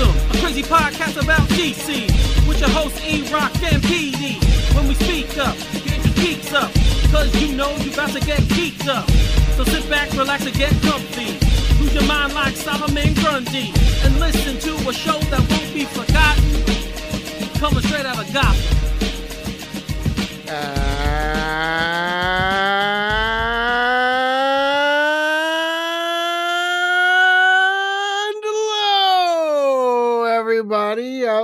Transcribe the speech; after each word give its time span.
Gotham, 0.00 0.30
a 0.30 0.40
crazy 0.40 0.62
podcast 0.62 1.22
about 1.22 1.46
DC. 1.50 2.08
With 2.48 2.60
your 2.60 2.70
hosts 2.70 3.00
E 3.04 3.22
Rock 3.32 3.52
and 3.62 3.82
PD. 3.82 4.40
When 4.74 4.88
we 4.88 4.94
speak 4.94 5.36
up, 5.38 5.56
get 5.84 6.04
your 6.04 6.14
geeks 6.14 6.52
up. 6.52 6.72
Cause 7.12 7.34
you 7.40 7.54
know 7.54 7.70
you 7.76 7.92
about 7.92 8.10
to 8.10 8.20
get 8.20 8.40
geeked 8.54 8.88
up. 8.88 9.08
So 9.56 9.64
sit 9.64 9.88
back, 9.90 10.10
relax, 10.12 10.46
and 10.46 10.56
get 10.56 10.72
comfy. 10.82 11.38
Lose 11.80 11.94
your 11.94 12.06
mind 12.06 12.34
like 12.34 12.56
Solomon 12.56 13.14
Grundy. 13.14 13.72
And 14.04 14.18
listen 14.18 14.58
to 14.60 14.88
a 14.88 14.92
show 14.92 15.18
that 15.18 15.40
won't 15.40 15.74
be 15.74 15.84
forgotten. 15.84 16.44
Coming 17.58 17.82
straight 17.82 18.06
out 18.06 18.18
of 18.18 18.32
Gotham. 18.32 18.56
And 20.48 22.09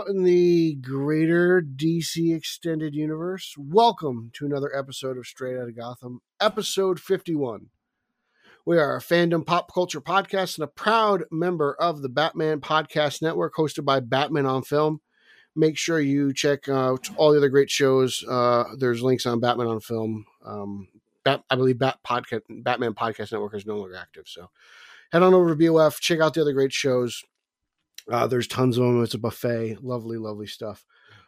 out 0.06 0.14
in 0.14 0.22
the 0.22 0.74
greater 0.76 1.62
DC 1.62 2.34
extended 2.34 2.94
universe. 2.94 3.54
Welcome 3.58 4.30
to 4.34 4.46
another 4.46 4.74
episode 4.76 5.18
of 5.18 5.26
Straight 5.26 5.56
Outta 5.56 5.72
Gotham, 5.72 6.20
episode 6.40 7.00
51. 7.00 7.68
We 8.64 8.78
are 8.78 8.96
a 8.96 9.00
fandom 9.00 9.44
pop 9.46 9.72
culture 9.72 10.00
podcast 10.00 10.56
and 10.56 10.64
a 10.64 10.68
proud 10.68 11.24
member 11.30 11.74
of 11.80 12.02
the 12.02 12.08
Batman 12.08 12.60
Podcast 12.60 13.22
Network, 13.22 13.54
hosted 13.54 13.84
by 13.84 14.00
Batman 14.00 14.46
on 14.46 14.62
Film. 14.62 15.00
Make 15.54 15.78
sure 15.78 16.00
you 16.00 16.32
check 16.32 16.68
out 16.68 17.08
all 17.16 17.32
the 17.32 17.38
other 17.38 17.48
great 17.48 17.70
shows. 17.70 18.24
Uh, 18.28 18.64
there's 18.78 19.02
links 19.02 19.26
on 19.26 19.40
Batman 19.40 19.68
on 19.68 19.80
Film. 19.80 20.26
Um, 20.44 20.88
Bat, 21.24 21.42
I 21.50 21.56
believe 21.56 21.78
Bat 21.78 21.98
Podcast, 22.06 22.42
Batman 22.48 22.94
Podcast 22.94 23.32
Network 23.32 23.54
is 23.54 23.66
no 23.66 23.78
longer 23.78 23.96
active, 23.96 24.24
so 24.26 24.50
head 25.10 25.22
on 25.22 25.34
over 25.34 25.54
to 25.54 25.72
BOF, 25.72 26.00
check 26.00 26.20
out 26.20 26.34
the 26.34 26.42
other 26.42 26.52
great 26.52 26.72
shows. 26.72 27.22
Uh, 28.10 28.26
there's 28.26 28.46
tons 28.46 28.78
of 28.78 28.84
them. 28.84 29.02
It's 29.02 29.14
a 29.14 29.18
buffet. 29.18 29.82
Lovely, 29.82 30.16
lovely 30.16 30.46
stuff. 30.46 30.84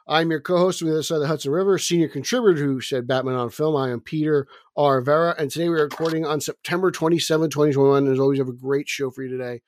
I'm 0.07 0.31
your 0.31 0.41
co-host 0.41 0.81
on 0.81 0.89
the 0.89 0.95
other 0.95 1.03
side 1.03 1.17
of 1.17 1.21
the 1.23 1.27
Hudson 1.27 1.53
River, 1.53 1.77
senior 1.77 2.09
contributor 2.09 2.65
who 2.65 2.81
said 2.81 3.07
Batman 3.07 3.35
on 3.35 3.51
Film. 3.51 3.77
I 3.77 3.91
am 3.91 4.01
Peter 4.01 4.47
R. 4.75 5.03
Vera, 5.03 5.35
and 5.39 5.51
today 5.51 5.69
we're 5.69 5.83
recording 5.83 6.25
on 6.25 6.41
September 6.41 6.91
27, 6.91 7.51
2021. 7.51 8.09
As 8.11 8.19
always, 8.19 8.39
have 8.39 8.49
a 8.49 8.53
great 8.53 8.89
show 8.89 9.11
for 9.11 9.23
you 9.23 9.29
today. 9.29 9.61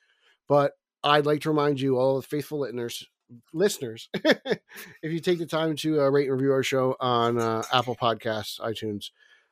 But 0.48 0.72
I'd 1.04 1.26
like 1.26 1.42
to 1.42 1.50
remind 1.50 1.80
you, 1.80 1.98
all 1.98 2.16
the 2.16 2.26
faithful 2.26 2.60
listeners, 2.60 3.06
listeners, 3.52 4.08
if 4.14 5.12
you 5.12 5.20
take 5.20 5.38
the 5.38 5.46
time 5.46 5.76
to 5.76 6.00
uh, 6.00 6.08
rate 6.08 6.28
and 6.28 6.32
review 6.32 6.52
our 6.52 6.62
show 6.62 6.96
on 7.00 7.38
uh, 7.38 7.62
Apple 7.70 7.96
Podcasts, 7.96 8.58
iTunes, 8.60 9.10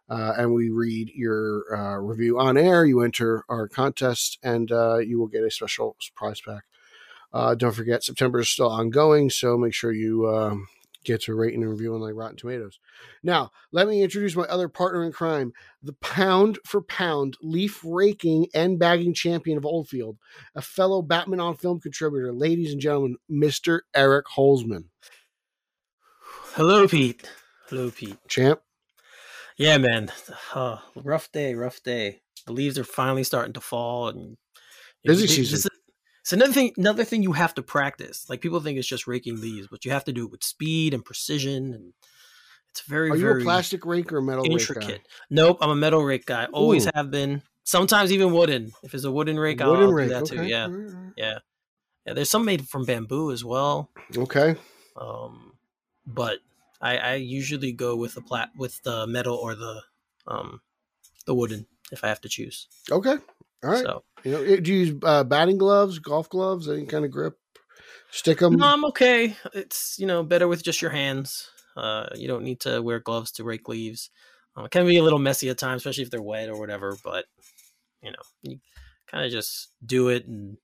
uh, 0.09 0.33
and 0.39 0.55
we 0.55 0.71
read 0.71 1.11
your 1.15 1.65
uh, 1.77 1.99
review 1.99 2.39
on 2.39 2.57
air. 2.57 2.87
You 2.87 3.03
enter 3.03 3.45
our 3.51 3.69
contest, 3.69 4.39
and 4.43 4.73
uh, 4.73 4.99
you 4.99 5.19
will 5.19 5.27
get 5.27 5.45
a 5.45 5.51
special 5.51 5.97
prize 6.15 6.41
pack. 6.41 6.63
Uh, 7.33 7.55
don't 7.55 7.75
forget, 7.75 8.03
September 8.03 8.41
is 8.41 8.49
still 8.49 8.71
ongoing, 8.71 9.29
so 9.31 9.57
make 9.59 9.75
sure 9.75 9.93
you 9.93 10.29
um, 10.29 10.67
get 11.05 11.21
to 11.23 11.35
rate 11.35 11.55
and 11.55 11.69
review 11.69 11.95
on 11.95 12.01
like 12.01 12.15
Rotten 12.15 12.37
Tomatoes. 12.37 12.79
Now, 13.23 13.51
let 13.71 13.87
me 13.87 14.03
introduce 14.03 14.35
my 14.35 14.45
other 14.45 14.69
partner 14.69 15.05
in 15.05 15.13
crime, 15.13 15.53
the 15.83 15.93
pound 15.95 16.59
for 16.67 16.81
pound 16.81 17.37
leaf 17.43 17.81
raking 17.85 18.47
and 18.55 18.79
bagging 18.79 19.13
champion 19.13 19.59
of 19.59 19.67
Oldfield, 19.67 20.17
a 20.55 20.63
fellow 20.63 21.03
Batman 21.03 21.41
on 21.41 21.57
Film 21.57 21.81
contributor, 21.81 22.33
ladies 22.33 22.73
and 22.73 22.81
gentlemen, 22.81 23.17
Mister 23.29 23.85
Eric 23.95 24.27
Holzman. 24.37 24.85
Hello, 26.55 26.89
Pete. 26.89 27.29
Hello, 27.69 27.91
Pete. 27.91 28.17
Champ. 28.27 28.61
Yeah, 29.59 29.77
man. 29.79 30.11
Uh, 30.55 30.79
rough 30.97 31.31
day, 31.31 31.55
rough 31.55 31.83
day. 31.83 32.23
The 32.47 32.53
leaves 32.53 32.79
are 32.79 32.85
finally 32.85 33.25
starting 33.25 33.53
to 33.53 33.61
fall, 33.61 34.09
and 34.09 34.37
Busy 35.05 35.27
this 35.27 35.37
season. 35.37 35.57
is- 35.57 35.69
It's 36.29 36.35
another 36.35 36.53
thing. 36.53 36.75
Another 36.77 37.05
thing 37.05 37.23
you 37.23 37.33
have 37.33 37.55
to 37.55 37.63
practice. 37.63 38.29
Like 38.29 38.43
people 38.43 38.61
think 38.61 38.79
it's 38.79 38.87
just 38.87 39.07
raking 39.07 39.41
leaves, 39.41 39.67
but 39.67 39.87
you 39.87 39.93
have 39.93 40.05
to 40.05 40.13
do 40.13 40.27
it 40.27 40.31
with 40.31 40.45
speed 40.45 40.93
and 40.93 41.03
precision, 41.03 41.73
and 41.73 41.95
it's 42.69 42.83
very, 42.83 43.09
Are 43.11 43.17
you 43.17 43.23
very 43.23 43.41
a 43.41 43.45
plastic 43.45 43.87
rake 43.87 44.13
or 44.13 44.21
metal 44.21 44.43
rake 44.45 44.53
intricate. 44.53 45.09
Nope, 45.31 45.57
I'm 45.63 45.71
a 45.71 45.75
metal 45.75 46.05
rake 46.05 46.27
guy. 46.27 46.45
Always 46.53 46.87
Ooh. 46.87 46.91
have 46.95 47.11
been. 47.11 47.41
Sometimes 47.65 48.13
even 48.13 48.35
wooden. 48.35 48.73
If 48.83 48.93
it's 48.93 49.05
a 49.05 49.11
wooden 49.11 49.39
rake, 49.39 49.63
I'll, 49.63 49.71
Wooden 49.71 49.87
I'll 49.87 49.93
rake. 49.93 50.09
do 50.09 50.15
that 50.17 50.27
too. 50.27 50.43
Yeah, 50.43 50.65
all 50.65 50.71
right, 50.71 50.95
all 50.95 51.01
right. 51.01 51.13
yeah, 51.17 51.39
yeah. 52.05 52.13
There's 52.13 52.29
some 52.29 52.45
made 52.45 52.69
from 52.69 52.85
bamboo 52.85 53.33
as 53.33 53.43
well. 53.43 53.89
Okay. 54.15 54.55
Um, 55.01 55.55
but 56.07 56.41
I, 56.79 56.99
I 56.99 57.15
usually 57.15 57.73
go 57.73 57.97
with 57.97 58.17
the 58.17 58.21
plat 58.21 58.51
with 58.55 58.83
the 58.83 59.07
metal 59.07 59.35
or 59.35 59.55
the 59.55 59.81
um 60.27 60.61
the 61.25 61.35
wooden 61.35 61.67
if 61.91 62.05
I 62.05 62.09
have 62.09 62.21
to 62.21 62.29
choose. 62.29 62.69
Okay. 62.91 63.17
All 63.65 63.71
right. 63.71 63.83
So 63.83 64.05
You 64.25 64.33
know, 64.33 64.57
do 64.57 64.73
you 64.73 64.79
use 64.79 65.01
uh, 65.03 65.25
batting 65.25 65.59
gloves, 65.59 65.99
golf 65.99 66.29
gloves, 66.29 66.69
any 66.69 66.87
kind 66.87 67.05
of 67.05 67.11
grip? 67.11 67.39
Stick 68.11 68.39
them. 68.39 68.57
no, 68.57 68.67
I'm 68.67 68.85
okay. 68.87 69.37
It's 69.53 69.97
you 69.99 70.07
know 70.07 70.23
better 70.23 70.49
with 70.49 70.63
just 70.63 70.81
your 70.81 70.91
hands. 70.91 71.51
Uh, 71.77 72.09
you 72.15 72.27
don't 72.27 72.43
need 72.43 72.61
to 72.61 72.81
wear 72.81 72.99
gloves 72.99 73.33
to 73.33 73.45
rake 73.45 73.69
leaves. 73.69 74.11
Uh, 74.57 74.65
it 74.65 74.71
can 74.71 74.87
be 74.87 74.97
a 74.97 75.03
little 75.03 75.19
messy 75.19 75.49
at 75.49 75.59
times, 75.59 75.81
especially 75.81 76.03
if 76.05 76.11
they're 76.11 76.23
wet 76.23 76.49
or 76.49 76.59
whatever. 76.59 76.97
But 77.05 77.27
you 78.03 78.11
know, 78.11 78.23
you 78.43 78.59
kind 79.11 79.25
of 79.25 79.31
just 79.31 79.69
do 79.85 80.09
it 80.09 80.27
and 80.27 80.57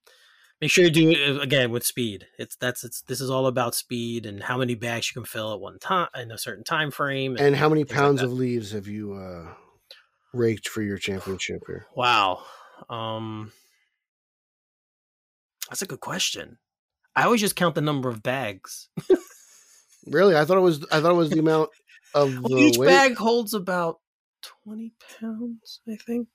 make 0.61 0.71
sure 0.71 0.85
you 0.85 0.91
do 0.91 1.11
it 1.11 1.37
uh, 1.37 1.41
again 1.41 1.71
with 1.71 1.85
speed. 1.85 2.27
It's 2.39 2.57
that's 2.57 2.85
it's 2.85 3.03
this 3.03 3.21
is 3.21 3.31
all 3.31 3.47
about 3.47 3.75
speed 3.75 4.27
and 4.27 4.43
how 4.43 4.59
many 4.59 4.75
bags 4.75 5.11
you 5.11 5.21
can 5.21 5.27
fill 5.27 5.53
at 5.53 5.61
one 5.61 5.79
time 5.79 6.09
in 6.17 6.31
a 6.31 6.39
certain 6.39 6.65
time 6.65 6.91
frame. 6.91 7.37
and 7.39 7.55
how 7.55 7.69
many 7.69 7.83
things 7.83 7.91
like 7.93 8.01
pounds 8.01 8.23
of 8.23 8.33
leaves 8.33 8.73
have 8.73 8.87
you 8.87 9.15
uh, 9.15 9.53
raked 10.33 10.69
for 10.69 10.83
your 10.83 10.99
championship 10.99 11.63
here? 11.67 11.87
Wow. 11.95 12.43
Um 12.89 13.53
That's 15.69 15.83
a 15.83 15.87
good 15.87 16.01
question. 16.01 16.59
I 17.17 17.25
always 17.25 17.41
just 17.41 17.57
count 17.57 17.75
the 17.75 17.81
number 17.81 18.09
of 18.09 18.23
bags. 18.23 18.89
Really? 20.07 20.37
I 20.37 20.45
thought 20.45 20.59
it 20.59 20.61
was. 20.61 20.85
I 20.93 21.01
thought 21.01 21.13
it 21.13 21.17
was 21.17 21.31
the 21.31 21.39
amount 21.39 21.71
of 22.13 22.31
Well, 22.43 22.61
the 22.61 22.69
each 22.69 22.79
weight. 22.79 22.89
bag 22.89 23.17
holds 23.17 23.55
about 23.55 24.01
20 24.65 24.93
pounds, 25.19 25.81
I 25.89 25.97
think, 25.97 26.29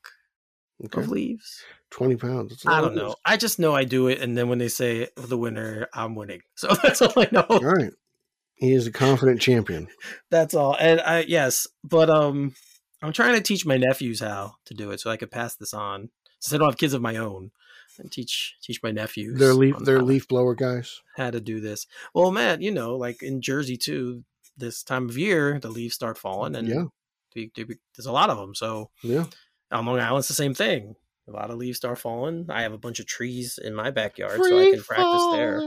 Okay. 0.86 1.02
of 1.02 1.10
leaves. 1.10 1.62
Twenty 1.92 2.16
pounds. 2.16 2.64
I 2.66 2.82
don't 2.82 2.96
know. 2.96 3.16
I 3.24 3.38
just 3.38 3.60
know 3.60 3.76
I 3.76 3.84
do 3.84 4.08
it 4.08 4.22
and 4.22 4.36
then 4.36 4.50
when 4.50 4.58
they 4.58 4.70
say 4.70 5.10
the 5.16 5.38
winner, 5.38 5.88
I'm 5.94 6.16
winning. 6.16 6.42
So 6.56 6.70
that's 6.82 7.02
all 7.04 7.14
I 7.16 7.28
know. 7.32 7.46
All 7.48 7.60
right. 7.64 7.94
He 8.56 8.74
is 8.74 8.88
a 8.88 8.92
confident 8.92 9.40
champion. 9.40 9.88
That's 10.32 10.54
all. 10.56 10.76
And 10.80 11.00
I 11.00 11.20
yes, 11.28 11.68
but 11.84 12.10
um 12.10 12.56
I'm 13.04 13.14
trying 13.14 13.36
to 13.36 13.42
teach 13.42 13.66
my 13.68 13.78
nephews 13.78 14.20
how 14.20 14.56
to 14.66 14.74
do 14.74 14.90
it 14.90 15.00
so 15.00 15.12
I 15.12 15.18
could 15.18 15.30
pass 15.32 15.56
this 15.56 15.74
on. 15.76 16.10
Since 16.40 16.54
I 16.54 16.58
don't 16.58 16.70
have 16.70 16.78
kids 16.78 16.94
of 16.94 17.02
my 17.02 17.18
own. 17.18 17.52
And 17.98 18.10
teach 18.12 18.56
teach 18.62 18.82
my 18.82 18.92
nephews. 18.92 19.38
They're 19.38 19.54
leaf. 19.54 19.76
They're 19.80 20.02
leaf 20.02 20.26
blower 20.28 20.56
guys. 20.56 21.02
how 21.18 21.32
to 21.32 21.42
do 21.42 21.60
this. 21.60 21.86
Well, 22.14 22.32
Matt, 22.32 22.62
you 22.62 22.72
know, 22.72 22.96
like 22.96 23.22
in 23.22 23.42
Jersey 23.42 23.76
too, 23.76 24.24
this 24.56 24.84
time 24.84 25.10
of 25.10 25.18
year, 25.18 25.60
the 25.60 25.70
leaves 25.70 25.96
start 25.96 26.18
falling, 26.18 26.56
and 26.56 26.68
Yeah. 26.68 26.86
there's 27.36 28.06
a 28.06 28.12
lot 28.12 28.30
of 28.30 28.38
them. 28.38 28.56
So 28.56 28.90
Yeah. 29.04 29.26
on 29.72 29.86
Long 29.86 30.00
Island, 30.00 30.20
it's 30.20 30.28
the 30.30 30.34
same 30.34 30.54
thing. 30.54 30.96
A 31.28 31.32
lot 31.32 31.52
of 31.52 31.58
leaves 31.58 31.78
start 31.78 32.00
falling. 32.00 32.46
I 32.50 32.62
have 32.62 32.72
a 32.74 32.78
bunch 32.78 33.00
of 33.02 33.06
trees 33.06 33.58
in 33.58 33.76
my 33.76 33.92
backyard, 33.92 34.40
so 34.44 34.58
I 34.60 34.72
can 34.72 34.82
practice 34.84 35.28
there. 35.34 35.62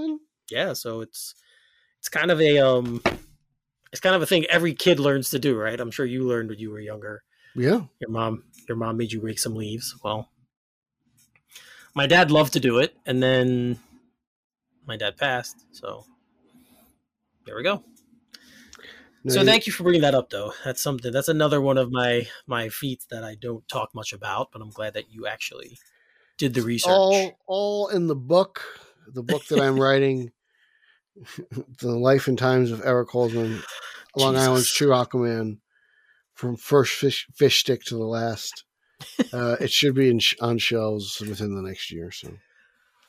Yeah, 0.51 0.73
so 0.73 1.03
it's 1.03 1.35
it's 1.99 2.09
kind 2.09 2.31
of 2.31 2.41
a 2.41 2.59
um, 2.59 3.03
it's 3.93 4.01
kind 4.01 4.17
of 4.17 4.23
a 4.23 4.27
thing 4.27 4.45
every 4.47 4.73
kid 4.75 4.99
learns 4.99 5.29
to 5.31 5.39
do, 5.39 5.55
right? 5.55 5.79
I'm 5.79 5.91
sure 5.91 6.07
you 6.07 6.25
learned 6.25 6.49
when 6.49 6.59
you 6.59 6.71
were 6.71 6.81
younger. 6.81 7.23
Yeah. 7.55 7.83
Your 8.01 8.09
mom, 8.11 8.45
your 8.67 8.77
mom 8.79 8.97
made 8.97 9.13
you 9.13 9.21
rake 9.21 9.39
some 9.39 9.55
leaves. 9.55 9.95
Well, 10.03 10.31
my 11.95 12.07
dad 12.07 12.31
loved 12.31 12.53
to 12.55 12.61
do 12.61 12.79
it, 12.79 12.95
and 13.07 13.23
then 13.23 13.79
my 14.87 14.97
dad 14.97 15.17
passed. 15.17 15.57
So 15.73 16.05
there 17.47 17.57
we 17.57 17.63
go. 17.63 17.83
No, 19.25 19.35
so 19.35 19.41
you- 19.41 19.47
thank 19.47 19.67
you 19.67 19.73
for 19.73 19.85
bringing 19.85 20.03
that 20.03 20.15
up, 20.15 20.31
though. 20.31 20.53
That's 20.65 20.83
something. 20.83 21.13
That's 21.13 21.29
another 21.29 21.61
one 21.61 21.79
of 21.79 21.91
my 21.93 22.29
my 22.47 22.69
feats 22.69 23.07
that 23.11 23.23
I 23.25 23.37
don't 23.37 23.67
talk 23.69 23.95
much 23.95 24.13
about, 24.13 24.51
but 24.53 24.61
I'm 24.61 24.71
glad 24.71 24.95
that 24.95 25.11
you 25.11 25.27
actually 25.27 25.79
did 26.39 26.55
the 26.55 26.63
research. 26.63 26.91
all 26.91 27.39
all 27.47 27.89
in 27.89 28.07
the 28.09 28.17
book, 28.17 28.65
the 29.07 29.23
book 29.23 29.45
that 29.47 29.61
I'm 29.61 29.79
writing, 29.79 30.33
the 31.79 31.93
life 31.93 32.27
and 32.27 32.37
times 32.39 32.73
of 32.73 32.83
Eric 32.85 33.11
Holzman, 33.11 33.63
Long. 34.17 34.37
Island's 34.37 34.73
true 34.73 34.89
Aquaman, 34.89 35.59
from 36.35 36.57
first 36.57 36.95
fish 36.95 37.29
fish 37.35 37.61
stick 37.61 37.85
to 37.85 37.95
the 37.95 38.05
last. 38.05 38.65
Uh, 39.33 39.57
it 39.61 39.71
should 39.71 39.95
be 39.95 40.09
in 40.11 40.19
sh- 40.19 40.35
on 40.41 40.59
shelves 40.59 41.21
within 41.21 41.55
the 41.55 41.63
next 41.63 41.91
year. 41.91 42.11
So, 42.11 42.33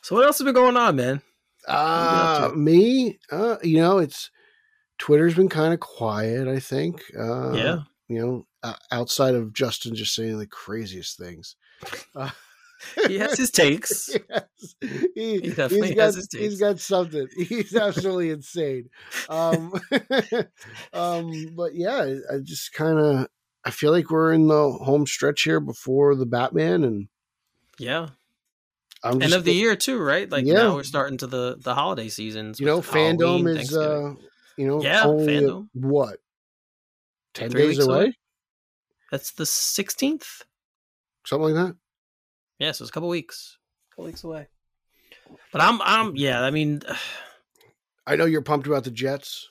So 0.01 0.16
what 0.16 0.25
else 0.25 0.38
has 0.40 0.45
been 0.45 0.54
going 0.54 0.78
on, 0.78 0.95
man? 0.95 1.22
uh, 1.68 2.51
me, 2.56 3.19
uh, 3.31 3.57
you 3.63 3.78
know, 3.78 3.98
it's 4.00 4.30
Twitter's 5.00 5.36
been 5.36 5.50
kind 5.50 5.74
of 5.74 5.80
quiet. 5.80 6.48
I 6.48 6.60
think, 6.60 7.04
uh, 7.18 7.54
yeah, 7.54 7.78
you 8.07 8.19
know, 8.19 8.45
uh, 8.63 8.75
outside 8.92 9.36
of 9.36 9.54
Justin 9.54 9.95
just 9.95 10.13
saying 10.16 10.38
the 10.40 10.48
craziest 10.48 11.18
things. 11.18 11.56
Uh, 12.16 12.30
he 13.07 13.18
has 13.18 13.38
his 13.38 13.50
takes. 13.50 14.10
yes. 14.30 14.75
He, 15.16 15.40
He 15.40 15.50
definitely 15.51 15.95
has 15.95 15.95
got, 15.95 16.16
his 16.16 16.28
he's 16.34 16.50
taste. 16.50 16.60
got 16.60 16.80
something. 16.81 17.28
He's 17.38 17.74
absolutely 17.75 18.31
insane. 18.31 18.90
Um, 19.30 19.72
um, 20.92 21.54
but 21.56 21.75
yeah, 21.75 22.16
I 22.31 22.40
just 22.44 22.74
kind 22.74 23.00
of 23.00 23.28
I 23.65 23.71
feel 23.71 23.92
like 23.92 24.10
we're 24.10 24.33
in 24.33 24.48
the 24.48 24.71
home 24.71 25.06
stretch 25.06 25.44
here 25.44 25.60
before 25.60 26.15
the 26.15 26.25
Batman, 26.25 26.83
and 26.83 27.07
Yeah, 27.77 28.10
I'm 29.04 29.21
End 29.21 29.33
of 29.33 29.44
the 29.45 29.54
year 29.54 29.75
too, 29.75 30.00
right? 30.00 30.30
Like 30.30 30.45
Yeah. 30.45 30.56
now 30.56 30.75
we're 30.75 30.83
starting 30.83 31.18
to 31.19 31.27
the 31.27 31.56
the 31.60 31.74
holiday 31.75 32.10
seasons. 32.10 32.60
you 32.60 32.65
know, 32.65 32.77
with 32.77 32.89
Halloween, 32.89 33.45
fandom 33.45 33.57
is 33.57 33.75
uh, 33.77 34.13
you 34.57 34.68
know, 34.68 34.81
Yeah, 34.83 35.06
only, 35.06 35.27
Fandom. 35.27 35.69
what 35.74 36.19
ten 37.33 37.50
Three 37.51 37.62
days 37.69 37.80
away? 37.80 37.95
away? 37.95 38.18
That's 39.12 39.31
the 39.31 39.45
sixteenth. 39.45 40.44
something 41.25 41.54
like 41.54 41.68
that. 41.68 41.75
Yeah, 42.59 42.71
so 42.71 42.83
it's 42.83 42.89
a 42.89 42.94
couple 42.94 43.09
weeks. 43.09 43.57
a 43.92 43.95
couple 43.95 44.06
weeks 44.06 44.24
away. 44.24 44.48
But 45.51 45.62
I'm 45.62 45.81
I'm 45.81 46.16
yeah, 46.16 46.42
I 46.44 46.51
mean 46.51 46.81
I 48.07 48.16
know 48.18 48.25
you're 48.25 48.42
pumped 48.42 48.68
about 48.68 48.83
the 48.83 48.92
Jets. 48.92 49.50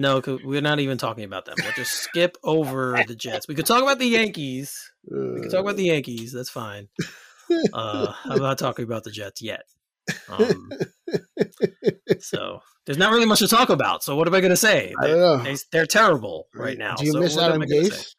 No, 0.00 0.20
we're 0.44 0.60
not 0.60 0.80
even 0.80 0.98
talking 0.98 1.24
about 1.24 1.44
them. 1.44 1.56
We'll 1.62 1.72
just 1.72 1.92
skip 1.92 2.36
over 2.42 2.98
the 3.06 3.14
Jets. 3.14 3.46
We 3.48 3.54
could 3.54 3.66
talk 3.66 3.82
about 3.82 3.98
the 3.98 4.06
Yankees. 4.06 4.90
We 5.10 5.40
can 5.42 5.50
talk 5.50 5.60
about 5.60 5.76
the 5.76 5.84
Yankees. 5.84 6.32
That's 6.32 6.50
fine. 6.50 6.88
Uh, 7.72 8.12
I'm 8.24 8.38
not 8.40 8.58
talking 8.58 8.84
about 8.84 9.04
the 9.04 9.10
Jets 9.10 9.42
yet. 9.42 9.62
Um, 10.28 10.70
so 12.20 12.60
there's 12.86 12.98
not 12.98 13.12
really 13.12 13.26
much 13.26 13.40
to 13.40 13.48
talk 13.48 13.68
about. 13.70 14.02
So 14.02 14.16
what 14.16 14.26
am 14.28 14.34
I 14.34 14.40
going 14.40 14.50
to 14.50 14.56
say? 14.56 14.94
I 15.00 15.06
They, 15.06 15.12
don't 15.12 15.20
know. 15.20 15.44
they, 15.44 15.56
they're 15.72 15.86
terrible 15.86 16.46
right 16.54 16.78
now. 16.78 16.94
Do 16.96 17.04
you 17.06 17.12
so 17.12 17.20
miss 17.20 17.36
Adam 17.36 17.62
I? 17.62 17.66
Gase? 17.66 18.14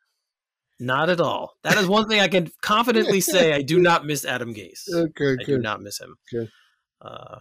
Not 0.79 1.09
at 1.09 1.21
all. 1.21 1.53
That 1.63 1.77
is 1.77 1.87
one 1.87 2.07
thing 2.07 2.19
I 2.21 2.27
can 2.27 2.51
confidently 2.61 3.21
say. 3.21 3.53
I 3.53 3.61
do 3.61 3.79
not 3.79 4.05
miss 4.05 4.25
Adam 4.25 4.53
Gase. 4.53 4.83
Okay, 4.93 5.37
I 5.39 5.43
do 5.45 5.57
not 5.59 5.81
miss 5.81 5.99
him. 5.99 6.15
Good. 6.31 6.49
Uh, 7.01 7.39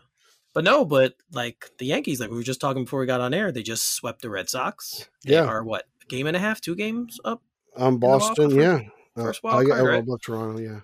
but 0.52 0.64
no, 0.64 0.85
but 0.85 1.14
like 1.32 1.70
the 1.79 1.87
Yankees, 1.87 2.20
like 2.20 2.31
we 2.31 2.37
were 2.37 2.43
just 2.43 2.61
talking 2.61 2.85
before 2.85 3.00
we 3.00 3.06
got 3.06 3.20
on 3.20 3.35
air, 3.35 3.52
they 3.52 3.62
just 3.62 3.94
swept 3.94 4.23
the 4.23 4.31
Red 4.31 4.49
Sox. 4.49 5.08
They 5.25 5.35
Yeah. 5.35 5.44
are 5.44 5.62
what 5.64 5.87
a 6.02 6.06
game 6.06 6.26
and 6.26 6.37
a 6.37 6.41
half, 6.41 6.61
two 6.61 6.75
games 6.75 7.19
up. 7.25 7.43
Um, 7.76 7.99
Boston, 7.99 8.50
yeah. 8.50 8.81
Uh, 9.17 9.23
first 9.25 9.43
wild 9.43 9.61
I 9.61 9.64
got 9.64 9.76
card, 9.79 9.88
I 9.88 9.93
right? 9.97 10.06
love 10.06 10.20
Toronto, 10.23 10.61
yeah. 10.61 10.81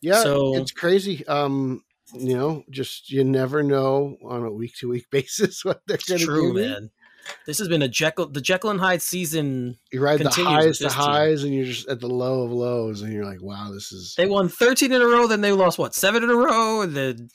Yeah, 0.00 0.22
So- 0.22 0.56
it's 0.56 0.72
crazy. 0.72 1.26
Um, 1.26 1.84
you 2.14 2.36
know, 2.36 2.64
just 2.70 3.10
you 3.10 3.22
never 3.22 3.62
know 3.62 4.16
on 4.24 4.42
a 4.44 4.50
week 4.50 4.74
to 4.78 4.88
week 4.88 5.08
basis 5.12 5.64
what 5.64 5.82
they're 5.86 5.98
going 6.08 6.20
to 6.20 6.24
true, 6.26 6.52
do. 6.54 6.60
man. 6.60 6.90
This 7.46 7.58
has 7.58 7.68
been 7.68 7.82
a 7.82 7.88
Jekyll, 7.88 8.26
the 8.26 8.40
Jekyll 8.40 8.70
and 8.70 8.80
Hyde 8.80 9.02
season. 9.02 9.76
You 9.92 10.00
ride 10.02 10.18
the 10.20 10.30
highs 10.30 10.78
to 10.78 10.84
this 10.84 10.94
team. 10.94 11.02
highs, 11.02 11.44
and 11.44 11.54
you're 11.54 11.66
just 11.66 11.86
at 11.88 12.00
the 12.00 12.08
low 12.08 12.42
of 12.44 12.50
lows, 12.50 13.02
and 13.02 13.12
you're 13.12 13.26
like, 13.26 13.42
"Wow, 13.42 13.70
this 13.72 13.92
is 13.92 14.14
They 14.16 14.26
won 14.26 14.48
13 14.48 14.90
in 14.90 15.00
a 15.02 15.06
row, 15.06 15.26
then 15.28 15.40
they 15.42 15.52
lost 15.52 15.78
what 15.78 15.94
seven 15.94 16.24
in 16.24 16.30
a 16.30 16.34
row, 16.34 16.80
and 16.80 16.96
then 16.96 17.28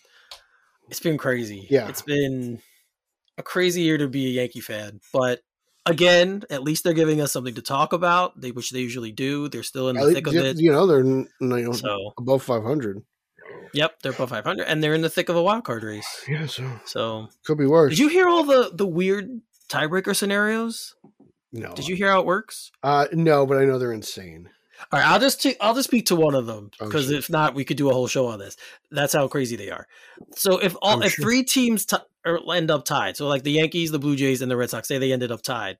it's 0.90 1.00
been 1.00 1.18
crazy. 1.18 1.68
Yeah. 1.70 1.88
it's 1.88 2.02
been 2.02 2.62
a 3.38 3.44
crazy 3.44 3.82
year 3.82 3.98
to 3.98 4.08
be 4.08 4.26
a 4.28 4.30
Yankee 4.42 4.62
fan. 4.62 5.00
But 5.14 5.42
again, 5.86 6.44
at 6.50 6.64
least 6.64 6.84
they're 6.84 6.94
giving 6.94 7.22
us 7.22 7.32
something 7.32 7.56
to 7.56 7.62
talk 7.62 7.94
about, 7.94 8.40
they, 8.40 8.52
which 8.52 8.72
they 8.72 8.80
usually 8.80 9.12
do. 9.12 9.50
They're 9.50 9.64
still 9.64 9.90
in 9.90 9.98
at 9.98 10.02
the 10.02 10.06
least, 10.08 10.16
thick 10.18 10.28
of 10.28 10.36
it. 10.36 10.58
you 10.60 10.72
know 10.72 10.88
they're 10.88 11.04
you 11.06 11.28
know 11.40 11.72
So, 11.74 12.14
above 12.18 12.44
500. 12.44 13.04
yep, 13.74 14.00
they're 14.02 14.14
above 14.14 14.30
500, 14.30 14.64
and 14.64 14.82
they're 14.84 14.94
in 14.94 15.02
the 15.02 15.10
thick 15.10 15.30
of 15.30 15.36
a 15.36 15.44
wild 15.44 15.64
card 15.66 15.84
race. 15.84 16.24
Yeah, 16.28 16.46
so 16.48 16.70
So, 16.86 17.28
could 17.46 17.58
be 17.58 17.66
worse. 17.66 17.92
did 17.92 18.00
you 18.00 18.08
hear 18.08 18.28
all 18.28 18.44
the 18.44 18.72
the 18.74 18.88
weird 18.88 19.42
tiebreaker 19.70 20.16
scenarios? 20.16 20.96
No, 21.52 21.74
Did 21.74 21.88
you 21.88 21.96
hear 21.96 22.10
how 22.12 22.20
it 22.20 22.26
works? 22.26 22.70
Uh, 22.84 23.08
no, 23.14 23.46
but 23.46 23.58
I 23.58 23.64
know 23.66 23.80
they're 23.80 23.94
insane. 23.94 24.50
All 24.92 25.00
right, 25.00 25.08
I'll 25.08 25.20
just 25.20 25.42
t- 25.42 25.56
I'll 25.62 25.74
just 25.74 25.88
speak 25.88 26.08
to 26.08 26.16
one 26.16 26.36
of 26.36 26.46
them 26.46 26.70
Oh, 26.80 26.86
because 26.86 27.08
sure. 27.08 27.16
if 27.18 27.30
not, 27.30 27.56
we 27.56 27.64
could 27.66 27.78
do 27.78 27.90
a 27.90 27.94
whole 27.94 28.08
show 28.08 28.28
on 28.28 28.40
this. 28.40 28.58
That's 28.92 29.14
how 29.14 29.28
crazy 29.28 29.56
they 29.56 29.70
are. 29.72 29.88
So 30.36 30.58
if 30.58 30.76
all 30.82 30.98
I'm 30.98 31.04
if 31.04 31.14
sure. 31.14 31.24
three 31.26 31.44
teams 31.44 31.86
t- 31.86 31.98
or 32.26 32.40
end 32.54 32.70
up 32.70 32.86
tied, 32.86 33.16
so 33.18 33.28
like 33.28 33.44
the 33.44 33.52
Yankees, 33.52 33.92
the 33.92 34.00
Blue 34.00 34.16
Jays, 34.16 34.42
and 34.42 34.52
the 34.52 34.58
Red 34.58 34.70
Sox, 34.70 34.88
say 34.88 34.98
they 34.98 35.14
ended 35.14 35.32
up 35.32 35.42
tied, 35.42 35.78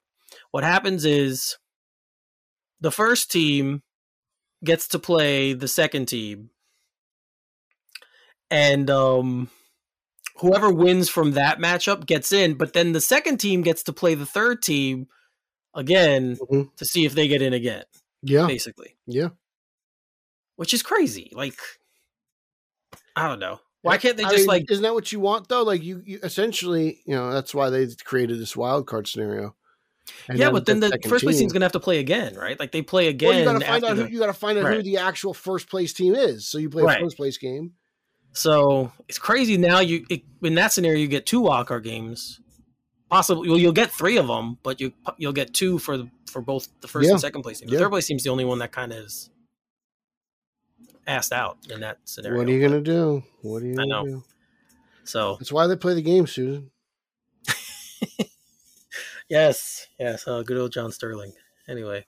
what 0.52 0.64
happens 0.64 1.04
is 1.06 1.58
the 2.80 2.92
first 2.92 3.32
team 3.32 3.84
gets 4.64 4.88
to 4.90 5.00
play 5.00 5.54
the 5.54 5.68
second 5.68 6.08
team, 6.08 6.50
and 8.50 8.90
um, 8.90 9.50
whoever 10.38 10.72
wins 10.72 11.10
from 11.10 11.32
that 11.34 11.60
matchup 11.60 12.06
gets 12.06 12.32
in. 12.32 12.56
But 12.56 12.74
then 12.74 12.92
the 12.94 13.02
second 13.02 13.38
team 13.40 13.62
gets 13.62 13.84
to 13.84 13.94
play 13.94 14.16
the 14.16 14.26
third 14.26 14.62
team 14.62 15.08
again 15.74 16.38
Mhm. 16.38 16.76
to 16.78 16.86
see 16.86 17.06
if 17.06 17.14
they 17.14 17.28
get 17.28 17.42
in 17.42 17.54
again, 17.54 17.84
Yeah, 18.22 18.48
basically 18.48 18.96
yeah. 19.06 19.30
which 20.56 20.74
is 20.74 20.82
crazy. 20.82 21.32
Like, 21.34 21.60
I 23.16 23.28
don't 23.28 23.40
know. 23.40 23.60
Why 23.82 23.98
can't 23.98 24.18
they 24.18 24.24
I 24.24 24.30
just 24.32 24.40
mean, 24.42 24.48
like? 24.48 24.72
Isn't 24.72 24.82
that 24.82 24.96
what 24.96 25.12
you 25.12 25.20
want 25.20 25.48
though? 25.48 25.62
Like 25.64 25.84
you, 25.84 26.02
you 26.04 26.20
essentially, 26.24 27.02
you 27.06 27.14
know, 27.16 27.32
that's 27.32 27.54
why 27.54 27.70
they 27.70 27.88
created 28.04 28.40
this 28.40 28.56
wild 28.58 28.88
card 28.88 29.08
scenario. 29.08 29.56
And 30.28 30.40
Yeah, 30.40 30.50
but 30.50 30.66
then 30.66 30.80
the 30.80 30.90
second 30.90 31.10
first 31.10 31.24
place 31.24 31.36
team- 31.36 31.42
team's 31.44 31.54
gonna 31.54 31.66
have 31.66 31.72
to 31.74 31.80
play 31.80 32.00
again, 32.00 32.36
right? 32.36 32.60
Like 32.60 32.72
they 32.72 32.82
play 32.82 33.10
again. 33.10 33.30
Well, 33.30 33.40
you 33.40 33.46
got 33.46 33.60
to 33.60 33.66
find 33.66 33.84
out 33.84 33.98
who 33.98 34.04
the- 34.04 34.12
you 34.12 34.20
got 34.20 34.26
to 34.28 34.34
find 34.34 34.58
out 34.58 34.74
who 34.74 34.82
the 34.82 34.98
actual 34.98 35.34
first 35.36 35.70
place 35.70 35.94
team 35.94 36.16
is. 36.16 36.48
So 36.48 36.58
you 36.58 36.70
play 36.70 36.82
Right. 36.84 37.00
a 37.00 37.04
first 37.04 37.18
place 37.18 37.38
game. 37.38 37.74
So 38.34 38.92
it's 39.08 39.20
crazy. 39.20 39.56
Now 39.56 39.80
you 39.80 40.06
it, 40.10 40.24
in 40.42 40.56
that 40.56 40.74
scenario 40.74 41.00
you 41.00 41.08
get 41.08 41.26
two 41.28 41.42
wild 41.42 41.68
card 41.68 41.84
games. 41.84 42.42
Possibly, 43.10 43.50
well, 43.50 43.58
you'll 43.58 43.72
get 43.72 43.92
three 43.92 44.18
of 44.18 44.28
them, 44.28 44.58
but 44.64 44.82
you 44.82 44.92
you'll 45.18 45.32
get 45.34 45.54
two 45.54 45.78
for 45.80 45.98
the, 45.98 46.10
for 46.26 46.42
both 46.42 46.68
the 46.82 46.88
first 46.88 47.06
Yeah. 47.06 47.12
and 47.14 47.22
second 47.22 47.44
place 47.44 47.60
team. 47.60 47.70
The 47.70 47.76
Yeah. 47.76 47.80
third 47.82 47.90
place 47.92 48.08
team's 48.08 48.24
the 48.24 48.30
only 48.32 48.46
one 48.46 48.60
that 48.60 48.72
kind 48.72 48.92
of 48.92 48.98
is 49.06 49.30
asked 51.08 51.32
out 51.32 51.58
in 51.70 51.82
that 51.82 52.00
scenario. 52.06 52.40
What 52.40 52.48
are 52.48 52.52
you 52.52 52.62
gonna 52.68 52.82
do? 52.82 53.24
What 53.42 53.62
are 53.62 53.66
you 53.68 53.74
I 53.74 53.76
gonna 53.76 53.88
know. 53.88 54.06
do? 54.06 54.24
So 55.04 55.36
That's 55.40 55.52
why 55.52 55.68
they 55.68 55.76
play 55.76 55.94
the 55.94 56.02
game, 56.02 56.26
Susan. 56.28 56.72
Yes, 59.28 59.88
yes. 60.00 60.28
Uh, 60.28 60.44
good 60.44 60.58
old 60.58 60.72
John 60.72 60.92
Sterling. 60.92 61.34
Anyway, 61.68 62.06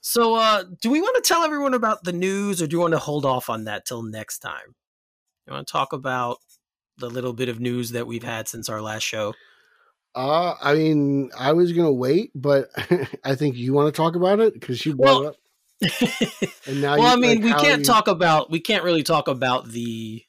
so 0.00 0.36
uh, 0.36 0.62
do 0.80 0.88
we 0.90 1.00
want 1.00 1.16
to 1.22 1.26
tell 1.28 1.42
everyone 1.42 1.74
about 1.74 2.04
the 2.04 2.12
news, 2.12 2.62
or 2.62 2.68
do 2.68 2.76
you 2.76 2.80
want 2.80 2.92
to 2.92 2.98
hold 3.00 3.26
off 3.26 3.50
on 3.50 3.64
that 3.64 3.84
till 3.84 4.02
next 4.04 4.38
time? 4.38 4.76
You 5.46 5.52
want 5.52 5.66
to 5.66 5.72
talk 5.72 5.92
about 5.92 6.38
the 6.98 7.10
little 7.10 7.32
bit 7.32 7.48
of 7.48 7.58
news 7.58 7.90
that 7.90 8.06
we've 8.06 8.22
had 8.22 8.46
since 8.46 8.68
our 8.68 8.80
last 8.80 9.02
show? 9.02 9.34
Uh, 10.14 10.54
I 10.60 10.74
mean, 10.74 11.30
I 11.38 11.52
was 11.52 11.72
gonna 11.72 11.92
wait, 11.92 12.32
but 12.34 12.68
I 13.24 13.34
think 13.34 13.56
you 13.56 13.72
want 13.72 13.92
to 13.94 13.96
talk 13.96 14.16
about 14.16 14.40
it 14.40 14.54
because 14.54 14.84
you 14.84 14.96
brought 14.96 15.20
Well, 15.20 15.22
it 15.22 15.28
up. 15.28 15.36
And 16.66 16.82
now, 16.82 16.98
well, 16.98 17.06
I 17.12 17.16
mean, 17.16 17.42
we 17.42 17.52
can't 17.54 17.80
you- 17.80 17.84
talk 17.84 18.08
about 18.08 18.50
we 18.50 18.60
can't 18.60 18.84
really 18.84 19.02
talk 19.02 19.28
about 19.28 19.68
the 19.68 20.22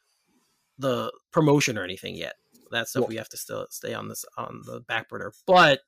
the 0.78 1.12
promotion 1.32 1.78
or 1.78 1.84
anything 1.84 2.16
yet. 2.16 2.36
That 2.72 2.88
stuff 2.88 3.02
Well- 3.02 3.10
we 3.10 3.16
have 3.18 3.30
to 3.30 3.38
still 3.38 3.68
stay 3.70 3.94
on 3.94 4.08
this 4.08 4.24
on 4.38 4.62
the 4.66 4.80
back 4.82 5.10
burner. 5.10 5.34
But 5.46 5.82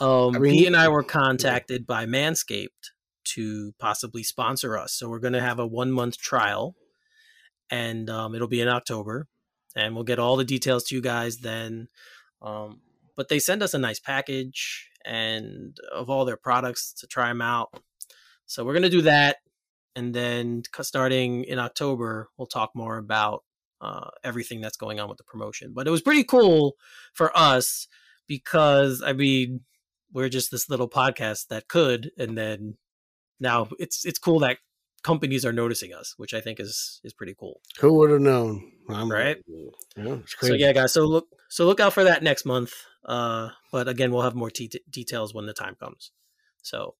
um, 0.00 0.34
I 0.34 0.38
mean- 0.38 0.52
Pete 0.52 0.66
and 0.66 0.76
I 0.76 0.88
were 0.88 1.02
contacted 1.02 1.86
by 1.86 2.06
Manscaped 2.06 2.90
to 3.24 3.74
possibly 3.78 4.22
sponsor 4.22 4.76
us. 4.78 4.92
So 4.94 5.08
we're 5.08 5.18
going 5.20 5.34
to 5.34 5.40
have 5.40 5.58
a 5.58 5.66
one 5.66 5.92
month 5.92 6.16
trial, 6.18 6.74
and 7.70 8.08
um, 8.10 8.34
it'll 8.34 8.48
be 8.48 8.60
in 8.62 8.68
October, 8.68 9.28
and 9.76 9.94
we'll 9.94 10.04
get 10.04 10.18
all 10.18 10.36
the 10.36 10.44
details 10.44 10.84
to 10.84 10.94
you 10.94 11.02
guys 11.02 11.38
then. 11.38 11.88
Um, 12.42 12.80
but 13.20 13.28
they 13.28 13.38
send 13.38 13.62
us 13.62 13.74
a 13.74 13.78
nice 13.78 14.00
package 14.00 14.88
and 15.04 15.76
of 15.92 16.08
all 16.08 16.24
their 16.24 16.38
products 16.38 16.94
to 16.94 17.06
try 17.06 17.28
them 17.28 17.42
out. 17.42 17.68
So 18.46 18.64
we're 18.64 18.72
going 18.72 18.84
to 18.84 18.88
do 18.88 19.02
that. 19.02 19.36
And 19.94 20.14
then 20.14 20.62
starting 20.80 21.44
in 21.44 21.58
October, 21.58 22.30
we'll 22.38 22.46
talk 22.46 22.70
more 22.74 22.96
about 22.96 23.44
uh, 23.82 24.08
everything 24.24 24.62
that's 24.62 24.78
going 24.78 25.00
on 25.00 25.10
with 25.10 25.18
the 25.18 25.24
promotion. 25.24 25.72
But 25.74 25.86
it 25.86 25.90
was 25.90 26.00
pretty 26.00 26.24
cool 26.24 26.76
for 27.12 27.30
us 27.36 27.88
because, 28.26 29.02
I 29.02 29.12
mean, 29.12 29.60
we're 30.14 30.30
just 30.30 30.50
this 30.50 30.70
little 30.70 30.88
podcast 30.88 31.48
that 31.48 31.68
could. 31.68 32.12
And 32.16 32.38
then 32.38 32.78
now 33.38 33.68
it's 33.78 34.06
it's 34.06 34.18
cool 34.18 34.38
that 34.38 34.56
companies 35.02 35.44
are 35.44 35.52
noticing 35.52 35.92
us, 35.92 36.14
which 36.16 36.32
I 36.32 36.40
think 36.40 36.58
is 36.58 37.02
is 37.04 37.12
pretty 37.12 37.34
cool. 37.38 37.60
Who 37.80 37.98
would 37.98 38.12
have 38.12 38.22
known? 38.22 38.72
I'm, 38.88 39.12
Right. 39.12 39.36
Yeah, 39.94 40.14
it's 40.22 40.34
So 40.40 40.54
yeah, 40.54 40.72
guys. 40.72 40.94
So 40.94 41.04
look, 41.04 41.26
so 41.50 41.66
look 41.66 41.80
out 41.80 41.92
for 41.92 42.04
that 42.04 42.22
next 42.22 42.46
month. 42.46 42.72
Uh, 43.04 43.50
but 43.72 43.88
again, 43.88 44.12
we'll 44.12 44.22
have 44.22 44.34
more 44.34 44.50
te- 44.50 44.82
details 44.88 45.34
when 45.34 45.46
the 45.46 45.52
time 45.52 45.74
comes. 45.74 46.12
So, 46.62 46.94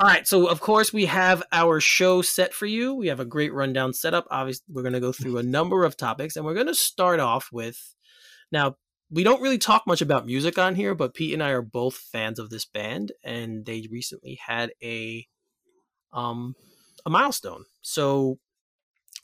all 0.00 0.08
right. 0.08 0.26
So 0.26 0.46
of 0.46 0.60
course 0.60 0.92
we 0.92 1.06
have 1.06 1.42
our 1.52 1.80
show 1.80 2.22
set 2.22 2.54
for 2.54 2.66
you. 2.66 2.94
We 2.94 3.08
have 3.08 3.20
a 3.20 3.24
great 3.24 3.52
rundown 3.52 3.92
setup. 3.92 4.26
Obviously, 4.30 4.64
we're 4.68 4.82
going 4.82 4.94
to 4.94 5.00
go 5.00 5.12
through 5.12 5.38
a 5.38 5.42
number 5.44 5.84
of 5.84 5.96
topics, 5.96 6.36
and 6.36 6.44
we're 6.44 6.54
going 6.54 6.66
to 6.66 6.74
start 6.74 7.20
off 7.20 7.50
with. 7.52 7.94
Now, 8.50 8.76
we 9.10 9.24
don't 9.24 9.42
really 9.42 9.58
talk 9.58 9.86
much 9.86 10.00
about 10.00 10.26
music 10.26 10.58
on 10.58 10.74
here, 10.74 10.94
but 10.94 11.14
Pete 11.14 11.34
and 11.34 11.42
I 11.42 11.50
are 11.50 11.62
both 11.62 11.96
fans 11.96 12.38
of 12.38 12.50
this 12.50 12.64
band, 12.64 13.12
and 13.22 13.64
they 13.64 13.86
recently 13.90 14.38
had 14.44 14.72
a, 14.82 15.26
um, 16.12 16.54
a 17.04 17.10
milestone. 17.10 17.64
So, 17.82 18.38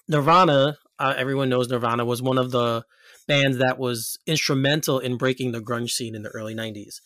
Nirvana. 0.08 0.78
Uh, 0.99 1.14
everyone 1.16 1.49
knows 1.49 1.70
Nirvana 1.70 2.04
was 2.04 2.20
one 2.20 2.37
of 2.37 2.50
the 2.50 2.84
bands 3.30 3.58
that 3.58 3.78
was 3.78 4.18
instrumental 4.26 4.99
in 4.99 5.16
breaking 5.16 5.52
the 5.52 5.60
grunge 5.60 5.90
scene 5.90 6.14
in 6.14 6.22
the 6.22 6.28
early 6.30 6.54
90s. 6.54 7.00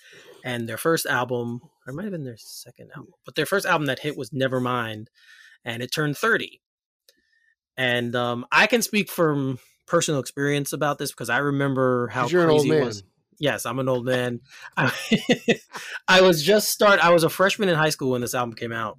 And 0.45 0.69
their 0.69 0.77
first 0.77 1.07
album, 1.07 1.61
or 1.87 1.93
it 1.93 1.95
might 1.95 2.05
have 2.05 2.13
been 2.13 2.25
their 2.25 2.37
second 2.37 2.91
album, 2.97 3.13
but 3.25 3.35
their 3.35 3.47
first 3.47 3.67
album 3.67 3.87
that 3.87 4.01
hit 4.01 4.17
was 4.17 4.31
Nevermind, 4.31 5.07
and 5.65 5.83
it 5.83 5.93
turned 5.93 6.17
30. 6.17 6.61
And 7.77 8.15
um, 8.15 8.47
I 8.53 8.67
can 8.67 8.83
speak 8.83 9.11
from 9.11 9.59
personal 9.87 10.21
experience 10.21 10.73
about 10.73 10.99
this 10.99 11.11
because 11.11 11.31
I 11.31 11.39
remember 11.39 12.09
how 12.09 12.23
'Cause 12.23 12.33
you're 12.33 12.45
an 12.45 12.51
old 12.51 12.61
crazy 12.63 12.77
it 12.79 12.85
was. 12.85 13.03
Yes, 13.39 13.67
I'm 13.67 13.79
an 13.79 13.89
old 13.89 14.05
man. 14.05 14.41
I, 14.77 14.93
I 16.07 16.21
was 16.21 16.43
just 16.43 16.71
start. 16.71 17.01
I 17.01 17.11
was 17.11 17.25
a 17.25 17.29
freshman 17.29 17.69
in 17.69 17.75
high 17.75 17.91
school 17.91 18.13
when 18.13 18.21
this 18.21 18.35
album 18.35 18.55
came 18.55 18.73
out. 18.73 18.99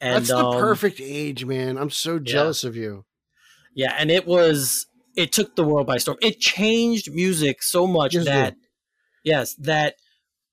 And 0.00 0.16
That's 0.16 0.28
the 0.28 0.36
um, 0.38 0.60
perfect 0.60 0.98
age, 1.02 1.44
man. 1.44 1.76
I'm 1.76 1.90
so 1.90 2.18
jealous 2.18 2.64
of 2.64 2.74
you. 2.74 3.04
Yeah, 3.74 3.94
and 3.98 4.10
it 4.10 4.26
was 4.26 4.86
it 5.16 5.32
took 5.32 5.56
the 5.56 5.64
world 5.64 5.86
by 5.86 5.98
storm. 5.98 6.18
It 6.22 6.38
changed 6.40 7.12
music 7.12 7.62
so 7.62 7.86
much 7.86 8.14
Yes, 8.14 8.24
that 8.26 8.54
yes, 9.24 9.54
that 9.56 9.94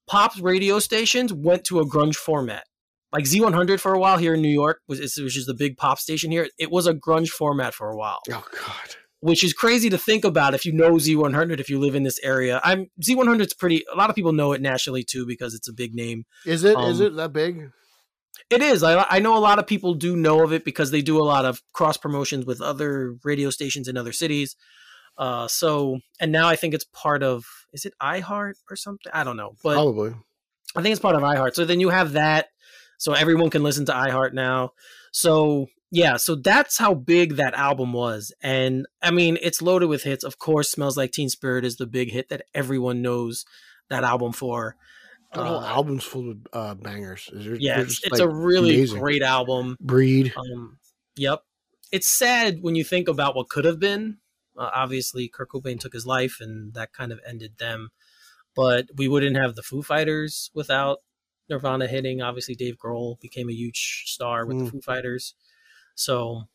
pop 0.08 0.34
radio 0.42 0.80
stations 0.80 1.34
went 1.34 1.64
to 1.66 1.80
a 1.80 1.86
grunge 1.86 2.16
format. 2.16 2.64
Like 3.14 3.24
Z100 3.24 3.80
for 3.80 3.94
a 3.94 4.00
while 4.00 4.18
here 4.18 4.34
in 4.34 4.42
New 4.42 4.50
York 4.50 4.82
was 4.88 5.00
which 5.00 5.38
is 5.38 5.46
the 5.46 5.54
big 5.54 5.78
pop 5.78 5.98
station 6.00 6.30
here. 6.32 6.48
It 6.60 6.72
was 6.72 6.88
a 6.88 6.94
grunge 6.94 7.30
format 7.30 7.74
for 7.74 7.90
a 7.90 7.96
while, 7.96 8.20
Oh 8.30 8.46
God. 8.52 8.96
which 9.22 9.44
is 9.46 9.54
crazy 9.54 9.90
to 9.90 9.98
think 9.98 10.26
about 10.26 10.54
if 10.54 10.66
you 10.66 10.74
know 10.74 10.92
Z100 10.94 11.60
if 11.60 11.70
you 11.70 11.80
live 11.80 11.96
in 11.96 12.04
this 12.04 12.20
area. 12.22 12.60
I'm 12.66 12.88
Z100's 13.02 13.54
pretty 13.54 13.86
a 13.92 13.96
lot 13.96 14.10
of 14.10 14.16
people 14.16 14.34
know 14.34 14.52
it 14.52 14.62
nationally 14.62 15.04
too 15.04 15.26
because 15.26 15.54
it's 15.54 15.70
a 15.70 15.74
big 15.74 15.96
name. 15.96 16.26
Is 16.46 16.64
it? 16.66 16.78
Is 16.80 17.00
Um, 17.00 17.08
it 17.08 17.16
that 17.16 17.32
big? 17.32 17.72
It 18.50 18.62
is. 18.62 18.84
I, 18.84 19.06
I 19.10 19.20
know 19.20 19.38
a 19.38 19.40
lot 19.40 19.60
of 19.60 19.68
people 19.68 19.94
do 19.94 20.16
know 20.16 20.44
of 20.44 20.54
it 20.54 20.64
because 20.64 20.92
they 20.92 21.02
do 21.02 21.22
a 21.22 21.24
lot 21.26 21.46
of 21.46 21.62
cross 21.74 21.98
promotions 21.98 22.46
with 22.46 22.62
other 22.62 23.16
radio 23.24 23.50
stations 23.50 23.88
in 23.88 23.98
other 23.98 24.14
cities. 24.14 24.56
Uh, 25.18 25.48
so, 25.48 26.00
and 26.20 26.32
now 26.32 26.48
I 26.48 26.56
think 26.56 26.74
it's 26.74 26.86
part 26.86 27.24
of, 27.24 27.46
is 27.74 27.86
it 27.86 27.94
iHeart 28.02 28.54
or 28.70 28.76
something? 28.76 29.12
I 29.14 29.24
don't 29.24 29.38
know, 29.38 29.56
but 29.64 29.74
Probably. 29.74 30.14
I 30.76 30.82
think 30.82 30.94
it's 30.94 31.02
part 31.02 31.16
of 31.16 31.24
iHeart. 31.24 31.56
So 31.56 31.66
then 31.66 31.80
you 31.80 31.90
have 31.90 32.14
that. 32.14 32.48
So 32.98 33.14
everyone 33.14 33.50
can 33.50 33.64
listen 33.64 33.86
to 33.86 33.92
iHeart 33.92 34.34
now. 34.34 34.72
So 35.12 35.68
yeah, 35.92 36.18
so 36.18 36.36
that's 36.36 36.78
how 36.78 36.94
big 36.94 37.36
that 37.36 37.54
album 37.54 37.94
was. 37.94 38.34
And 38.42 38.86
I 39.02 39.12
mean, 39.12 39.38
it's 39.42 39.62
loaded 39.62 39.88
with 39.88 40.04
hits. 40.04 40.24
Of 40.24 40.38
course, 40.38 40.70
Smells 40.70 40.98
Like 40.98 41.12
Teen 41.12 41.30
Spirit 41.30 41.64
is 41.64 41.78
the 41.78 41.88
big 41.88 42.12
hit 42.12 42.30
that 42.30 42.44
everyone 42.54 43.02
knows 43.02 43.46
that 43.90 44.04
album 44.04 44.34
for. 44.34 44.76
That 45.38 45.46
whole 45.48 45.58
Uh, 45.60 45.68
album's 45.68 46.04
full 46.04 46.32
of 46.32 46.38
uh, 46.54 46.74
bangers. 46.76 47.30
Is 47.34 47.46
there, 47.46 47.56
Yeah, 47.56 47.76
they're 47.78 47.86
it's, 47.86 48.04
it's 48.04 48.20
like, 48.20 48.22
a 48.22 48.30
really 48.30 48.76
amazing. 48.76 49.00
great 49.00 49.22
album. 49.22 49.78
breed. 49.80 50.34
Um, 50.36 50.80
yep. 51.16 51.44
It's 51.92 52.08
sad 52.08 52.62
when 52.62 52.76
you 52.76 52.84
think 52.84 53.08
about 53.08 53.36
what 53.36 53.50
could 53.50 53.66
have 53.66 53.80
been. 53.80 54.18
Uh, 54.58 54.70
obviously, 54.74 55.28
Kurt 55.28 55.50
Cobain 55.50 55.80
took 55.80 55.94
his 55.94 56.06
life, 56.06 56.38
and 56.42 56.74
that 56.74 56.92
kind 56.92 57.12
of 57.12 57.20
ended 57.26 57.58
them. 57.60 57.90
But 58.56 58.88
we 58.96 59.08
wouldn't 59.08 59.38
have 59.38 59.56
the 59.56 59.62
Foo 59.64 59.84
Fighters 59.84 60.50
without 60.54 60.98
Nirvana 61.50 61.88
hitting. 61.88 62.22
Obviously, 62.22 62.56
Dave 62.56 62.76
Grohl 62.78 63.20
became 63.20 63.50
a 63.50 63.54
huge 63.54 64.04
star 64.08 64.46
with 64.46 64.58
Mm. 64.58 64.66
the 64.66 64.72
Foo 64.72 64.82
Fighters. 64.82 65.36
So, 65.96 66.50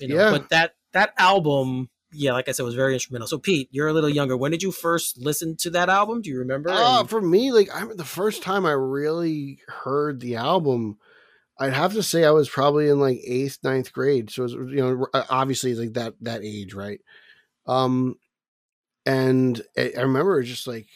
you 0.00 0.08
know, 0.08 0.14
Yeah. 0.16 0.30
but 0.30 0.48
that 0.50 0.76
that 0.92 1.12
album, 1.18 1.90
yeah, 2.12 2.32
like 2.32 2.48
I 2.48 2.52
said, 2.52 2.62
it 2.62 2.66
was 2.66 2.74
very 2.74 2.94
instrumental. 2.94 3.26
So, 3.26 3.38
Pete, 3.38 3.68
you're 3.72 3.88
a 3.88 3.92
little 3.92 4.10
younger. 4.10 4.36
When 4.36 4.50
did 4.50 4.62
you 4.62 4.72
first 4.72 5.18
listen 5.18 5.56
to 5.58 5.70
that 5.70 5.88
album? 5.88 6.22
Do 6.22 6.30
you 6.30 6.38
remember? 6.38 6.70
Uh, 6.70 7.00
And- 7.00 7.10
for 7.10 7.20
me, 7.20 7.52
like 7.52 7.68
I 7.74 7.84
the 7.94 8.04
first 8.04 8.42
time 8.42 8.66
I 8.66 8.72
really 8.72 9.60
heard 9.68 10.20
the 10.20 10.36
album, 10.36 10.98
I'd 11.58 11.72
have 11.72 11.92
to 11.94 12.02
say 12.02 12.24
I 12.24 12.30
was 12.30 12.48
probably 12.48 12.88
in 12.88 12.98
like 13.00 13.20
eighth, 13.24 13.58
ninth 13.62 13.92
grade. 13.92 14.30
So 14.30 14.42
it 14.42 14.58
was, 14.58 14.72
you 14.72 14.76
know, 14.82 15.06
uh, 15.14 15.24
obviously 15.30 15.70
it's 15.70 15.80
like 15.80 15.94
that 15.94 16.14
that 16.20 16.42
age, 16.44 16.74
right? 16.74 17.00
Um, 17.66 18.16
and 19.06 19.60
I, 19.76 19.92
I 19.96 20.00
remember 20.02 20.40
it 20.40 20.44
just 20.44 20.66
like 20.66 20.86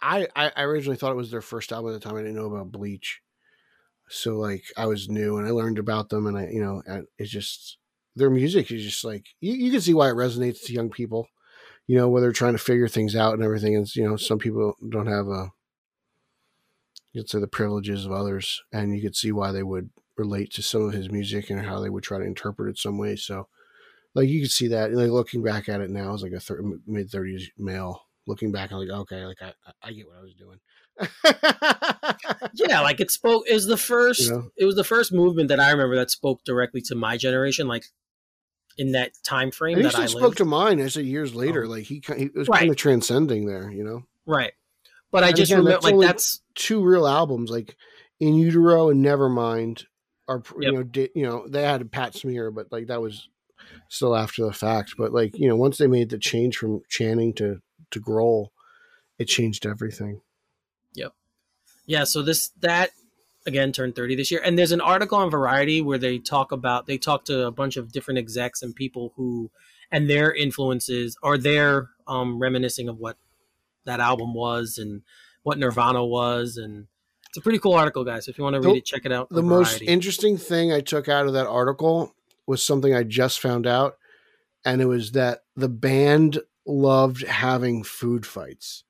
I 0.00 0.26
I 0.34 0.50
I 0.56 0.62
originally 0.62 0.96
thought 0.96 1.12
it 1.12 1.16
was 1.16 1.30
their 1.30 1.40
first 1.42 1.72
album 1.72 1.94
at 1.94 2.00
the 2.00 2.06
time. 2.08 2.16
I 2.16 2.20
didn't 2.22 2.36
know 2.36 2.46
about 2.46 2.72
Bleach, 2.72 3.20
so 4.08 4.36
like 4.38 4.64
I 4.76 4.86
was 4.86 5.08
new 5.08 5.36
and 5.36 5.46
I 5.46 5.50
learned 5.50 5.78
about 5.78 6.08
them, 6.08 6.26
and 6.26 6.36
I 6.38 6.48
you 6.48 6.60
know 6.62 6.82
it's 7.18 7.30
just 7.30 7.78
their 8.16 8.30
music 8.30 8.70
is 8.70 8.82
just 8.84 9.04
like 9.04 9.26
you, 9.40 9.52
you 9.54 9.70
can 9.70 9.80
see 9.80 9.94
why 9.94 10.08
it 10.08 10.14
resonates 10.14 10.64
to 10.64 10.72
young 10.72 10.90
people 10.90 11.28
you 11.86 11.96
know, 11.96 12.08
where 12.08 12.22
they're 12.22 12.32
trying 12.32 12.54
to 12.54 12.58
figure 12.58 12.88
things 12.88 13.14
out 13.14 13.34
and 13.34 13.42
everything. 13.42 13.76
And, 13.76 13.94
you 13.94 14.08
know, 14.08 14.16
some 14.16 14.38
people 14.38 14.74
don't 14.88 15.06
have 15.06 15.28
uh, 15.28 15.32
a, 15.32 15.52
you'd 17.12 17.28
say 17.28 17.40
the 17.40 17.46
privileges 17.46 18.06
of 18.06 18.12
others. 18.12 18.62
And 18.72 18.96
you 18.96 19.02
could 19.02 19.16
see 19.16 19.32
why 19.32 19.52
they 19.52 19.62
would 19.62 19.90
relate 20.16 20.52
to 20.54 20.62
some 20.62 20.82
of 20.82 20.94
his 20.94 21.10
music 21.10 21.50
and 21.50 21.64
how 21.64 21.80
they 21.80 21.90
would 21.90 22.02
try 22.04 22.18
to 22.18 22.24
interpret 22.24 22.70
it 22.70 22.78
some 22.78 22.96
way. 22.98 23.16
So, 23.16 23.48
like, 24.14 24.28
you 24.28 24.40
could 24.40 24.50
see 24.50 24.68
that. 24.68 24.92
Like, 24.92 25.10
looking 25.10 25.42
back 25.42 25.68
at 25.68 25.80
it 25.80 25.90
now 25.90 26.14
as 26.14 26.22
like 26.22 26.32
a 26.32 26.40
thir- 26.40 26.62
mid 26.86 27.10
30s 27.10 27.48
male, 27.58 28.06
looking 28.26 28.50
back, 28.50 28.72
I'm 28.72 28.78
like, 28.78 28.88
okay, 28.88 29.26
like, 29.26 29.42
I, 29.42 29.52
I 29.82 29.92
get 29.92 30.06
what 30.06 30.16
I 30.16 30.22
was 30.22 30.34
doing. 30.34 30.60
yeah 32.54 32.80
like 32.80 33.00
it 33.00 33.10
spoke 33.10 33.44
was 33.50 33.66
the 33.66 33.76
first 33.92 34.20
You 34.20 34.30
know? 34.30 34.50
it 34.56 34.64
was 34.64 34.76
the 34.76 34.84
first 34.84 35.12
movement 35.12 35.48
that 35.48 35.58
i 35.58 35.72
remember 35.72 35.96
that 35.96 36.08
spoke 36.08 36.44
directly 36.44 36.80
to 36.82 36.94
my 36.94 37.16
generation 37.16 37.66
like 37.66 37.86
in 38.76 38.92
that 38.92 39.12
time 39.24 39.50
frame 39.50 39.76
And 39.78 39.86
he 39.86 39.90
that 39.92 39.98
i 40.00 40.06
still 40.06 40.20
spoke 40.20 40.36
to 40.36 40.44
mine. 40.44 40.80
I 40.80 40.88
said 40.88 41.04
years 41.04 41.34
later, 41.34 41.64
Um, 41.64 41.70
like 41.70 41.84
he, 41.84 42.02
he 42.16 42.28
was 42.34 42.48
right. 42.48 42.58
kind 42.60 42.70
of 42.70 42.76
transcending 42.76 43.46
there, 43.46 43.70
you 43.70 43.84
know. 43.84 44.04
right 44.26 44.52
but 45.12 45.22
i 45.22 45.30
just 45.32 45.52
again, 45.52 45.64
remember 45.64 45.90
like 45.96 46.08
that's 46.08 46.40
two 46.54 46.82
real 46.82 47.06
albums, 47.06 47.50
like 47.50 47.76
In 48.20 48.34
Utero 48.34 48.88
and 48.90 49.04
Nevermind, 49.04 49.84
are 50.26 50.42
Yep. 50.44 50.54
you 50.60 50.72
know 50.72 50.82
di- 50.82 51.10
you 51.14 51.22
know 51.24 51.46
they 51.46 51.62
had 51.62 51.82
a 51.82 51.84
Pat 51.84 52.14
Smear, 52.14 52.50
but 52.50 52.72
like 52.72 52.88
that 52.88 53.00
was 53.00 53.28
still 53.88 54.16
after 54.16 54.44
the 54.44 54.52
fact. 54.52 54.94
But 54.98 55.12
like 55.12 55.38
you 55.38 55.48
know 55.48 55.54
once 55.56 55.78
they 55.78 55.86
made 55.86 56.10
the 56.10 56.18
change 56.18 56.56
from 56.56 56.80
Channing 56.88 57.32
to 57.34 57.60
to 57.92 58.00
Grohl, 58.00 58.48
it 59.18 59.26
changed 59.26 59.66
everything. 59.66 60.20
Yep. 60.94 61.12
Yeah 61.86 62.04
so 62.04 62.22
this 62.22 62.48
that 62.60 62.90
again 63.46 63.72
turned 63.72 63.94
30 63.94 64.16
this 64.16 64.30
year. 64.30 64.40
And 64.44 64.58
there's 64.58 64.72
an 64.72 64.80
article 64.80 65.18
on 65.18 65.30
variety 65.30 65.80
where 65.80 65.98
they 65.98 66.18
talk 66.18 66.52
about 66.52 66.86
they 66.86 66.98
talk 66.98 67.24
to 67.26 67.46
a 67.46 67.50
bunch 67.50 67.76
of 67.76 67.92
different 67.92 68.18
execs 68.18 68.62
and 68.62 68.74
people 68.74 69.12
who 69.16 69.50
and 69.90 70.08
their 70.08 70.32
influences 70.34 71.16
or 71.22 71.36
their 71.38 71.90
um 72.06 72.38
reminiscing 72.38 72.88
of 72.88 72.98
what 72.98 73.16
that 73.84 74.00
album 74.00 74.34
was 74.34 74.78
and 74.78 75.02
what 75.42 75.58
nirvana 75.58 76.04
was. 76.04 76.56
And 76.56 76.86
it's 77.28 77.36
a 77.36 77.40
pretty 77.40 77.58
cool 77.58 77.74
article 77.74 78.04
guys 78.04 78.28
if 78.28 78.38
you 78.38 78.44
want 78.44 78.54
to 78.54 78.60
read 78.60 78.74
The- 78.74 78.78
it 78.78 78.84
check 78.84 79.04
it 79.04 79.12
out 79.12 79.28
The 79.30 79.42
most 79.42 79.82
interesting 79.82 80.36
thing 80.38 80.72
I 80.72 80.80
took 80.80 81.08
out 81.08 81.26
of 81.26 81.32
that 81.34 81.46
article 81.46 82.14
was 82.46 82.64
something 82.64 82.94
I 82.94 83.02
just 83.02 83.40
found 83.40 83.66
out, 83.66 83.96
and 84.64 84.80
it 84.82 84.86
was 84.86 85.12
that 85.12 85.44
the 85.56 85.68
band 85.68 86.40
loved 86.66 87.26
having 87.26 87.82
food 87.82 88.26
fights. 88.26 88.84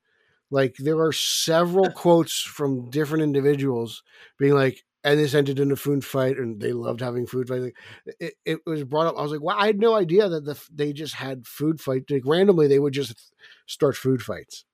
Like 0.50 0.76
there 0.78 1.00
are 1.00 1.12
several 1.12 1.90
quotes 1.94 2.40
from 2.40 2.90
different 2.90 3.22
individuals 3.24 4.02
being 4.38 4.54
like, 4.54 4.84
and 5.02 5.18
this 5.18 5.34
ended 5.34 5.60
in 5.60 5.70
a 5.70 5.76
food 5.76 6.04
fight, 6.04 6.38
and 6.38 6.60
they 6.60 6.72
loved 6.72 7.00
having 7.00 7.26
food 7.26 7.46
fights. 7.48 7.64
Like, 7.64 7.76
it, 8.20 8.34
it 8.46 8.60
was 8.64 8.84
brought 8.84 9.06
up. 9.06 9.16
I 9.18 9.22
was 9.22 9.32
like, 9.32 9.42
wow, 9.42 9.56
I 9.58 9.66
had 9.66 9.78
no 9.78 9.94
idea 9.94 10.30
that 10.30 10.44
the, 10.46 10.58
they 10.72 10.94
just 10.94 11.14
had 11.14 11.46
food 11.46 11.80
fights. 11.80 12.10
Like 12.10 12.22
randomly, 12.24 12.68
they 12.68 12.78
would 12.78 12.94
just 12.94 13.34
start 13.66 13.96
food 13.96 14.22
fights 14.22 14.64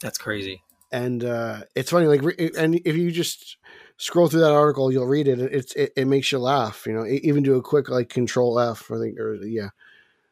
that's 0.00 0.18
crazy 0.18 0.62
and 0.92 1.24
uh, 1.24 1.62
it's 1.74 1.90
funny 1.90 2.06
like 2.06 2.22
re- 2.22 2.50
and 2.56 2.76
if 2.84 2.96
you 2.96 3.10
just 3.10 3.56
scroll 3.96 4.28
through 4.28 4.40
that 4.40 4.52
article 4.52 4.92
you'll 4.92 5.06
read 5.06 5.26
it 5.26 5.40
it's 5.40 5.72
it, 5.74 5.92
it 5.96 6.06
makes 6.06 6.30
you 6.30 6.38
laugh 6.38 6.86
you 6.86 6.92
know 6.92 7.06
even 7.06 7.42
do 7.42 7.56
a 7.56 7.62
quick 7.62 7.88
like 7.88 8.08
control 8.08 8.60
f 8.60 8.90
i 8.90 8.98
think 8.98 9.18
or 9.18 9.36
yeah 9.36 9.70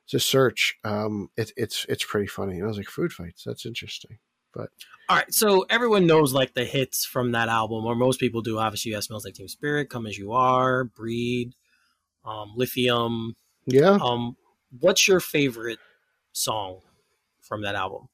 just 0.07 0.29
search 0.29 0.77
um 0.85 1.31
it, 1.37 1.53
it's 1.57 1.87
it's 1.89 2.05
pretty 2.05 2.27
funny 2.27 2.57
and 2.57 2.65
i 2.65 2.69
was 2.69 2.77
like 2.79 2.89
food 2.89 3.13
fights 3.13 3.45
that's 3.45 3.67
interesting 3.67 4.19
All 4.57 5.17
right, 5.17 5.33
so 5.35 5.67
everyone 5.69 6.07
knows 6.07 6.33
like 6.33 6.55
the 6.55 6.65
hits 6.65 7.05
from 7.05 7.33
that 7.33 7.49
album, 7.49 7.85
or 7.85 7.95
most 7.95 8.19
people 8.21 8.41
do. 8.41 8.59
Obviously, 8.59 8.91
you 8.91 8.95
have 8.95 9.05
"Smells 9.05 9.25
Like 9.25 9.35
Teen 9.35 9.49
Spirit," 9.49 9.91
"Come 9.91 10.07
as 10.07 10.17
You 10.17 10.33
Are," 10.33 10.85
"Breed," 10.85 11.55
um, 12.25 12.53
"Lithium." 12.57 13.37
yeah 13.67 13.99
Um, 14.01 14.37
what's 14.81 15.07
your 15.09 15.21
favorite 15.21 15.79
song 16.33 16.81
from 17.41 17.63
that 17.63 17.75
album? 17.75 18.09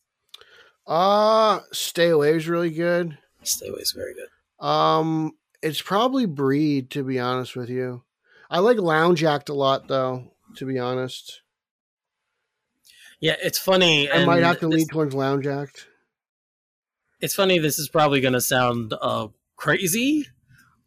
uh 0.86 1.60
stay 1.72 2.08
away 2.08 2.34
is 2.34 2.48
really 2.48 2.70
good 2.70 3.16
Stay 3.42 3.68
Away 3.68 3.80
is 3.80 3.92
very 3.92 4.14
good. 4.14 4.64
um 4.66 5.32
it's 5.62 5.80
probably 5.82 6.24
breed 6.26 6.90
to 6.90 7.04
be 7.04 7.18
honest 7.20 7.54
with 7.54 7.68
you 7.68 8.02
i 8.50 8.58
like 8.58 8.78
lounge 8.78 9.22
act 9.22 9.50
a 9.50 9.54
lot 9.54 9.88
though 9.88 10.32
to 10.56 10.64
be 10.64 10.78
honest 10.78 11.42
Yeah, 13.20 13.36
it's 13.42 13.58
funny. 13.58 14.10
i 14.10 14.24
might 14.24 14.42
have 14.42 14.58
to 14.60 14.68
lean 14.68 14.88
towards 14.88 15.14
lounge 15.14 15.46
act 15.46 15.86
It's 17.20 17.34
funny. 17.34 17.58
This 17.58 17.78
is 17.78 17.88
probably 17.88 18.20
going 18.20 18.34
to 18.34 18.40
sound 18.40 18.94
uh, 19.00 19.28
crazy, 19.56 20.26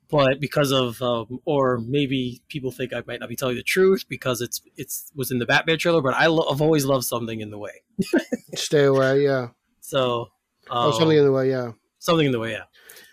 but 0.09 0.39
because 0.39 0.71
of, 0.71 1.01
um, 1.01 1.39
or 1.45 1.77
maybe 1.77 2.41
people 2.47 2.71
think 2.71 2.93
I 2.93 3.03
might 3.07 3.19
not 3.19 3.29
be 3.29 3.35
telling 3.35 3.55
the 3.55 3.63
truth 3.63 4.05
because 4.09 4.41
it's 4.41 4.61
it's 4.75 5.11
was 5.15 5.31
in 5.31 5.39
the 5.39 5.45
Batman 5.45 5.77
trailer. 5.77 6.01
But 6.01 6.15
I 6.15 6.27
lo- 6.27 6.47
I've 6.49 6.61
always 6.61 6.85
loved 6.85 7.05
something 7.05 7.41
in 7.41 7.51
the 7.51 7.57
way. 7.57 7.83
stay 8.55 8.83
away 8.85 9.23
yeah 9.23 9.49
So 9.81 10.29
oh 10.69 10.87
um, 10.87 10.93
something 10.93 11.17
in 11.17 11.25
the 11.25 11.31
way 11.31 11.49
yeah 11.49 11.71
something 12.03 12.25
in 12.25 12.31
the 12.31 12.39
way. 12.39 12.51
Yeah. 12.51 12.63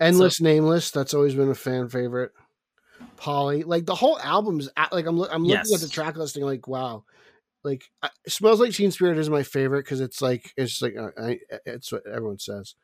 Endless, 0.01 0.41
nameless. 0.41 0.91
That's 0.91 1.15
always 1.15 1.35
been 1.35 1.49
a 1.49 1.55
fan 1.55 1.89
favorite. 1.89 2.33
Polly, 3.17 3.63
like 3.63 3.87
the 3.87 3.95
whole 3.95 4.19
album's 4.19 4.69
at, 4.77 4.93
like 4.93 5.07
I'm 5.07 5.21
I'm 5.21 5.45
looking 5.45 5.75
at 5.75 5.81
the 5.81 5.89
track 5.89 6.17
listing, 6.17 6.45
like 6.45 6.67
wow, 6.67 7.05
like 7.63 7.85
I, 8.03 8.09
smells 8.27 8.61
like 8.61 8.73
Teen 8.73 8.91
Spirit 8.91 9.19
is 9.19 9.31
my 9.31 9.43
favorite 9.43 9.85
because 9.85 10.01
it's 10.01 10.21
like 10.23 10.53
it's 10.57 10.81
like 10.81 10.97
uh, 10.97 11.11
I, 11.19 11.39
it's 11.67 11.93
what 11.93 12.03
everyone 12.07 12.39
says, 12.39 12.75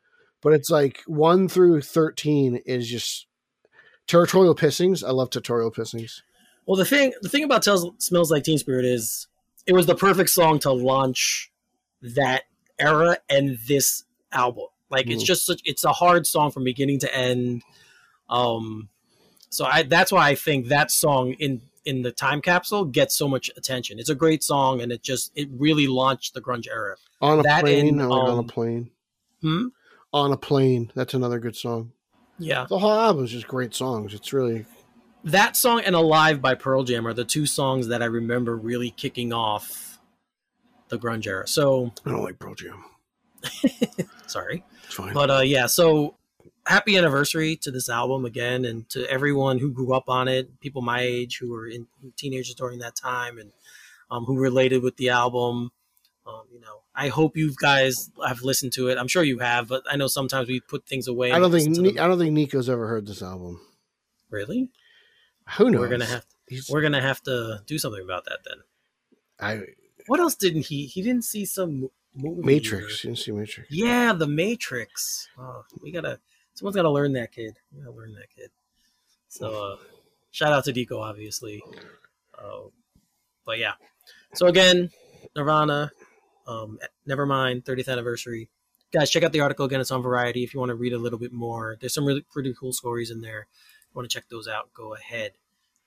but 0.41 0.53
it's 0.53 0.69
like 0.69 1.03
one 1.07 1.47
through 1.47 1.81
thirteen 1.81 2.57
is 2.65 2.89
just 2.89 3.27
territorial 4.07 4.55
pissings. 4.55 5.05
I 5.05 5.11
love 5.11 5.29
territorial 5.29 5.71
pissings. 5.71 6.21
Well, 6.65 6.77
the 6.77 6.85
thing 6.85 7.13
the 7.21 7.29
thing 7.29 7.43
about 7.43 7.63
Tells, 7.63 7.85
"Smells 8.03 8.31
Like 8.31 8.43
Teen 8.43 8.57
Spirit" 8.57 8.85
is 8.85 9.27
it 9.65 9.73
was 9.73 9.85
the 9.85 9.95
perfect 9.95 10.29
song 10.29 10.59
to 10.59 10.71
launch 10.71 11.51
that 12.01 12.43
era 12.79 13.17
and 13.29 13.57
this 13.67 14.03
album. 14.31 14.65
Like 14.89 15.09
it's 15.09 15.23
Mhm. 15.23 15.27
just 15.27 15.45
such, 15.45 15.61
it's 15.65 15.83
a 15.83 15.91
hard 15.91 16.25
song 16.25 16.51
from 16.51 16.63
beginning 16.63 16.99
to 16.99 17.13
end. 17.15 17.63
Um, 18.29 18.89
so 19.49 19.65
I 19.65 19.83
that's 19.83 20.11
why 20.11 20.29
I 20.29 20.35
think 20.35 20.67
that 20.67 20.91
song 20.91 21.33
in 21.33 21.61
in 21.85 22.01
the 22.01 22.11
time 22.11 22.41
capsule 22.41 22.83
gets 22.83 23.17
so 23.17 23.27
much 23.29 23.49
attention. 23.55 23.97
It's 23.97 24.09
a 24.09 24.15
great 24.15 24.43
song, 24.43 24.81
and 24.81 24.91
it 24.91 25.01
just 25.03 25.31
it 25.35 25.49
really 25.51 25.87
launched 25.87 26.33
the 26.33 26.41
grunge 26.41 26.67
era. 26.67 26.97
On 27.21 27.39
a 27.39 27.43
That 27.43 27.61
plane, 27.61 27.99
and, 27.99 28.09
like 28.09 28.19
on 28.21 28.29
a 28.29 28.39
um, 28.39 28.47
plane. 28.47 28.91
Hmm. 29.41 29.67
On 30.17 30.33
a 30.33 30.37
plane. 30.37 30.91
That's 30.95 31.13
another 31.13 31.39
good 31.39 31.55
song. 31.55 31.91
Yeah, 32.39 32.65
The 32.67 32.79
whole 32.79 32.91
album 32.91 33.25
is 33.25 33.31
just 33.31 33.47
great 33.47 33.73
songs. 33.73 34.13
It's 34.13 34.33
really 34.33 34.65
that 35.23 35.55
song 35.55 35.81
and 35.81 35.95
"Alive" 35.95 36.41
by 36.41 36.55
Pearl 36.55 36.83
Jam 36.83 37.07
are 37.07 37.13
the 37.13 37.25
two 37.25 37.45
songs 37.45 37.87
that 37.87 38.01
I 38.01 38.05
remember 38.05 38.55
really 38.55 38.89
kicking 38.91 39.33
off 39.33 39.99
the 40.89 40.97
grunge 40.97 41.27
era. 41.27 41.47
So 41.47 41.93
I 42.05 42.11
don't 42.11 42.23
like 42.23 42.39
Pearl 42.39 42.55
Jam. 42.55 42.83
sorry. 44.27 44.63
It's 44.85 44.95
fine. 44.95 45.13
But 45.13 45.29
uh, 45.29 45.41
yeah, 45.41 45.67
so 45.67 46.15
happy 46.65 46.97
anniversary 46.97 47.55
to 47.57 47.71
this 47.71 47.89
album 47.89 48.25
again, 48.25 48.65
and 48.65 48.89
to 48.89 49.09
everyone 49.09 49.59
who 49.59 49.71
grew 49.71 49.93
up 49.93 50.09
on 50.09 50.27
it, 50.27 50.59
people 50.59 50.81
my 50.81 51.01
age 51.01 51.37
who 51.39 51.51
were 51.51 51.67
in 51.67 51.87
teenagers 52.15 52.55
during 52.55 52.79
that 52.79 52.95
time, 52.95 53.37
and 53.37 53.51
um, 54.09 54.25
who 54.25 54.37
related 54.37 54.81
with 54.81 54.97
the 54.97 55.09
album. 55.09 55.71
Um, 56.27 56.41
you 56.51 56.59
know, 56.59 56.81
I 56.93 57.07
hope 57.07 57.37
you 57.37 57.53
guys 57.61 58.11
have 58.27 58.41
listened 58.41 58.73
to 58.73 58.89
it. 58.89 58.97
I'm 58.97 59.07
sure 59.07 59.23
you 59.23 59.39
have, 59.39 59.69
but 59.69 59.83
I 59.89 59.95
know 59.95 60.07
sometimes 60.07 60.49
we 60.49 60.59
put 60.59 60.85
things 60.85 61.07
away. 61.07 61.31
I 61.31 61.39
don't 61.39 61.51
think 61.51 61.69
Ni- 61.77 61.97
I 61.99 62.07
don't 62.07 62.19
think 62.19 62.33
Nico's 62.33 62.69
ever 62.69 62.87
heard 62.87 63.07
this 63.07 63.21
album. 63.21 63.61
really. 64.29 64.69
Who 65.57 65.69
knows? 65.71 65.79
We're 65.79 65.87
gonna 65.89 66.05
have 66.05 66.25
He's, 66.49 66.69
we're 66.69 66.81
gonna 66.81 67.01
have 67.01 67.21
to 67.23 67.61
do 67.65 67.77
something 67.77 68.03
about 68.03 68.25
that 68.25 68.39
then. 68.45 68.57
I 69.39 69.61
What 70.07 70.19
else 70.19 70.35
didn't 70.35 70.65
he? 70.65 70.85
He 70.87 71.01
didn't 71.01 71.23
see 71.23 71.45
some 71.45 71.89
movie. 72.13 72.41
Matrix. 72.41 72.85
or- 73.05 73.07
You 73.07 73.13
didn't 73.13 73.17
see 73.23 73.31
Matrix. 73.31 73.69
Yeah, 73.71 74.11
the 74.11 74.27
Matrix. 74.27 75.29
Oh, 75.39 75.63
we 75.81 75.91
gotta. 75.91 76.19
Someone's 76.55 76.75
gotta 76.75 76.89
learn 76.89 77.13
that 77.13 77.31
kid. 77.31 77.55
We 77.73 77.79
gotta 77.83 77.95
learn 77.95 78.13
that 78.15 78.29
kid. 78.35 78.49
So, 79.29 79.63
uh, 79.63 79.77
shout 80.31 80.51
out 80.51 80.65
to 80.65 80.73
Deco, 80.73 80.99
obviously. 80.99 81.63
Uh, 82.37 82.67
but 83.45 83.59
yeah. 83.59 83.73
So 84.33 84.47
again, 84.47 84.89
Nirvana. 85.35 85.91
Um, 86.47 86.79
Nevermind, 87.07 87.63
30th 87.65 87.89
anniversary. 87.89 88.49
Guys, 88.93 89.09
check 89.09 89.23
out 89.23 89.33
the 89.33 89.41
article 89.41 89.65
again. 89.65 89.81
It's 89.81 89.91
on 89.91 90.01
Variety 90.01 90.43
if 90.43 90.53
you 90.53 90.59
want 90.59 90.69
to 90.69 90.75
read 90.75 90.93
a 90.93 90.97
little 90.97 91.19
bit 91.19 91.33
more. 91.33 91.75
There's 91.79 91.93
some 91.93 92.05
really 92.05 92.21
pretty 92.31 92.53
cool 92.57 92.71
stories 92.71 93.11
in 93.11 93.19
there. 93.21 93.47
If 93.81 93.87
you 93.93 93.99
want 93.99 94.09
to 94.09 94.13
check 94.17 94.29
those 94.29 94.47
out, 94.47 94.73
go 94.73 94.93
ahead. 94.95 95.33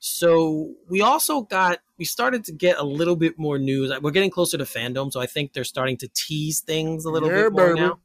So 0.00 0.75
we 0.88 1.00
also 1.02 1.43
got 1.43 1.81
we 1.99 2.05
started 2.05 2.45
to 2.45 2.52
get 2.52 2.79
a 2.79 2.83
little 2.85 3.17
bit 3.17 3.38
more 3.38 3.59
news. 3.59 3.93
We're 4.00 4.11
getting 4.11 4.31
closer 4.31 4.57
to 4.59 4.64
fandom, 4.64 5.12
so 5.12 5.21
I 5.21 5.26
think 5.26 5.52
they're 5.52 5.64
starting 5.64 5.97
to 5.99 6.09
tease 6.14 6.61
things 6.61 7.05
a 7.05 7.11
little 7.11 7.29
Yeah, 7.31 7.45
bit 7.45 7.52
more 7.52 7.69
baby. 7.75 7.81
now, 7.81 8.00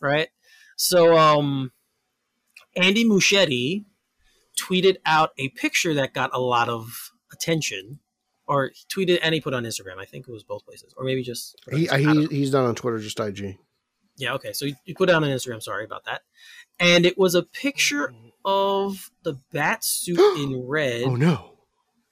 right? 0.00 0.28
So 0.76 1.16
um, 1.16 1.72
Andy 2.76 3.04
Muschietti 3.04 3.84
tweeted 4.60 4.96
out 5.06 5.30
a 5.38 5.48
picture 5.50 5.94
that 5.94 6.12
got 6.12 6.30
a 6.34 6.40
lot 6.40 6.68
of 6.68 7.12
attention, 7.32 8.00
or 8.48 8.70
he 8.74 8.84
tweeted 8.92 9.18
and 9.22 9.34
he 9.34 9.40
put 9.40 9.54
on 9.54 9.62
Instagram. 9.64 9.98
I 9.98 10.04
think 10.06 10.26
it 10.26 10.32
was 10.32 10.42
both 10.42 10.64
places, 10.64 10.92
or 10.96 11.04
maybe 11.04 11.22
just 11.22 11.54
He, 11.70 11.86
Instagram. 11.86 11.92
I 11.92 12.02
don't 12.02 12.30
he 12.32 12.38
he's 12.38 12.52
not 12.52 12.64
on 12.64 12.74
Twitter, 12.74 12.98
just 12.98 13.20
IG. 13.20 13.56
Yeah, 14.16 14.34
okay. 14.34 14.52
So 14.52 14.64
you, 14.66 14.74
you 14.84 14.94
put 14.96 15.08
it 15.10 15.14
on 15.14 15.22
Instagram. 15.22 15.62
Sorry 15.62 15.84
about 15.84 16.04
that. 16.06 16.22
And 16.80 17.06
it 17.06 17.16
was 17.16 17.36
a 17.36 17.42
picture 17.44 18.12
of 18.44 19.10
the 19.22 19.34
bat 19.52 19.84
suit 19.84 20.18
in 20.38 20.66
red 20.66 21.02
Oh 21.04 21.14
no! 21.14 21.52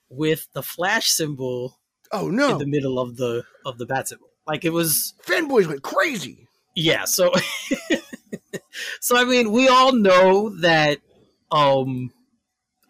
with 0.09 0.47
the 0.53 0.63
flash 0.63 1.09
symbol 1.09 1.79
Oh 2.13 2.29
no! 2.29 2.53
in 2.53 2.59
the 2.59 2.67
middle 2.67 2.99
of 3.01 3.17
the 3.17 3.45
of 3.65 3.79
the 3.79 3.87
bat 3.87 4.07
symbol. 4.09 4.29
Like 4.47 4.65
it 4.65 4.71
was 4.73 5.15
Fanboys 5.27 5.67
went 5.67 5.83
crazy. 5.83 6.47
yeah, 6.77 7.05
so 7.07 7.33
so 9.01 9.17
I 9.17 9.25
mean, 9.25 9.51
we 9.51 9.69
all 9.69 9.93
know 9.93 10.51
that 10.61 10.99
um 11.51 12.13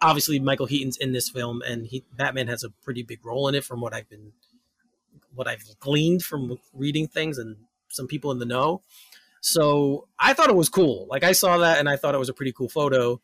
obviously 0.01 0.39
Michael 0.39 0.67
Keaton's 0.67 0.97
in 0.97 1.13
this 1.13 1.29
film 1.29 1.63
and 1.67 1.87
he 1.87 2.05
Batman 2.17 2.49
has 2.49 2.65
a 2.65 2.71
pretty 2.71 3.03
big 3.03 3.25
role 3.25 3.49
in 3.49 3.55
it 3.55 3.65
from 3.65 3.81
what 3.81 3.95
I've 3.95 4.09
been 4.09 4.33
what 5.35 5.47
I've 5.47 5.63
gleaned 5.81 6.23
from 6.23 6.59
reading 6.73 7.09
things 7.09 7.39
and 7.39 7.57
some 7.89 8.07
people 8.07 8.31
in 8.31 8.39
the 8.39 8.47
know. 8.47 8.83
So 9.41 10.09
I 10.19 10.33
thought 10.33 10.51
it 10.51 10.57
was 10.57 10.69
cool. 10.69 11.07
Like 11.09 11.23
I 11.23 11.33
saw 11.33 11.59
that 11.59 11.79
and 11.79 11.89
I 11.89 11.97
thought 11.97 12.15
it 12.15 12.19
was 12.19 12.29
a 12.29 12.35
pretty 12.35 12.53
cool 12.53 12.69
photo 12.69 13.21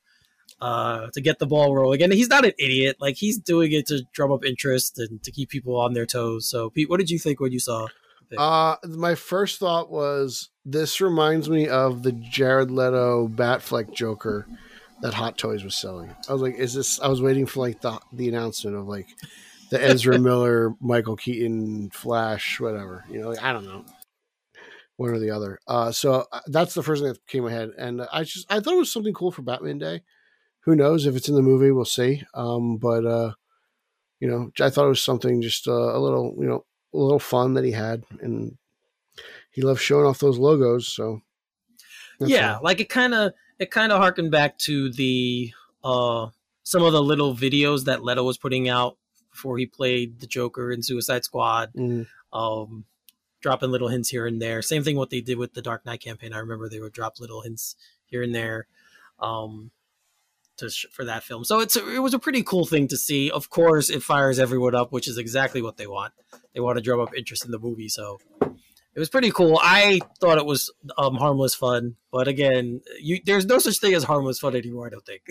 uh, 0.61 1.09
to 1.13 1.21
get 1.21 1.39
the 1.39 1.47
ball 1.47 1.75
rolling. 1.75 2.03
And 2.03 2.13
he's 2.13 2.29
not 2.29 2.45
an 2.45 2.53
idiot. 2.59 2.97
Like 3.01 3.17
he's 3.17 3.39
doing 3.39 3.73
it 3.73 3.87
to 3.87 4.03
drum 4.13 4.31
up 4.31 4.45
interest 4.45 4.99
and 4.99 5.23
to 5.25 5.33
keep 5.33 5.49
people 5.49 5.77
on 5.77 5.95
their 5.95 6.07
toes. 6.07 6.47
So 6.49 6.71
Pete, 6.71 6.89
what 6.89 6.99
did 6.99 7.11
you 7.11 7.19
think 7.19 7.41
when 7.41 7.53
you 7.53 7.61
saw? 7.61 7.89
Uh, 8.39 8.77
my 8.89 9.15
first 9.15 9.59
thought 9.59 9.91
was 9.91 10.51
this 10.65 11.01
reminds 11.01 11.51
me 11.51 11.69
of 11.69 12.03
the 12.03 12.13
Jared 12.13 12.71
Leto 12.71 13.29
Batfleck 13.29 13.93
Joker 13.93 14.47
that 15.03 15.15
Hot 15.15 15.37
Toys 15.37 15.65
was 15.65 15.75
selling. 15.75 16.15
I 16.29 16.33
was 16.33 16.41
like, 16.41 16.55
is 16.55 16.73
this? 16.73 17.01
I 17.01 17.09
was 17.09 17.21
waiting 17.21 17.45
for 17.45 17.61
like 17.61 17.81
the 17.81 18.01
the 18.13 18.29
announcement 18.29 18.77
of 18.77 18.87
like 18.87 19.09
the 19.71 19.83
Ezra 19.83 20.19
Miller, 20.21 20.75
Michael 20.81 21.17
Keaton, 21.17 21.91
Flash, 21.91 22.61
whatever. 22.61 23.05
You 23.11 23.21
know, 23.21 23.31
like, 23.31 23.43
I 23.43 23.53
don't 23.53 23.65
know, 23.65 23.85
one 24.97 25.11
or 25.11 25.19
the 25.19 25.31
other. 25.31 25.59
Uh, 25.67 25.91
so 25.91 26.27
uh, 26.33 26.41
that's 26.47 26.75
the 26.75 26.83
first 26.83 27.03
thing 27.03 27.13
that 27.13 27.27
came 27.27 27.43
to 27.43 27.49
my 27.49 27.53
head, 27.53 27.71
and 27.77 28.03
I 28.13 28.23
just 28.23 28.51
I 28.51 28.61
thought 28.61 28.75
it 28.75 28.79
was 28.79 28.93
something 28.93 29.13
cool 29.13 29.33
for 29.33 29.43
Batman 29.43 29.79
Day. 29.79 30.03
Who 30.61 30.77
knows 30.77 31.05
if 31.07 31.17
it's 31.17 31.29
in 31.29 31.35
the 31.35 31.43
movie? 31.43 31.73
We'll 31.73 31.85
see. 31.85 32.23
Um, 32.35 32.77
but 32.77 33.05
uh, 33.05 33.33
you 34.21 34.29
know, 34.29 34.53
I 34.65 34.71
thought 34.71 34.87
it 34.87 34.91
was 34.91 35.03
something 35.03 35.43
just 35.43 35.67
uh, 35.67 35.73
a 35.73 35.99
little, 35.99 36.37
you 36.39 36.47
know, 36.47 36.65
a 36.95 36.97
little 36.97 37.19
fun 37.19 37.55
that 37.55 37.65
he 37.65 37.73
had, 37.73 38.05
and 38.21 38.57
he 39.51 39.63
loved 39.63 39.81
showing 39.81 40.07
off 40.07 40.21
those 40.21 40.39
logos. 40.39 40.87
So 40.87 41.23
yeah, 42.21 42.55
all. 42.55 42.63
like 42.63 42.79
it 42.79 42.89
kind 42.89 43.15
of 43.15 43.33
it 43.63 43.71
kind 43.71 43.93
of 43.93 43.99
harkened 43.99 44.31
back 44.31 44.59
to 44.59 44.91
the 44.93 45.53
uh 45.83 46.29
some 46.65 46.83
of 46.83 46.93
the 46.93 47.03
little 47.03 47.35
videos 47.35 47.85
that 47.85 48.05
Leto 48.05 48.23
was 48.23 48.39
putting 48.39 48.69
out 48.69 48.97
before 49.31 49.59
he 49.59 49.67
played 49.67 50.21
the 50.21 50.27
Joker 50.27 50.71
in 50.71 50.83
Suicide 50.83 51.25
Squad. 51.25 51.73
Mm, 51.75 52.07
Um, 52.33 52.85
dropping 53.41 53.71
little 53.73 53.89
hints 53.89 54.09
here 54.11 54.27
and 54.27 54.41
there. 54.41 54.63
Same 54.63 54.85
thing 54.85 54.97
what 54.97 55.11
they 55.11 55.21
did 55.21 55.37
with 55.39 55.55
the 55.55 55.63
Dark 55.63 55.85
Knight 55.85 56.01
campaign. 56.01 56.33
I 56.33 56.39
remember 56.39 56.69
they 56.69 56.79
would 56.81 56.93
drop 56.93 57.19
little 57.19 57.41
hints 57.43 57.75
here 58.07 58.23
and 58.23 58.35
there. 58.35 58.67
Um, 59.19 59.71
to 60.59 60.69
sh- 60.71 60.87
for 60.93 61.05
that 61.07 61.23
film, 61.25 61.45
so 61.45 61.61
it's 61.61 61.77
a, 61.77 61.95
it 61.95 62.01
was 62.01 62.13
a 62.15 62.19
pretty 62.19 62.43
cool 62.43 62.67
thing 62.67 62.87
to 62.89 62.97
see. 62.97 63.31
Of 63.31 63.49
course, 63.51 63.89
it 63.91 64.03
fires 64.03 64.39
everyone 64.39 64.75
up, 64.75 64.93
which 64.93 65.09
is 65.09 65.17
exactly 65.19 65.63
what 65.63 65.77
they 65.79 65.87
want. 65.87 66.13
They 66.55 66.61
want 66.61 66.77
to 66.77 66.83
drum 66.83 67.01
up 67.01 67.15
interest 67.17 67.45
in 67.45 67.51
the 67.53 67.59
movie, 67.59 67.89
so 67.89 68.21
it 68.95 68.99
was 68.99 69.09
pretty 69.09 69.31
cool. 69.31 69.59
I 69.63 70.01
thought 70.21 70.39
it 70.39 70.47
was 70.47 70.71
um, 70.99 71.17
harmless 71.17 71.55
fun, 71.55 71.97
but 72.11 72.29
again, 72.29 72.81
you 73.01 73.21
there's 73.25 73.47
no 73.47 73.59
such 73.59 73.79
thing 73.79 73.95
as 73.95 74.05
harmless 74.05 74.39
fun 74.39 74.55
anymore. 74.57 74.87
I 74.87 74.91
don't 74.91 75.07
think. 75.07 75.23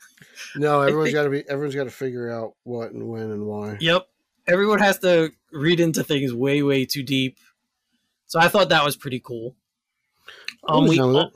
no, 0.56 0.82
everyone's 0.82 1.12
got 1.12 1.24
to 1.24 1.30
be. 1.30 1.48
Everyone's 1.48 1.74
got 1.74 1.84
to 1.84 1.90
figure 1.90 2.30
out 2.30 2.54
what 2.64 2.92
and 2.92 3.08
when 3.08 3.30
and 3.30 3.46
why. 3.46 3.76
Yep. 3.80 4.06
Everyone 4.48 4.78
has 4.78 4.98
to 5.00 5.32
read 5.52 5.80
into 5.80 6.04
things 6.04 6.32
way, 6.32 6.62
way 6.62 6.84
too 6.84 7.02
deep. 7.02 7.38
So 8.26 8.38
I 8.38 8.48
thought 8.48 8.68
that 8.68 8.84
was 8.84 8.96
pretty 8.96 9.20
cool. 9.20 9.56
Um, 10.68 10.86
we, 10.86 11.00
with 11.00 11.16
it. 11.16 11.32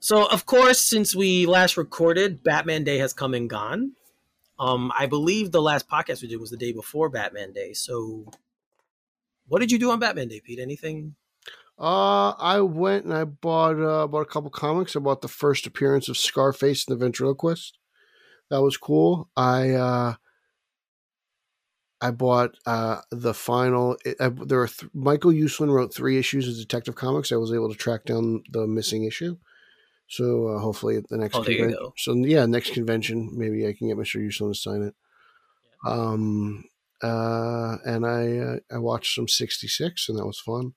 so 0.00 0.26
of 0.26 0.46
course, 0.46 0.80
since 0.80 1.14
we 1.14 1.46
last 1.46 1.76
recorded, 1.76 2.42
Batman 2.42 2.84
Day 2.84 2.98
has 2.98 3.12
come 3.12 3.34
and 3.34 3.48
gone. 3.48 3.92
Um, 4.58 4.92
I 4.98 5.06
believe 5.06 5.52
the 5.52 5.62
last 5.62 5.88
podcast 5.88 6.22
we 6.22 6.28
did 6.28 6.40
was 6.40 6.50
the 6.50 6.56
day 6.56 6.72
before 6.72 7.08
Batman 7.08 7.52
Day. 7.52 7.72
So, 7.72 8.26
what 9.50 9.60
did 9.60 9.70
you 9.70 9.78
do 9.78 9.90
on 9.90 9.98
Batman 9.98 10.28
Day, 10.28 10.40
Pete? 10.40 10.58
Anything? 10.58 11.14
Uh, 11.78 12.30
I 12.38 12.60
went 12.60 13.04
and 13.04 13.14
I 13.14 13.24
bought 13.24 13.80
uh, 13.80 14.06
bought 14.06 14.22
a 14.22 14.26
couple 14.26 14.50
comics. 14.50 14.96
I 14.96 15.00
bought 15.00 15.22
the 15.22 15.28
first 15.28 15.66
appearance 15.66 16.08
of 16.08 16.16
Scarface 16.16 16.86
in 16.86 16.92
the 16.92 16.98
Ventriloquist. 17.04 17.78
That 18.50 18.62
was 18.62 18.76
cool. 18.76 19.28
I 19.36 19.70
uh, 19.70 20.14
I 22.00 22.10
bought 22.10 22.54
uh, 22.66 23.00
the 23.10 23.34
final. 23.34 23.96
It, 24.04 24.16
I, 24.20 24.28
there 24.28 24.60
are 24.60 24.68
th- 24.68 24.90
Michael 24.94 25.32
Uslan 25.32 25.70
wrote 25.72 25.94
three 25.94 26.18
issues 26.18 26.48
of 26.48 26.56
Detective 26.56 26.94
Comics. 26.94 27.30
I 27.32 27.36
was 27.36 27.52
able 27.52 27.70
to 27.70 27.76
track 27.76 28.04
down 28.04 28.42
the 28.50 28.66
missing 28.66 29.04
issue. 29.04 29.36
So 30.08 30.48
uh, 30.48 30.58
hopefully 30.58 30.96
at 30.96 31.08
the 31.08 31.16
next 31.18 31.36
Oh, 31.36 31.44
go. 31.44 31.94
so 31.96 32.14
yeah 32.14 32.44
next 32.44 32.72
convention 32.74 33.30
maybe 33.32 33.66
I 33.66 33.72
can 33.74 33.86
get 33.88 33.96
Mr. 33.96 34.20
Uslan 34.20 34.52
to 34.52 34.58
sign 34.58 34.82
it. 34.82 34.94
Um 35.86 36.64
uh 37.02 37.76
and 37.84 38.04
I 38.06 38.38
uh, 38.38 38.56
I 38.70 38.78
watched 38.78 39.14
some 39.14 39.28
66 39.28 40.08
and 40.08 40.18
that 40.18 40.26
was 40.26 40.38
fun. 40.38 40.74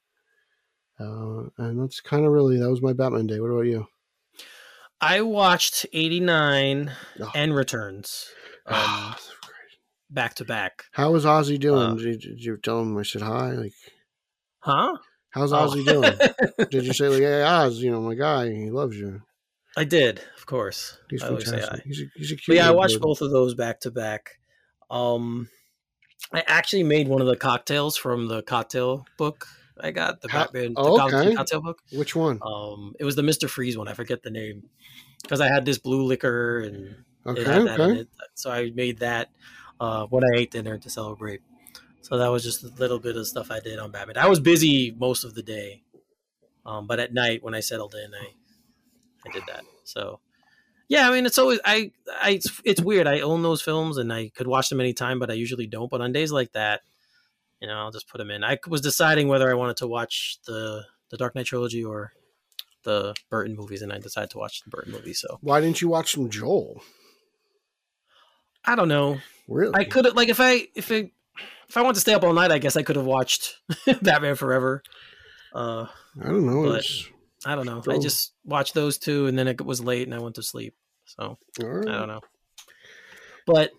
Uh, 1.00 1.50
and 1.58 1.82
that's 1.82 2.00
kind 2.02 2.26
of 2.26 2.32
really 2.32 2.58
that 2.60 2.70
was 2.70 2.82
my 2.82 2.94
Batman 2.94 3.28
day. 3.28 3.40
What 3.40 3.48
about 3.50 3.62
you? 3.66 3.88
I 5.02 5.22
watched 5.22 5.86
89 5.92 6.92
Oh. 7.20 7.32
and 7.36 7.54
Returns 7.56 8.28
um, 8.66 8.76
Ah, 8.76 9.20
back 10.10 10.36
to 10.36 10.46
back. 10.46 10.86
How 10.94 11.12
was 11.12 11.26
Ozzy 11.26 11.60
doing? 11.60 11.82
Uh, 11.92 11.96
did, 11.96 12.24
you, 12.24 12.36
did 12.36 12.44
you 12.46 12.58
tell 12.58 12.82
him 12.82 12.96
I 12.98 13.04
said 13.04 13.22
hi? 13.22 13.52
Like, 13.52 13.74
Huh? 14.60 14.96
how's 15.32 15.52
Oh. 15.52 15.58
Ozzy 15.68 15.84
doing? 15.86 16.14
Did 16.70 16.86
you 16.86 16.94
say 16.94 17.10
like, 17.10 17.20
"Hey 17.22 17.42
Oz, 17.44 17.80
you 17.80 17.92
know 17.92 18.00
my 18.02 18.14
guy, 18.16 18.50
he 18.50 18.70
loves 18.70 18.96
you. 18.96 19.22
I 19.76 19.84
did, 19.84 20.22
of 20.38 20.46
course. 20.46 20.98
He's 21.10 21.22
I 21.24 21.28
fantastic. 21.30 21.62
hi. 21.70 21.82
He's 21.86 22.00
a 22.02 22.06
he's 22.16 22.32
a 22.32 22.36
cute." 22.36 22.44
But 22.48 22.56
yeah, 22.58 22.68
I 22.70 22.72
watched 22.72 23.02
both 23.02 23.20
of 23.22 23.32
those 23.32 23.56
back 23.56 23.82
to 23.82 23.92
back. 23.92 24.38
Um, 24.90 25.50
I 26.32 26.44
actually 26.48 26.84
made 26.84 27.08
one 27.08 27.22
of 27.22 27.28
the 27.28 27.36
cocktails 27.36 27.98
from 27.98 28.28
the 28.28 28.42
cocktail 28.44 29.06
book. 29.18 29.48
I 29.80 29.92
got 29.92 30.22
the 30.22 30.30
How- 30.30 30.46
Batman 30.46 30.74
the 30.74 30.80
oh, 30.82 30.98
cocktail- 30.98 31.20
okay. 31.20 31.36
cocktail 31.36 31.62
book. 31.62 31.82
Which 31.92 32.16
one? 32.16 32.40
Um, 32.42 32.94
it 33.00 33.04
was 33.06 33.16
the 33.16 33.24
Mister 33.24 33.48
Freeze 33.48 33.78
one. 33.78 33.88
I 33.88 33.94
forget 33.94 34.24
the 34.24 34.30
name 34.32 34.64
because 35.22 35.42
I 35.42 35.48
had 35.48 35.66
this 35.66 35.78
blue 35.78 36.04
liquor 36.04 36.60
and 36.62 36.76
It 36.86 37.30
Okay, 37.30 37.44
had 37.44 37.68
that 37.68 37.80
in 37.80 37.92
okay. 37.92 38.00
it. 38.02 38.08
So 38.36 38.52
I 38.52 38.72
made 38.72 39.00
that 39.00 39.30
uh, 39.80 40.06
when 40.08 40.24
I 40.24 40.38
ate 40.40 40.52
dinner 40.52 40.78
to 40.78 40.90
celebrate. 40.90 41.42
So 42.02 42.18
that 42.18 42.28
was 42.28 42.44
just 42.44 42.64
a 42.64 42.68
little 42.68 43.00
bit 43.00 43.16
of 43.16 43.26
stuff 43.28 43.50
I 43.50 43.60
did 43.62 43.80
on 43.80 43.92
Batman. 43.92 44.18
I 44.18 44.28
was 44.28 44.40
busy 44.42 44.94
most 44.98 45.24
of 45.24 45.36
the 45.36 45.42
day, 45.42 45.84
um, 46.66 46.86
but 46.86 47.00
at 47.00 47.14
night 47.14 47.42
when 47.44 47.56
I 47.56 47.62
settled 47.62 47.96
in, 47.96 48.14
I 48.14 48.28
I 49.26 49.32
did 49.32 49.44
that. 49.48 49.64
So 49.86 50.20
yeah, 50.88 51.08
I 51.10 51.12
mean 51.14 51.26
it's 51.26 51.38
always 51.38 51.60
I 51.66 51.92
I 52.22 52.32
it's, 52.32 52.62
it's 52.66 52.82
weird. 52.82 53.08
I 53.08 53.20
own 53.22 53.42
those 53.42 53.62
films 53.62 53.98
and 53.98 54.12
I 54.12 54.30
could 54.36 54.48
watch 54.48 54.70
them 54.70 54.80
anytime, 54.80 55.20
but 55.20 55.30
I 55.32 55.34
usually 55.34 55.68
don't. 55.68 55.90
But 55.90 56.02
on 56.02 56.12
days 56.12 56.32
like 56.32 56.52
that, 56.54 56.82
you 57.62 57.68
know, 57.68 57.76
I'll 57.76 57.92
just 57.92 58.08
put 58.10 58.18
them 58.18 58.30
in. 58.32 58.44
I 58.44 58.58
was 58.68 58.82
deciding 58.82 59.28
whether 59.28 59.50
I 59.50 59.54
wanted 59.56 59.78
to 59.78 59.88
watch 59.88 60.38
the 60.46 60.84
the 61.10 61.18
Dark 61.18 61.36
Knight 61.36 61.46
trilogy 61.46 61.84
or 61.84 62.12
the 62.84 63.16
Burton 63.30 63.56
movies, 63.56 63.82
and 63.82 63.94
I 63.94 64.00
decided 64.00 64.30
to 64.32 64.38
watch 64.38 64.62
the 64.64 64.70
Burton 64.70 64.92
movies. 64.92 65.22
So 65.22 65.38
Why 65.42 65.62
didn't 65.62 65.82
you 65.82 65.88
watch 65.88 66.12
some 66.14 66.30
Joel? 66.30 66.82
I 68.66 68.76
don't 68.76 68.88
know. 68.88 69.20
Really? 69.48 69.74
I 69.76 69.84
could 69.84 70.06
have 70.06 70.16
like 70.16 70.30
if 70.30 70.40
I 70.40 70.68
if 70.76 70.92
it 70.92 71.12
if 71.70 71.78
I 71.78 71.82
wanted 71.82 71.96
to 71.96 72.02
stay 72.02 72.14
up 72.14 72.24
all 72.24 72.34
night, 72.34 72.52
I 72.52 72.60
guess 72.60 72.76
I 72.76 72.84
could 72.84 72.96
have 72.96 73.06
watched 73.06 73.58
Batman 74.02 74.36
Forever. 74.36 74.84
Uh, 75.54 75.88
I 76.22 76.28
don't 76.28 76.46
know. 76.46 76.64
but- 76.64 76.80
It's, 76.80 77.10
I 77.46 77.56
don't 77.56 77.66
know. 77.66 77.82
I 77.90 77.98
just 77.98 78.34
watched 78.46 78.74
those 78.74 78.98
two, 78.98 79.28
and 79.28 79.38
then 79.38 79.48
it 79.48 79.64
was 79.64 79.84
late, 79.84 80.08
and 80.08 80.16
I 80.16 80.20
went 80.20 80.36
to 80.36 80.44
sleep. 80.44 80.76
So 81.06 81.38
right. 81.60 81.88
I 81.88 82.00
don't 82.00 82.08
know. 82.08 82.22
But 83.46 83.72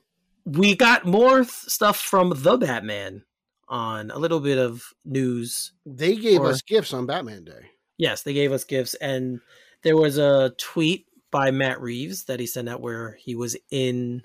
we 0.45 0.77
got 0.77 1.07
more 1.07 1.39
th- 1.39 1.49
stuff 1.51 1.99
from 1.99 2.33
the 2.37 2.57
Batman 2.57 3.25
on 3.69 4.11
a 4.11 4.19
little 4.19 4.41
bit 4.41 4.59
of 4.59 4.85
news. 5.05 5.73
They 5.87 6.17
gave 6.17 6.41
Or- 6.41 6.49
us 6.51 6.61
gifts 6.63 6.93
on 6.93 7.07
Batman 7.07 7.45
Day. 7.45 7.71
Yes, 7.97 8.23
they 8.23 8.35
gave 8.35 8.53
us 8.53 8.65
gifts, 8.65 8.95
and 8.95 9.41
there 9.83 9.97
was 9.97 10.19
a 10.19 10.53
tweet 10.59 11.07
by 11.31 11.51
Matt 11.51 11.81
Reeves 11.81 12.25
that 12.25 12.41
he 12.41 12.47
sent 12.47 12.69
out 12.69 12.81
where 12.81 13.17
he 13.21 13.35
was 13.35 13.57
in 13.71 14.23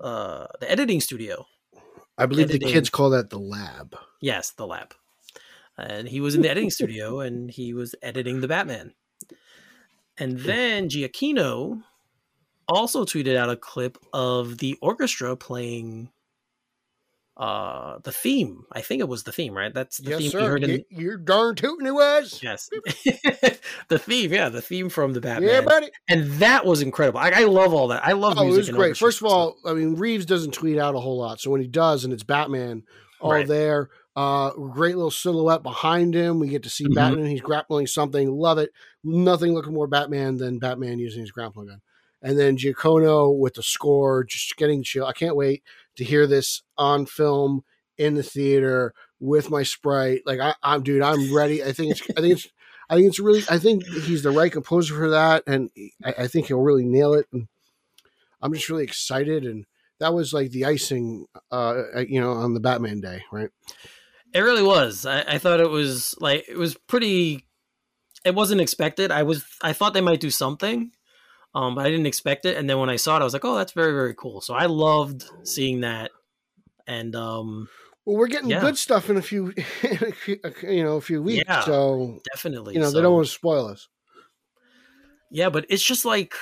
uh, 0.00 0.46
the 0.60 0.70
editing 0.70 1.00
studio. 1.00 1.46
I 2.18 2.26
believe 2.26 2.48
the 2.48 2.58
kids 2.58 2.88
call 2.88 3.10
that 3.10 3.28
the 3.30 3.38
lab. 3.38 3.96
Yes, 4.20 4.50
the 4.52 4.66
lab. 4.66 4.94
And 5.78 6.08
he 6.08 6.20
was 6.20 6.34
in 6.34 6.42
the 6.42 6.50
editing 6.50 6.70
studio 6.70 7.20
and 7.20 7.50
he 7.50 7.74
was 7.74 7.94
editing 8.02 8.40
the 8.40 8.48
Batman. 8.48 8.94
And 10.18 10.38
then 10.38 10.88
Giacchino 10.88 11.82
also 12.68 13.04
tweeted 13.04 13.36
out 13.36 13.50
a 13.50 13.56
clip 13.56 13.98
of 14.12 14.58
the 14.58 14.76
orchestra 14.80 15.36
playing 15.36 16.10
uh 17.36 17.98
the 18.02 18.12
theme. 18.12 18.64
I 18.72 18.80
think 18.80 19.00
it 19.00 19.08
was 19.08 19.24
the 19.24 19.32
theme, 19.32 19.52
right? 19.54 19.72
That's 19.74 19.98
the 19.98 20.10
yes, 20.12 20.20
theme 20.20 20.30
sir. 20.30 20.40
we 20.40 20.46
heard 20.46 20.64
in 20.64 20.70
You- 20.70 20.84
You're 20.88 21.16
darn 21.18 21.54
tootin' 21.54 21.86
it 21.86 21.92
was. 21.92 22.40
Yes. 22.42 22.70
the 23.88 23.98
theme, 23.98 24.32
yeah, 24.32 24.48
the 24.48 24.62
theme 24.62 24.88
from 24.88 25.12
the 25.12 25.20
Batman. 25.20 25.50
Yeah, 25.50 25.60
buddy. 25.60 25.90
and 26.08 26.30
that 26.38 26.64
was 26.64 26.80
incredible. 26.80 27.18
I, 27.20 27.30
I 27.34 27.44
love 27.44 27.74
all 27.74 27.88
that. 27.88 28.06
I 28.06 28.12
love 28.12 28.38
Oh, 28.38 28.42
it 28.42 28.44
music. 28.46 28.60
was 28.62 28.68
and 28.70 28.76
great. 28.78 28.96
First 28.96 29.20
of 29.20 29.26
all, 29.26 29.58
I 29.66 29.74
mean, 29.74 29.96
Reeves 29.96 30.24
doesn't 30.24 30.52
tweet 30.54 30.78
out 30.78 30.94
a 30.94 30.98
whole 31.00 31.18
lot. 31.18 31.38
So 31.38 31.50
when 31.50 31.60
he 31.60 31.66
does 31.66 32.04
and 32.04 32.12
it's 32.14 32.22
Batman 32.22 32.84
all 33.20 33.32
Right. 33.32 33.46
there, 33.46 33.90
uh, 34.16 34.50
great 34.52 34.96
little 34.96 35.10
silhouette 35.10 35.62
behind 35.62 36.14
him. 36.14 36.40
We 36.40 36.48
get 36.48 36.62
to 36.62 36.70
see 36.70 36.86
Mhm. 36.86 36.94
Batman. 36.94 37.26
He's 37.26 37.40
grappling 37.42 37.86
something. 37.86 38.32
Love 38.32 38.58
it. 38.58 38.70
Nothing 39.04 39.52
looking 39.52 39.74
more 39.74 39.86
Batman 39.86 40.38
than 40.38 40.58
Batman 40.58 40.98
using 40.98 41.20
his 41.20 41.30
grappling 41.30 41.68
gun. 41.68 41.82
And 42.22 42.38
then 42.38 42.56
Giacchino 42.56 43.38
with 43.38 43.54
the 43.54 43.62
score, 43.62 44.24
just 44.24 44.56
getting 44.56 44.82
chill. 44.82 45.06
I 45.06 45.12
can't 45.12 45.36
wait 45.36 45.62
to 45.96 46.04
hear 46.04 46.26
this 46.26 46.62
on 46.78 47.04
film 47.06 47.62
in 47.98 48.14
the 48.14 48.22
theater 48.22 48.94
with 49.20 49.50
my 49.50 49.62
sprite. 49.62 50.22
Like 50.24 50.40
I, 50.40 50.54
I'm, 50.62 50.82
dude, 50.82 51.02
I'm 51.02 51.34
ready. 51.34 51.62
I 51.62 51.72
think 51.72 51.92
it's, 51.92 52.02
I 52.16 52.20
think 52.20 52.32
it's, 52.32 52.48
I 52.88 52.94
think 52.94 53.08
it's 53.08 53.20
really, 53.20 53.42
I 53.50 53.58
think 53.58 53.84
he's 53.86 54.22
the 54.22 54.30
right 54.30 54.50
composer 54.50 54.94
for 54.94 55.10
that, 55.10 55.42
and 55.46 55.70
I, 56.04 56.14
I 56.20 56.26
think 56.26 56.46
he'll 56.46 56.60
really 56.60 56.84
nail 56.84 57.14
it. 57.14 57.26
And 57.32 57.48
I'm 58.40 58.52
just 58.54 58.68
really 58.68 58.84
excited. 58.84 59.44
And 59.44 59.66
that 59.98 60.14
was 60.14 60.32
like 60.32 60.50
the 60.52 60.64
icing, 60.66 61.26
uh, 61.50 61.82
you 62.06 62.20
know, 62.20 62.32
on 62.32 62.54
the 62.54 62.60
Batman 62.60 63.00
day, 63.00 63.24
right? 63.32 63.50
It 64.36 64.40
really 64.40 64.62
was. 64.62 65.06
I, 65.06 65.22
I 65.22 65.38
thought 65.38 65.60
it 65.60 65.70
was 65.70 66.14
like 66.20 66.44
it 66.46 66.58
was 66.58 66.74
pretty. 66.74 67.46
It 68.22 68.34
wasn't 68.34 68.60
expected. 68.60 69.10
I 69.10 69.22
was. 69.22 69.42
I 69.62 69.72
thought 69.72 69.94
they 69.94 70.02
might 70.02 70.20
do 70.20 70.30
something, 70.30 70.90
um, 71.54 71.74
but 71.74 71.86
I 71.86 71.90
didn't 71.90 72.06
expect 72.06 72.44
it. 72.44 72.58
And 72.58 72.68
then 72.68 72.78
when 72.78 72.90
I 72.90 72.96
saw 72.96 73.16
it, 73.16 73.20
I 73.20 73.24
was 73.24 73.32
like, 73.32 73.46
"Oh, 73.46 73.56
that's 73.56 73.72
very 73.72 73.92
very 73.92 74.14
cool." 74.14 74.42
So 74.42 74.52
I 74.52 74.66
loved 74.66 75.24
seeing 75.42 75.80
that. 75.80 76.10
And 76.86 77.16
um, 77.16 77.68
Well, 78.04 78.16
we're 78.16 78.26
getting 78.26 78.50
Yeah. 78.50 78.60
good 78.60 78.76
stuff 78.76 79.08
in 79.08 79.16
a 79.16 79.22
few, 79.22 79.54
in 79.82 80.12
a 80.44 80.72
you 80.72 80.84
know, 80.84 80.96
a 80.96 81.00
few 81.00 81.22
weeks. 81.22 81.44
Yeah. 81.48 81.62
So 81.64 82.20
definitely, 82.34 82.74
you 82.74 82.80
know, 82.80 82.90
so, 82.90 82.96
they 82.96 83.02
don't 83.02 83.14
want 83.14 83.26
to 83.26 83.32
spoil 83.32 83.66
us. 83.68 83.88
Yeah, 85.30 85.48
but 85.48 85.64
it's 85.70 85.82
just 85.82 86.04
like 86.04 86.34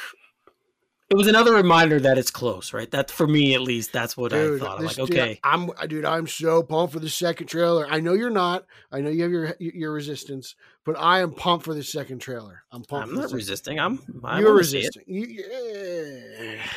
it 1.11 1.15
was 1.17 1.27
another 1.27 1.53
reminder 1.55 2.01
that 2.01 2.17
it's 2.17 2.31
close, 2.31 2.73
right? 2.73 2.91
That 2.91 3.11
for 3.11 3.27
me 3.27 3.55
at 3.55 3.61
least, 3.61 3.93
that's 3.93 4.17
what 4.17 4.33
Dude, 4.33 4.61
I 4.61 4.65
thought. 4.65 4.79
I'm 4.79 4.85
like, 4.87 4.97
dude, 4.97 5.11
okay, 5.11 5.41
I'm 5.45 5.71
dude. 5.87 6.05
I'm 6.05 6.27
so 6.27 6.63
pumped 6.63 6.95
for 6.95 7.01
the 7.01 7.11
second 7.11 7.47
trailer. 7.49 7.87
I 7.89 8.01
know 8.01 8.15
you're 8.15 8.31
not. 8.31 8.65
I 8.91 9.01
know 9.01 9.11
you 9.11 9.23
have 9.23 9.31
your 9.31 9.55
your 9.59 9.93
resistance, 9.93 10.55
but 10.85 10.99
I 10.99 11.21
am 11.21 11.33
pumped 11.33 11.67
for 11.67 11.75
the 11.75 11.83
second 11.83 12.21
trailer. 12.21 12.63
I'm 12.73 12.85
pumped. 12.85 13.09
I'm 13.09 13.15
for 13.17 13.23
not 13.23 13.33
resisting. 13.33 13.79
I'm. 13.79 14.01
I 14.25 14.41
You're 14.41 14.53
wanna 14.53 14.65
see 14.65 14.79
it. 14.79 14.97
resisting. 14.97 15.05
You, 15.07 16.55
yeah. 16.55 16.63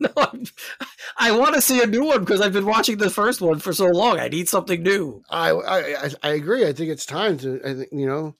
No, 0.00 0.08
I'm, 0.16 0.44
I 1.16 1.30
want 1.30 1.54
to 1.54 1.60
see 1.60 1.80
a 1.80 1.86
new 1.86 2.04
one 2.04 2.20
because 2.20 2.40
I've 2.40 2.52
been 2.52 2.66
watching 2.66 2.96
the 2.98 3.10
first 3.10 3.40
one 3.40 3.60
for 3.60 3.72
so 3.72 3.86
long. 3.86 4.18
I 4.18 4.26
need 4.26 4.48
something 4.48 4.82
new. 4.82 5.22
I, 5.30 5.50
I 5.50 5.78
I 5.78 6.10
I 6.24 6.28
agree. 6.30 6.66
I 6.66 6.72
think 6.72 6.90
it's 6.90 7.06
time 7.06 7.38
to. 7.38 7.60
I 7.64 7.74
think 7.74 7.88
you 7.92 8.06
know. 8.06 8.34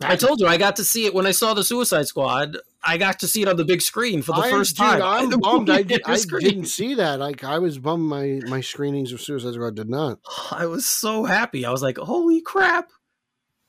I 0.00 0.16
told 0.16 0.40
you 0.40 0.46
I 0.46 0.56
got 0.56 0.76
to 0.76 0.84
see 0.84 1.06
it 1.06 1.14
when 1.14 1.26
I 1.26 1.30
saw 1.30 1.54
the 1.54 1.64
Suicide 1.64 2.06
Squad. 2.06 2.56
I 2.82 2.98
got 2.98 3.20
to 3.20 3.28
see 3.28 3.42
it 3.42 3.48
on 3.48 3.56
the 3.56 3.64
big 3.64 3.80
screen 3.80 4.22
for 4.22 4.32
the 4.32 4.42
I- 4.42 4.50
first 4.50 4.76
dude, 4.76 4.84
time. 4.84 5.02
I'm 5.02 5.30
bummed. 5.40 5.70
I, 5.70 5.82
did, 5.82 6.02
I 6.04 6.16
didn't 6.16 6.66
see 6.66 6.94
that. 6.94 7.20
Like 7.20 7.44
I 7.44 7.58
was 7.58 7.78
bummed. 7.78 8.08
My 8.08 8.40
my 8.48 8.60
screenings 8.60 9.12
of 9.12 9.20
Suicide 9.20 9.54
Squad 9.54 9.76
did 9.76 9.88
not. 9.88 10.18
I 10.50 10.66
was 10.66 10.86
so 10.86 11.24
happy. 11.24 11.64
I 11.64 11.70
was 11.70 11.82
like, 11.82 11.96
"Holy 11.98 12.40
crap!" 12.40 12.90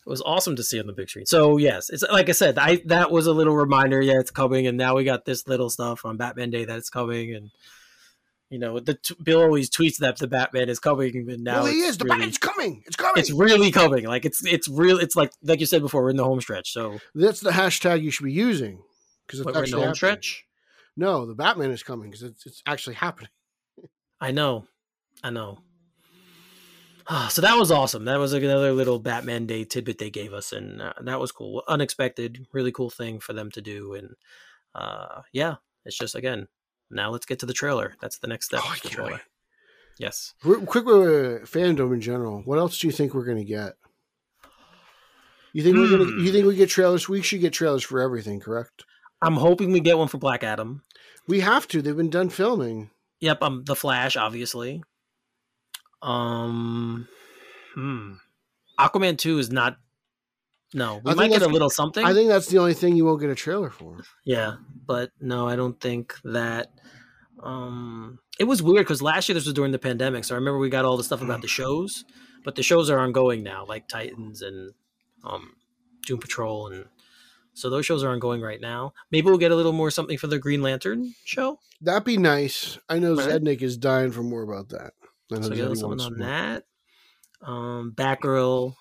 It 0.06 0.10
was 0.10 0.22
awesome 0.22 0.56
to 0.58 0.64
see 0.64 0.80
on 0.80 0.86
the 0.88 0.94
big 0.94 1.10
screen. 1.10 1.26
So 1.26 1.58
yes, 1.58 1.90
it's 1.90 2.04
like 2.04 2.30
I 2.30 2.34
said. 2.34 2.58
I 2.60 2.82
that 2.86 3.12
was 3.12 3.28
a 3.28 3.34
little 3.34 3.56
reminder. 3.56 4.02
Yeah, 4.02 4.20
it's 4.20 4.32
coming, 4.32 4.68
and 4.68 4.78
now 4.78 4.96
we 4.96 5.04
got 5.04 5.26
this 5.26 5.48
little 5.48 5.70
stuff 5.70 6.06
on 6.06 6.18
Batman 6.18 6.52
Day 6.52 6.66
that 6.66 6.78
it's 6.78 6.90
coming, 6.90 7.34
and 7.34 7.52
you 8.50 8.60
know, 8.60 8.80
the 8.80 8.94
t- 8.94 9.16
Bill 9.22 9.42
always 9.42 9.70
tweets 9.70 9.98
that 9.98 10.18
the 10.18 10.28
Batman 10.28 10.70
is 10.70 10.80
coming, 10.80 11.30
and 11.30 11.44
now 11.44 11.64
well, 11.64 11.72
he 11.72 11.80
is. 11.80 11.98
The 11.98 12.06
really, 12.06 12.18
Batman's 12.18 12.38
coming. 12.38 12.84
It's 12.86 12.96
coming. 12.96 13.14
it's 13.18 13.32
really 13.32 13.72
coming. 13.72 14.06
Like 14.06 14.26
it's 14.26 14.46
it's 14.46 14.68
real. 14.68 15.00
It's 15.00 15.16
like 15.16 15.32
like 15.44 15.60
you 15.60 15.66
said 15.66 15.82
before, 15.82 16.04
we're 16.04 16.12
in 16.12 16.18
the 16.18 16.24
home 16.24 16.42
stretch. 16.42 16.72
So 16.72 17.00
That's 17.16 17.40
the 17.40 17.52
hashtag 17.52 18.02
you 18.04 18.12
should 18.12 18.26
be 18.26 18.32
using 18.32 18.84
because 19.26 19.40
it's 19.40 19.46
what, 19.46 19.56
we're 19.56 19.64
in 19.64 19.72
the 19.72 19.78
actually 19.78 19.86
home 19.86 19.96
stretch. 19.96 20.46
No, 20.96 21.26
the 21.26 21.34
Batman 21.34 21.72
is 21.72 21.84
coming 21.84 22.12
because 22.12 22.24
it's 22.24 22.46
it's 22.46 22.64
actually 22.68 22.96
happening. 22.96 23.32
I 24.22 24.32
know, 24.32 24.66
I 25.24 25.32
know. 25.32 25.60
So 27.30 27.42
that 27.44 27.58
was 27.58 27.70
awesome. 27.70 28.06
That 28.06 28.18
was 28.18 28.34
like 28.34 28.42
another 28.42 28.72
little 28.72 28.98
Batman 28.98 29.46
Day 29.46 29.64
tidbit 29.64 30.00
they 30.00 30.10
gave 30.10 30.34
us, 30.34 30.52
and 30.52 30.82
uh, 30.82 30.94
that 31.02 31.20
was 31.20 31.32
cool. 31.32 31.64
Unexpected, 31.68 32.48
really 32.52 32.72
cool 32.72 32.90
thing 32.90 33.20
for 33.20 33.34
them 33.34 33.52
to 33.52 33.62
do, 33.62 33.94
and 33.94 34.16
uh, 34.74 35.22
yeah, 35.32 35.56
it's 35.86 35.98
just 35.98 36.16
again. 36.16 36.48
Now 36.96 37.12
let's 37.12 37.26
get 37.26 37.40
to 37.40 37.46
the 37.46 37.54
trailer. 37.54 37.96
That's 38.02 38.18
the 38.20 38.28
next 38.28 38.48
step. 38.48 38.62
Oh, 38.64 38.70
I 38.70 38.76
the 38.76 38.82
can't 38.82 38.94
trailer. 38.94 39.12
wait. 39.12 39.22
Yes. 40.00 40.34
Real 40.44 40.66
quick 40.66 40.86
uh, 40.86 41.46
fandom 41.46 41.94
in 41.94 42.02
general. 42.02 42.42
What 42.44 42.58
else 42.58 42.80
do 42.80 42.88
you 42.88 42.94
think 42.94 43.14
we're 43.14 43.26
going 43.26 43.38
to 43.38 43.44
get? 43.44 43.74
You 45.54 45.64
think 45.64 45.78
we're 45.78 45.90
gonna? 45.90 46.04
Hmm. 46.04 46.20
You 46.20 46.34
think 46.34 46.46
we 46.46 46.56
get 46.58 46.70
trailers? 46.70 47.08
We 47.08 47.22
should 47.22 47.40
get 47.40 47.54
trailers 47.54 47.82
for 47.82 48.02
everything, 48.02 48.42
correct? 48.42 48.84
I'm 49.22 49.36
hoping 49.36 49.72
we 49.72 49.80
get 49.80 49.98
one 49.98 50.10
for 50.10 50.18
Black 50.18 50.44
Adam. 50.44 50.84
We 51.30 51.40
have 51.40 51.66
to. 51.70 51.82
They've 51.82 51.96
been 51.96 52.10
done 52.10 52.28
filming. 52.28 52.90
Yep, 53.22 53.42
um, 53.42 53.64
the 53.64 53.74
Flash, 53.74 54.18
obviously. 54.18 54.84
Um, 56.02 57.08
hmm. 57.74 58.16
Aquaman 58.78 59.18
two 59.18 59.40
is 59.40 59.50
not. 59.50 59.78
No, 60.76 61.02
we 61.04 61.12
I 61.12 61.14
might 61.16 61.32
get 61.32 61.42
a 61.42 61.48
little 61.48 61.70
something. 61.70 62.06
I 62.06 62.14
think 62.14 62.28
that's 62.28 62.48
the 62.48 62.58
only 62.60 62.74
thing 62.74 62.96
you 62.98 63.06
won't 63.06 63.22
get 63.22 63.30
a 63.30 63.36
trailer 63.36 63.70
for. 63.70 64.04
Yeah, 64.26 64.58
but 64.86 65.10
no, 65.20 65.48
I 65.48 65.56
don't 65.56 65.80
think 65.80 66.14
that. 66.26 66.68
Um, 67.42 68.20
it 68.40 68.44
was 68.46 68.62
weird 68.62 68.86
because 68.86 69.02
last 69.02 69.30
year 69.30 69.34
this 69.34 69.46
was 69.46 69.54
during 69.54 69.72
the 69.72 69.80
pandemic, 69.80 70.24
so 70.26 70.36
I 70.36 70.38
remember 70.38 70.58
we 70.60 70.70
got 70.70 70.84
all 70.86 70.98
the 70.98 71.04
stuff 71.04 71.22
about 71.22 71.42
the 71.42 71.48
shows, 71.48 72.04
but 72.44 72.56
the 72.56 72.64
shows 72.64 72.90
are 72.90 73.00
ongoing 73.00 73.44
now, 73.44 73.66
like 73.66 73.88
Titans 73.88 74.42
and 74.42 74.74
um, 75.24 75.54
Doom 76.06 76.20
Patrol, 76.20 76.68
and 76.68 76.86
so 77.54 77.70
those 77.70 77.86
shows 77.86 78.04
are 78.04 78.10
ongoing 78.10 78.42
right 78.42 78.60
now. 78.60 78.94
Maybe 79.12 79.26
we'll 79.28 79.38
get 79.38 79.52
a 79.52 79.56
little 79.56 79.74
more 79.74 79.92
something 79.92 80.18
for 80.18 80.28
the 80.28 80.40
Green 80.40 80.62
Lantern 80.62 81.14
show. 81.24 81.60
That'd 81.82 82.04
be 82.04 82.18
nice. 82.18 82.78
I 82.90 83.00
know 83.00 83.16
Right. 83.16 83.30
Zednik 83.30 83.62
is 83.62 83.78
dying 83.78 84.12
for 84.12 84.24
more 84.24 84.42
about 84.44 84.70
that. 84.70 84.94
I 85.32 85.36
know 85.36 85.42
So 85.44 85.50
get 85.50 85.60
a 85.60 85.62
Zednik 85.62 85.70
little 85.70 85.76
something 85.76 86.06
on 86.06 86.18
more. 86.18 86.28
that. 86.28 86.64
Um, 87.42 87.94
Batgirl, 87.96 88.76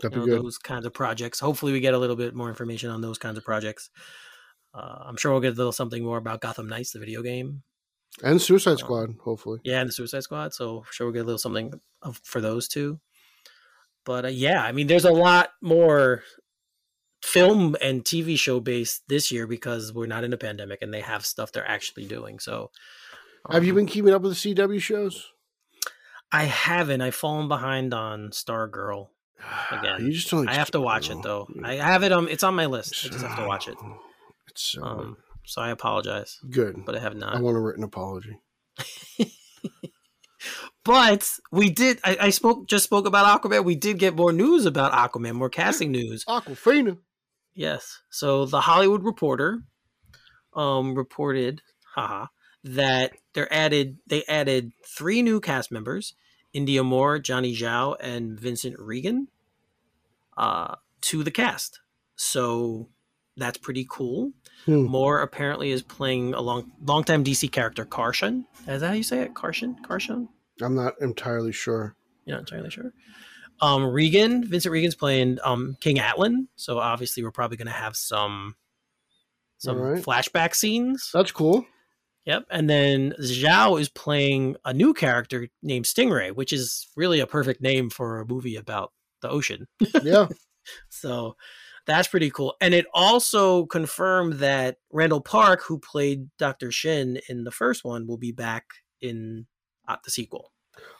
That'd 0.00 0.14
you 0.14 0.20
know, 0.20 0.26
good. 0.26 0.44
those 0.44 0.58
kinds 0.58 0.86
of 0.86 0.92
projects. 0.92 1.40
Hopefully, 1.40 1.72
we 1.72 1.80
get 1.80 1.94
a 1.94 1.98
little 1.98 2.16
bit 2.16 2.34
more 2.34 2.48
information 2.48 2.90
on 2.90 3.00
those 3.00 3.18
kinds 3.18 3.38
of 3.38 3.44
projects. 3.44 3.90
Uh, 4.74 5.04
I'm 5.06 5.16
sure 5.16 5.32
we'll 5.32 5.40
get 5.40 5.54
a 5.54 5.56
little 5.56 5.72
something 5.72 6.04
more 6.04 6.18
about 6.18 6.40
Gotham 6.40 6.68
Knights, 6.68 6.92
the 6.92 6.98
video 6.98 7.22
game. 7.22 7.62
And 8.22 8.40
Suicide 8.40 8.72
Um, 8.72 8.78
Squad, 8.78 9.14
hopefully. 9.22 9.60
Yeah, 9.64 9.80
and 9.80 9.88
the 9.88 9.92
Suicide 9.92 10.22
Squad. 10.22 10.54
So 10.54 10.84
sure 10.90 11.06
we'll 11.06 11.14
get 11.14 11.22
a 11.22 11.24
little 11.24 11.38
something 11.38 11.80
of, 12.02 12.20
for 12.24 12.40
those 12.40 12.68
two. 12.68 13.00
But 14.04 14.24
uh, 14.24 14.28
yeah, 14.28 14.64
I 14.64 14.72
mean, 14.72 14.86
there's 14.86 15.04
a 15.04 15.10
lot 15.10 15.50
more 15.60 16.22
film 17.22 17.76
and 17.82 18.04
TV 18.04 18.38
show 18.38 18.60
based 18.60 19.02
this 19.08 19.30
year 19.30 19.46
because 19.46 19.92
we're 19.92 20.06
not 20.06 20.24
in 20.24 20.32
a 20.32 20.38
pandemic 20.38 20.80
and 20.82 20.94
they 20.94 21.00
have 21.00 21.26
stuff 21.26 21.52
they're 21.52 21.68
actually 21.68 22.06
doing. 22.06 22.38
So, 22.38 22.70
Have 23.50 23.64
you 23.64 23.72
um, 23.72 23.76
been 23.76 23.86
keeping 23.86 24.12
up 24.14 24.22
with 24.22 24.40
the 24.40 24.54
CW 24.54 24.80
shows? 24.80 25.26
I 26.30 26.44
haven't. 26.44 27.00
I've 27.00 27.14
fallen 27.14 27.48
behind 27.48 27.94
on 27.94 28.30
Stargirl. 28.30 29.08
Again, 29.70 30.06
you 30.06 30.12
just 30.12 30.30
don't. 30.30 30.48
I 30.48 30.54
have 30.54 30.70
to 30.72 30.80
watch 30.80 31.10
it 31.10 31.22
though. 31.22 31.48
I 31.62 31.74
have 31.74 32.02
it. 32.02 32.12
Um, 32.12 32.28
it's 32.28 32.42
on 32.42 32.54
my 32.54 32.66
list. 32.66 33.04
I 33.04 33.08
just 33.08 33.24
have 33.24 33.38
to 33.38 33.46
watch 33.46 33.68
it. 33.68 33.76
It's 34.48 34.62
so 34.62 34.82
Um, 34.82 35.16
so 35.44 35.62
I 35.62 35.70
apologize, 35.70 36.38
good. 36.50 36.84
but 36.84 36.94
I 36.96 36.98
have 37.00 37.16
not. 37.16 37.36
I 37.36 37.40
want 37.40 37.56
a 37.56 37.60
written 37.60 37.84
apology. 37.84 38.38
But 40.84 41.32
we 41.52 41.68
did. 41.68 41.98
I, 42.02 42.16
I 42.18 42.30
spoke 42.30 42.66
just 42.66 42.84
spoke 42.84 43.06
about 43.06 43.42
Aquaman. 43.42 43.62
We 43.64 43.74
did 43.74 43.98
get 43.98 44.16
more 44.16 44.32
news 44.32 44.64
about 44.64 44.92
Aquaman, 44.92 45.34
more 45.34 45.50
casting 45.50 45.92
news. 45.92 46.24
Aquafina. 46.26 46.96
Yes. 47.54 47.98
So 48.08 48.46
the 48.46 48.62
Hollywood 48.62 49.02
Reporter 49.04 49.64
um 50.54 50.94
reported, 50.94 51.60
haha, 51.94 52.26
that 52.64 53.12
they're 53.34 53.52
added 53.52 53.98
they 54.06 54.24
added 54.24 54.72
three 54.86 55.20
new 55.20 55.40
cast 55.40 55.70
members, 55.70 56.14
Indya 56.54 56.84
Moore, 56.84 57.20
Jani 57.24 57.54
Zhao, 57.54 57.96
and 58.00 58.38
Vincent 58.38 58.76
Regan, 58.78 59.28
uh, 60.36 60.76
to 61.02 61.22
the 61.22 61.30
cast. 61.30 61.80
So 62.16 62.88
that's 63.36 63.58
pretty 63.58 63.86
cool. 63.88 64.32
Hmm. 64.66 64.84
Moore 64.84 65.20
apparently 65.20 65.70
is 65.70 65.82
playing 65.82 66.34
a 66.34 66.40
long 66.40 66.72
longtime 66.82 67.24
DC 67.24 67.50
character, 67.52 67.84
Karshon. 67.84 68.44
Is 68.66 68.80
that 68.80 68.88
how 68.88 68.94
you 68.94 69.02
say 69.02 69.20
it? 69.22 69.34
Karshon? 69.34 69.76
Karshon? 69.80 70.28
I'm 70.60 70.74
not 70.74 70.94
entirely 71.00 71.52
sure. 71.52 71.94
You're 72.24 72.36
not 72.36 72.50
entirely 72.50 72.70
sure. 72.70 72.92
Um, 73.60 73.84
Regan, 73.84 74.44
Vincent 74.44 74.72
Regan's 74.72 74.94
playing 74.94 75.38
um, 75.42 75.76
King 75.80 75.96
Atlan, 75.96 76.46
so 76.56 76.78
obviously 76.78 77.22
we're 77.22 77.32
probably 77.32 77.56
going 77.56 77.66
to 77.66 77.72
have 77.72 77.96
some 77.96 78.54
some 79.58 79.78
Alright. 79.78 80.04
flashback 80.04 80.54
scenes. 80.54 81.10
That's 81.12 81.32
cool. 81.32 81.66
Yep, 82.28 82.44
and 82.50 82.68
then 82.68 83.14
Zhao 83.22 83.80
is 83.80 83.88
playing 83.88 84.56
a 84.66 84.74
new 84.74 84.92
character 84.92 85.48
named 85.62 85.86
Stingray, 85.86 86.30
which 86.30 86.52
is 86.52 86.86
really 86.94 87.20
a 87.20 87.26
perfect 87.26 87.62
name 87.62 87.88
for 87.88 88.20
a 88.20 88.26
movie 88.26 88.56
about 88.56 88.92
the 89.22 89.30
ocean. 89.30 89.66
Yeah. 90.02 90.28
So 90.90 91.36
that's 91.86 92.08
pretty 92.08 92.28
cool. 92.30 92.54
And 92.60 92.74
it 92.74 92.84
also 92.92 93.64
confirmed 93.64 94.34
that 94.34 94.76
Randall 94.92 95.22
Park, 95.22 95.62
who 95.62 95.78
played 95.78 96.28
Dr. 96.38 96.70
Shin 96.70 97.18
in 97.30 97.44
the 97.44 97.50
first 97.50 97.86
one, 97.86 98.06
will 98.06 98.18
be 98.18 98.32
back 98.32 98.66
in 99.00 99.46
uh, 99.88 99.96
the 100.04 100.10
sequel. 100.10 100.52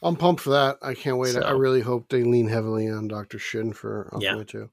I'm 0.03 0.17
pumped 0.17 0.41
for 0.41 0.51
that. 0.51 0.79
I 0.81 0.95
can't 0.95 1.19
wait. 1.19 1.37
I 1.37 1.51
really 1.51 1.83
hope 1.83 2.09
they 2.09 2.23
lean 2.25 2.49
heavily 2.49 2.89
on 2.89 3.09
Dr. 3.09 3.39
Shin 3.39 3.75
for 3.75 4.09
Aquaman 4.15 4.23
Yeah. 4.23 4.45
too. 4.45 4.71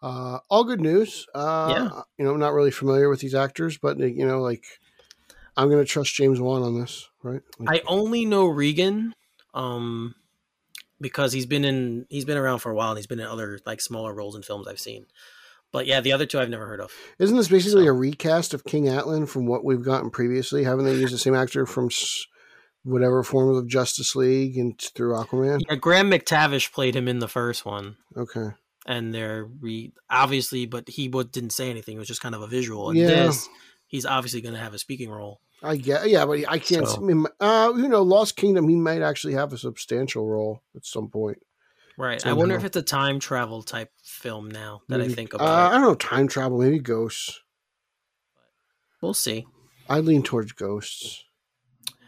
Uh, 0.00 0.38
all 0.48 0.64
good 0.64 0.80
news. 0.80 1.26
Uh, 1.34 1.74
Yeah. 1.76 2.00
You 2.16 2.24
know, 2.24 2.32
I'm 2.32 2.40
not 2.40 2.54
really 2.54 2.70
familiar 2.70 3.10
with 3.10 3.20
these 3.20 3.34
actors, 3.34 3.76
but 3.76 3.98
you 3.98 4.26
know, 4.26 4.40
like, 4.40 4.64
I'm 5.56 5.68
going 5.68 5.82
to 5.84 5.88
trust 5.90 6.14
James 6.14 6.40
Wan 6.40 6.62
on 6.62 6.78
this, 6.80 7.08
right? 7.22 7.42
Like, 7.58 7.80
I 7.80 7.82
only 7.86 8.24
know 8.24 8.46
Regan 8.46 9.14
um 9.54 10.14
because 11.00 11.32
he's 11.32 11.46
been 11.46 11.64
in 11.64 12.06
he's 12.08 12.24
been 12.24 12.36
around 12.38 12.60
for 12.60 12.70
a 12.70 12.74
while 12.74 12.90
and 12.90 12.98
he's 12.98 13.06
been 13.06 13.20
in 13.20 13.26
other 13.26 13.58
like 13.66 13.80
smaller 13.80 14.14
roles 14.14 14.36
in 14.36 14.42
films 14.42 14.68
I've 14.68 14.78
seen. 14.80 15.06
But 15.72 15.86
yeah, 15.86 16.00
the 16.00 16.12
other 16.12 16.26
two 16.26 16.38
I've 16.40 16.48
never 16.50 16.66
heard 16.66 16.80
of. 16.80 16.90
Isn't 17.18 17.36
this 17.36 17.48
basically 17.48 17.84
so- 17.84 17.90
a 17.90 17.92
recast 17.92 18.54
of 18.54 18.64
King 18.64 18.84
Atlan 18.84 19.28
from 19.28 19.46
what 19.46 19.64
we've 19.64 19.82
gotten 19.84 20.10
previously? 20.10 20.64
Haven't 20.64 20.84
they 20.84 20.94
used 20.96 21.14
the 21.14 21.18
same 21.18 21.34
actor 21.34 21.64
from 21.66 21.90
whatever 22.82 23.22
form 23.22 23.54
of 23.56 23.68
Justice 23.68 24.16
League 24.16 24.56
and 24.56 24.78
through 24.80 25.14
Aquaman? 25.14 25.60
Yeah, 25.68 25.76
Graham 25.76 26.10
McTavish 26.10 26.72
played 26.72 26.96
him 26.96 27.06
in 27.08 27.18
the 27.20 27.28
first 27.28 27.64
one, 27.64 27.96
Okay. 28.16 28.48
and 28.86 29.14
they're 29.14 29.44
re 29.60 29.92
obviously, 30.10 30.66
but 30.66 30.88
he 30.88 31.06
didn't 31.08 31.50
say 31.52 31.70
anything. 31.70 31.96
It 31.96 32.00
was 32.00 32.08
just 32.08 32.22
kind 32.22 32.34
of 32.34 32.42
a 32.42 32.46
visual. 32.48 32.90
In 32.90 32.96
Yeah. 32.96 33.26
this, 33.26 33.48
he's 33.90 34.06
obviously 34.06 34.40
going 34.40 34.54
to 34.54 34.60
have 34.60 34.72
a 34.72 34.78
speaking 34.78 35.10
role. 35.10 35.40
I 35.62 35.76
get, 35.76 36.08
yeah, 36.08 36.24
but 36.24 36.38
I 36.48 36.58
can't. 36.58 36.88
So- 36.88 36.96
I 36.96 37.00
mean, 37.00 37.26
uh, 37.38 37.72
you 37.76 37.86
know, 37.88 38.00
Lost 38.02 38.36
Kingdom, 38.36 38.66
he 38.68 38.76
might 38.76 39.02
actually 39.02 39.34
have 39.34 39.52
a 39.52 39.58
substantial 39.58 40.26
role 40.26 40.62
at 40.74 40.86
some 40.86 41.08
point. 41.10 41.36
Right. 41.98 42.24
I 42.26 42.32
wonder 42.32 42.54
if 42.54 42.64
it's 42.64 42.78
a 42.78 42.82
time 42.82 43.20
travel 43.20 43.62
type 43.62 43.90
film 44.02 44.50
now 44.50 44.80
that 44.88 44.98
Maybe- 45.00 45.12
I 45.12 45.14
think 45.14 45.34
Uh, 45.34 45.36
about 45.36 45.72
I 45.72 45.74
don't 45.74 45.82
know, 45.82 45.94
time 45.96 46.28
travel, 46.28 46.58
maybe 46.58 46.78
ghosts. 46.78 47.38
We'll 49.02 49.12
see. 49.12 49.46
I 49.88 50.00
lean 50.00 50.22
towards 50.22 50.52
ghosts. 50.52 51.24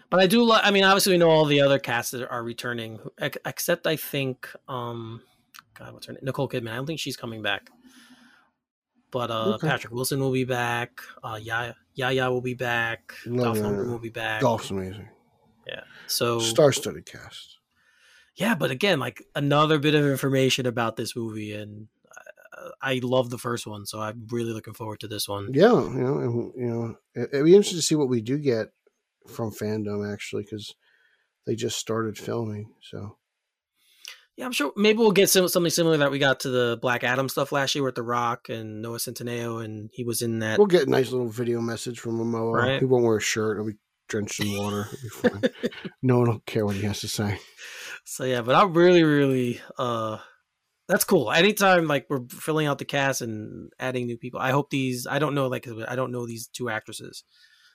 But 0.08 0.20
I 0.20 0.26
do 0.26 0.44
like. 0.44 0.62
I 0.64 0.70
mean, 0.70 0.84
obviously, 0.84 1.12
we 1.12 1.18
know 1.18 1.30
all 1.30 1.46
the 1.46 1.60
other 1.62 1.78
casts 1.78 2.10
that 2.12 2.26
are 2.30 2.42
returning, 2.42 3.00
except 3.18 3.86
I 3.86 3.96
think, 3.96 4.46
um, 4.68 5.22
God, 5.74 5.94
what's 5.94 6.06
her 6.06 6.12
name? 6.12 6.20
Nicole 6.22 6.48
Kidman. 6.48 6.70
I 6.70 6.76
don't 6.76 6.86
think 6.86 7.00
she's 7.00 7.16
coming 7.16 7.40
back. 7.42 7.70
But 9.12 9.30
uh, 9.30 9.54
Okay. 9.54 9.68
Patrick 9.68 9.92
Wilson 9.92 10.18
will 10.18 10.32
be 10.32 10.44
back. 10.44 11.00
Uh, 11.22 11.38
Yaya, 11.40 11.76
Yaya 11.94 12.30
will 12.30 12.40
be 12.40 12.54
back. 12.54 13.12
Love 13.26 13.56
Dolph. 13.56 13.58
Lundgren 13.58 13.90
will 13.90 13.98
be 13.98 14.08
back. 14.08 14.40
Golf's 14.40 14.70
amazing. 14.70 15.08
Yeah. 15.66 15.82
So 16.08 16.40
Star-studded 16.40 17.06
cast. 17.06 17.58
yeah, 18.34 18.54
but 18.56 18.70
again, 18.70 18.98
like 18.98 19.22
another 19.36 19.78
bit 19.78 19.94
of 19.94 20.04
information 20.06 20.66
about 20.66 20.96
this 20.96 21.14
movie, 21.14 21.52
and 21.52 21.86
uh, 22.58 22.70
I 22.80 23.00
love 23.02 23.30
the 23.30 23.38
first 23.38 23.66
one, 23.66 23.86
so 23.86 24.00
I'm 24.00 24.26
really 24.30 24.52
looking 24.52 24.74
forward 24.74 25.00
to 25.00 25.08
this 25.08 25.28
one. 25.28 25.50
Yeah, 25.52 25.72
you 25.72 25.90
know, 26.00 26.18
and, 26.18 26.52
you 26.56 26.66
know, 26.66 26.96
it, 27.14 27.28
it'd 27.32 27.44
be 27.44 27.54
interesting 27.54 27.78
to 27.78 27.82
see 27.82 27.94
what 27.94 28.08
we 28.08 28.20
do 28.22 28.38
get 28.38 28.68
from 29.28 29.52
fandom 29.52 30.10
actually, 30.12 30.42
because 30.42 30.74
they 31.46 31.54
just 31.54 31.78
started 31.78 32.16
filming. 32.18 32.72
So 32.80 33.16
Yeah, 34.36 34.46
I'm 34.46 34.52
sure 34.52 34.72
maybe 34.76 34.98
we'll 34.98 35.12
get 35.12 35.28
some, 35.28 35.46
something 35.48 35.70
similar 35.70 35.98
that 35.98 36.10
we 36.10 36.18
got 36.18 36.40
to 36.40 36.48
the 36.48 36.78
Black 36.80 37.04
Adam 37.04 37.28
stuff 37.28 37.52
last 37.52 37.74
year 37.74 37.84
with 37.84 37.96
The 37.96 38.02
Rock 38.02 38.48
and 38.48 38.80
Noah 38.80 38.96
Centineo, 38.96 39.62
and 39.62 39.90
he 39.92 40.04
was 40.04 40.22
in 40.22 40.38
that. 40.38 40.58
we'll 40.58 40.66
get 40.66 40.86
a 40.86 40.90
nice 40.90 41.10
little 41.10 41.28
video 41.28 41.60
message 41.60 42.00
from 42.00 42.18
Momoa. 42.18 42.52
Right. 42.54 42.78
He 42.78 42.86
won't 42.86 43.04
wear 43.04 43.18
a 43.18 43.20
shirt. 43.20 43.58
He'll 43.58 43.66
be 43.66 43.78
drenched 44.08 44.40
in 44.40 44.56
water. 44.56 44.88
It'll 45.24 45.40
no 46.02 46.18
one 46.18 46.30
will 46.30 46.42
care 46.46 46.64
what 46.64 46.76
he 46.76 46.82
has 46.82 47.00
to 47.00 47.08
say. 47.08 47.38
So 48.04 48.24
yeah, 48.24 48.40
but 48.42 48.54
I'm 48.54 48.72
really, 48.72 49.04
really 49.04 49.60
uh 49.78 50.18
that's 50.88 51.04
cool. 51.04 51.30
Anytime 51.30 51.86
like 51.86 52.06
we're 52.10 52.26
filling 52.28 52.66
out 52.66 52.78
the 52.78 52.84
cast 52.84 53.22
and 53.22 53.70
adding 53.78 54.06
new 54.06 54.18
people, 54.18 54.40
I 54.40 54.50
hope 54.50 54.70
these 54.70 55.06
I 55.06 55.18
don't 55.18 55.34
know 55.34 55.46
like 55.46 55.66
I 55.88 55.94
don't 55.94 56.12
know 56.12 56.26
these 56.26 56.48
two 56.48 56.68
actresses. 56.68 57.24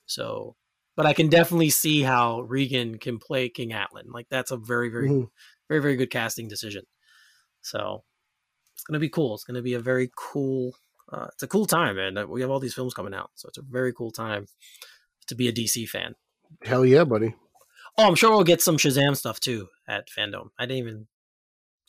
So 0.05 0.55
but 0.97 1.05
I 1.05 1.13
can 1.13 1.29
definitely 1.29 1.69
see 1.69 2.01
how 2.01 2.41
Regan 2.41 2.97
can 2.97 3.19
play 3.19 3.47
King 3.47 3.69
Atlan. 3.69 4.07
Like 4.11 4.27
that's 4.29 4.51
a 4.51 4.57
very, 4.57 4.89
very, 4.89 5.07
Mhm. 5.09 5.29
very, 5.69 5.81
very 5.81 5.95
good 5.95 6.09
casting 6.09 6.49
decision. 6.49 6.83
So 7.61 8.03
it's 8.73 8.83
gonna 8.83 8.99
be 8.99 9.07
cool. 9.09 9.35
It's 9.35 9.45
gonna 9.45 9.61
be 9.61 9.75
a 9.75 9.79
very 9.79 10.11
cool 10.17 10.73
uh 11.09 11.27
it's 11.31 11.43
a 11.43 11.47
cool 11.47 11.65
time, 11.65 11.97
and 11.97 12.27
we 12.27 12.41
have 12.41 12.49
all 12.49 12.59
these 12.59 12.73
films 12.73 12.93
coming 12.93 13.13
out. 13.13 13.31
So 13.35 13.47
it's 13.47 13.57
a 13.57 13.61
very 13.61 13.93
cool 13.93 14.11
time 14.11 14.47
to 15.27 15.35
be 15.35 15.47
a 15.47 15.53
DC 15.53 15.85
fan. 15.87 16.15
Hell 16.63 16.85
yeah, 16.85 17.05
buddy. 17.05 17.33
Oh, 17.97 18.07
I'm 18.07 18.15
sure 18.15 18.29
we'll 18.31 18.43
get 18.43 18.61
some 18.61 18.77
Shazam 18.77 19.15
stuff 19.15 19.39
too 19.39 19.69
at 19.87 20.09
fandom. 20.09 20.49
I 20.59 20.65
didn't 20.65 20.79
even 20.85 21.07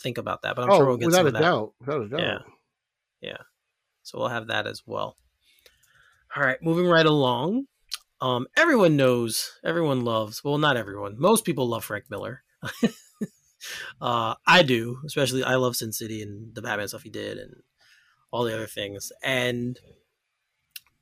think 0.01 0.18
about 0.18 0.42
that, 0.42 0.55
but 0.55 0.62
I'm 0.64 0.71
oh, 0.71 0.77
sure 0.79 0.87
we'll 0.87 0.97
get 0.97 1.07
without 1.07 1.18
some 1.18 1.27
a 1.27 1.29
of 1.29 1.35
that. 1.35 1.40
doubt. 1.40 1.75
Without 1.81 2.03
a 2.03 2.09
doubt. 2.09 2.21
Yeah, 2.21 2.38
Yeah. 3.21 3.37
So 4.03 4.18
we'll 4.18 4.29
have 4.29 4.47
that 4.47 4.66
as 4.66 4.83
well. 4.87 5.16
All 6.37 6.42
right, 6.42 6.62
moving 6.62 6.87
right 6.87 7.05
along. 7.07 7.66
Um, 8.20 8.46
everyone 8.57 8.96
knows, 8.96 9.59
everyone 9.64 10.04
loves. 10.04 10.42
Well, 10.42 10.59
not 10.59 10.76
everyone. 10.76 11.16
Most 11.18 11.44
people 11.44 11.68
love 11.68 11.85
Frank 11.85 12.04
Miller. 12.11 12.42
uh, 14.00 14.35
I 14.46 14.62
do, 14.62 14.98
especially. 15.07 15.44
I 15.44 15.54
love 15.54 15.76
Sin 15.76 15.92
City 15.92 16.22
and 16.22 16.54
the 16.54 16.62
Batman 16.62 16.88
stuff 16.88 17.02
he 17.02 17.11
did, 17.11 17.38
and 17.38 17.62
all 18.33 18.44
the 18.44 18.54
other 18.54 18.66
things. 18.66 19.12
And 19.22 19.78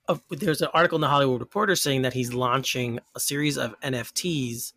uh, 0.09 0.17
there's 0.31 0.61
an 0.61 0.69
article 0.75 0.97
in 0.97 1.01
the 1.01 1.09
Hollywood 1.09 1.41
Reporter 1.41 1.77
saying 1.77 2.03
that 2.03 2.13
he's 2.13 2.35
launching 2.35 3.01
a 3.15 3.21
series 3.21 3.57
of 3.57 3.81
NFTs 3.81 4.73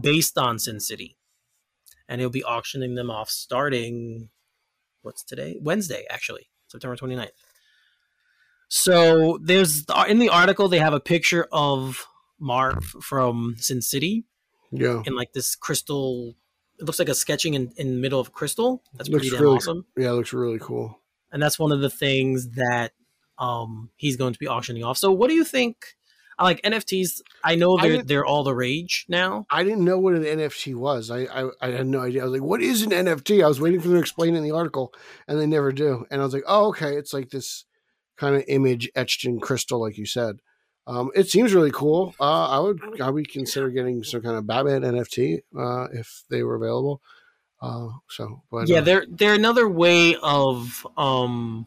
based 0.00 0.38
on 0.38 0.58
Sin 0.58 0.80
City, 0.80 1.18
and 2.08 2.20
he'll 2.20 2.30
be 2.30 2.44
auctioning 2.44 2.94
them 2.94 3.10
off 3.10 3.28
starting 3.28 4.30
what's 5.02 5.22
today? 5.22 5.58
Wednesday, 5.60 6.04
actually, 6.10 6.48
September 6.66 6.96
29th. 6.96 7.28
So 8.68 9.38
there's 9.42 9.84
in 10.08 10.18
the 10.18 10.28
article 10.28 10.68
they 10.68 10.78
have 10.78 10.92
a 10.94 11.00
picture 11.00 11.48
of 11.52 12.06
Marv 12.38 12.84
from 13.02 13.56
Sin 13.58 13.80
City 13.82 14.24
Yeah. 14.70 15.02
in 15.06 15.14
like 15.16 15.32
this 15.32 15.56
crystal. 15.56 16.34
It 16.78 16.84
looks 16.84 16.98
like 16.98 17.08
a 17.08 17.14
sketching 17.14 17.54
in, 17.54 17.72
in 17.76 17.88
the 17.88 18.00
middle 18.00 18.20
of 18.20 18.32
crystal. 18.32 18.82
That's 18.94 19.08
pretty 19.08 19.30
really- 19.30 19.56
awesome. 19.56 19.86
Yeah, 19.96 20.10
it 20.10 20.12
looks 20.12 20.32
really 20.32 20.58
cool. 20.60 21.00
And 21.32 21.42
that's 21.42 21.58
one 21.58 21.72
of 21.72 21.80
the 21.80 21.90
things 21.90 22.48
that 22.50 22.92
um 23.38 23.90
he's 23.96 24.16
going 24.16 24.32
to 24.32 24.38
be 24.38 24.46
auctioning 24.48 24.84
off. 24.84 24.98
So 24.98 25.12
what 25.12 25.28
do 25.28 25.34
you 25.34 25.44
think? 25.44 25.76
I 26.40 26.44
Like 26.44 26.62
NFTs, 26.62 27.20
I 27.42 27.56
know 27.56 27.76
they're 27.76 27.90
didn't- 27.92 28.06
they're 28.08 28.24
all 28.24 28.44
the 28.44 28.54
rage 28.54 29.06
now. 29.08 29.44
I 29.50 29.64
didn't 29.64 29.84
know 29.84 29.98
what 29.98 30.14
an 30.14 30.22
NFT 30.22 30.74
was. 30.76 31.10
I, 31.10 31.22
I 31.24 31.50
I 31.60 31.70
had 31.72 31.86
no 31.88 32.00
idea. 32.00 32.20
I 32.22 32.24
was 32.26 32.32
like, 32.32 32.42
"What 32.48 32.62
is 32.62 32.82
an 32.82 32.90
NFT?" 32.92 33.42
I 33.42 33.48
was 33.48 33.60
waiting 33.60 33.80
for 33.80 33.88
them 33.88 33.96
to 33.96 34.00
explain 34.00 34.34
it 34.34 34.38
in 34.38 34.44
the 34.44 34.52
article, 34.52 34.94
and 35.26 35.36
they 35.40 35.46
never 35.46 35.72
do. 35.72 36.06
And 36.12 36.20
I 36.20 36.24
was 36.24 36.32
like, 36.32 36.44
"Oh, 36.46 36.68
okay. 36.68 36.96
It's 36.96 37.12
like 37.12 37.30
this 37.30 37.64
kind 38.18 38.36
of 38.36 38.44
image 38.48 38.90
etched 38.94 39.24
in 39.24 39.40
crystal, 39.40 39.80
like 39.80 39.96
you 39.98 40.06
said." 40.06 40.40
Um, 40.86 41.10
it 41.14 41.28
seems 41.28 41.54
really 41.54 41.70
cool. 41.70 42.14
Uh, 42.18 42.48
I 42.48 42.58
would 42.60 43.00
I 43.00 43.10
would 43.10 43.30
consider 43.30 43.70
getting 43.70 44.02
some 44.02 44.22
kind 44.22 44.36
of 44.36 44.46
Batman 44.46 44.82
NFT 44.82 45.40
uh, 45.58 45.88
if 45.92 46.24
they 46.30 46.42
were 46.42 46.54
available. 46.54 47.02
Uh, 47.60 47.88
so, 48.08 48.42
but 48.50 48.68
yeah, 48.68 48.78
uh, 48.78 48.82
they're 48.82 49.06
they're 49.08 49.34
another 49.34 49.68
way 49.68 50.16
of 50.22 50.86
um 50.96 51.66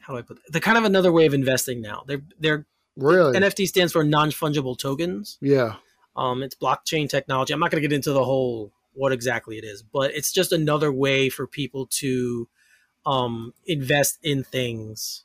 how 0.00 0.14
do 0.14 0.18
I 0.18 0.22
put 0.22 0.38
it? 0.38 0.42
they're 0.48 0.60
kind 0.60 0.78
of 0.78 0.84
another 0.84 1.12
way 1.12 1.26
of 1.26 1.34
investing 1.34 1.80
now. 1.80 2.02
They're 2.06 2.22
they're 2.38 2.66
Really? 2.96 3.38
NFT 3.38 3.66
stands 3.66 3.92
for 3.92 4.04
non 4.04 4.30
fungible 4.30 4.78
tokens. 4.78 5.38
yeah. 5.40 5.76
Um, 6.14 6.42
it's 6.42 6.54
blockchain 6.54 7.08
technology. 7.08 7.54
I'm 7.54 7.60
not 7.60 7.70
going 7.70 7.82
to 7.82 7.88
get 7.88 7.94
into 7.94 8.12
the 8.12 8.22
whole 8.22 8.70
what 8.92 9.12
exactly 9.12 9.56
it 9.56 9.64
is, 9.64 9.82
but 9.82 10.10
it's 10.14 10.30
just 10.30 10.52
another 10.52 10.92
way 10.92 11.30
for 11.30 11.46
people 11.46 11.86
to 11.86 12.48
um, 13.04 13.54
invest 13.66 14.18
in 14.22 14.44
things, 14.44 15.24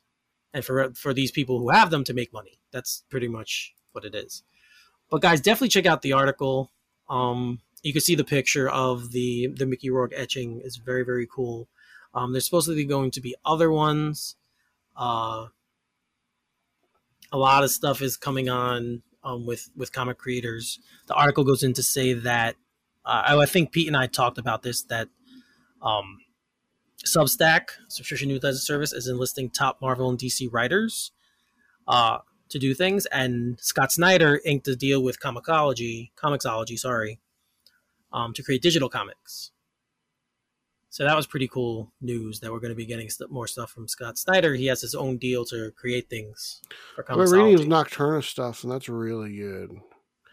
and 0.52 0.64
for 0.64 0.92
for 0.94 1.12
these 1.12 1.30
people 1.30 1.58
who 1.58 1.70
have 1.70 1.90
them 1.90 2.04
to 2.04 2.14
make 2.14 2.32
money. 2.32 2.58
That's 2.70 3.04
pretty 3.08 3.28
much 3.28 3.74
what 3.92 4.04
it 4.04 4.14
is. 4.14 4.42
But 5.10 5.22
guys, 5.22 5.40
definitely 5.40 5.68
check 5.68 5.86
out 5.86 6.02
the 6.02 6.12
article. 6.12 6.70
Um, 7.08 7.60
you 7.82 7.92
can 7.92 8.02
see 8.02 8.14
the 8.14 8.24
picture 8.24 8.68
of 8.68 9.12
the 9.12 9.48
the 9.48 9.66
Mickey 9.66 9.90
Rourke 9.90 10.12
etching 10.14 10.60
is 10.60 10.76
very 10.76 11.04
very 11.04 11.26
cool. 11.26 11.68
Um, 12.14 12.32
there's 12.32 12.46
supposedly 12.46 12.84
going 12.84 13.10
to 13.12 13.20
be 13.20 13.34
other 13.44 13.70
ones. 13.70 14.36
Uh, 14.96 15.46
a 17.30 17.38
lot 17.38 17.62
of 17.62 17.70
stuff 17.70 18.00
is 18.02 18.16
coming 18.16 18.48
on 18.48 19.02
um, 19.22 19.46
with 19.46 19.70
with 19.76 19.92
comic 19.92 20.18
creators. 20.18 20.78
The 21.06 21.14
article 21.14 21.44
goes 21.44 21.62
in 21.62 21.74
to 21.74 21.82
say 21.82 22.14
that 22.14 22.56
uh, 23.04 23.36
I 23.38 23.46
think 23.46 23.72
Pete 23.72 23.88
and 23.88 23.96
I 23.96 24.06
talked 24.06 24.38
about 24.38 24.62
this 24.62 24.82
that 24.84 25.08
um, 25.82 26.18
Substack 27.06 27.68
subscription 27.88 28.28
newsletter 28.28 28.56
service 28.56 28.92
is 28.92 29.06
enlisting 29.06 29.50
top 29.50 29.80
Marvel 29.80 30.10
and 30.10 30.18
DC 30.18 30.48
writers 30.52 31.12
uh, 31.86 32.18
to 32.48 32.58
do 32.58 32.74
things, 32.74 33.06
and 33.06 33.58
Scott 33.60 33.92
Snyder 33.92 34.40
inked 34.44 34.66
a 34.68 34.76
deal 34.76 35.02
with 35.02 35.20
Comicology, 35.20 36.10
Comixology, 36.16 36.78
sorry, 36.78 37.20
um, 38.12 38.32
to 38.34 38.42
create 38.42 38.62
digital 38.62 38.88
comics. 38.88 39.52
So 40.90 41.04
that 41.04 41.14
was 41.14 41.26
pretty 41.26 41.46
cool 41.46 41.92
news 42.00 42.40
that 42.40 42.50
we're 42.50 42.58
going 42.58 42.72
to 42.72 42.76
be 42.76 42.86
getting 42.86 43.10
st- 43.10 43.30
more 43.30 43.46
stuff 43.46 43.70
from 43.70 43.86
Scott 43.86 44.18
Snyder. 44.18 44.54
He 44.54 44.66
has 44.66 44.80
his 44.80 44.94
own 44.94 45.18
deal 45.18 45.44
to 45.44 45.70
create 45.76 46.08
things 46.08 46.60
for 46.96 47.04
We're 47.14 47.30
reading 47.30 47.58
his. 47.58 47.66
Nocterra 47.66 48.24
stuff, 48.24 48.64
and 48.64 48.72
that's 48.72 48.88
really 48.88 49.36
good. 49.36 49.76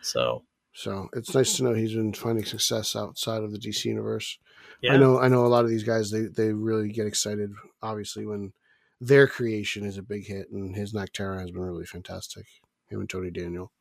So 0.02 0.44
So 0.76 1.08
it's 1.14 1.34
nice 1.34 1.56
to 1.56 1.64
know 1.64 1.74
he's 1.74 1.94
been 1.94 2.14
finding 2.14 2.44
success 2.44 2.98
outside 2.98 3.44
of 3.44 3.54
the 3.54 3.58
DC 3.58 3.86
universe. 3.86 4.38
yeah, 4.82 4.94
I 4.94 4.98
know 4.98 5.20
I 5.20 5.30
know 5.30 5.46
a 5.46 5.48
lot 5.48 5.64
of 5.64 5.70
these 5.70 5.84
guys 5.84 6.12
they, 6.12 6.24
they 6.24 6.52
really 6.52 6.90
get 6.90 7.08
excited 7.08 7.54
obviously 7.82 8.26
when 8.26 8.52
their 9.00 9.26
creation 9.26 9.86
is 9.86 9.98
a 9.98 10.04
big 10.04 10.28
hit 10.28 10.52
and 10.52 10.76
his 10.76 10.94
Nocterra 10.94 11.40
has 11.40 11.52
been 11.52 11.62
really 11.62 11.86
fantastic. 11.86 12.46
Him 12.90 13.00
and 13.00 13.10
Tony 13.10 13.32
Daniel. 13.32 13.72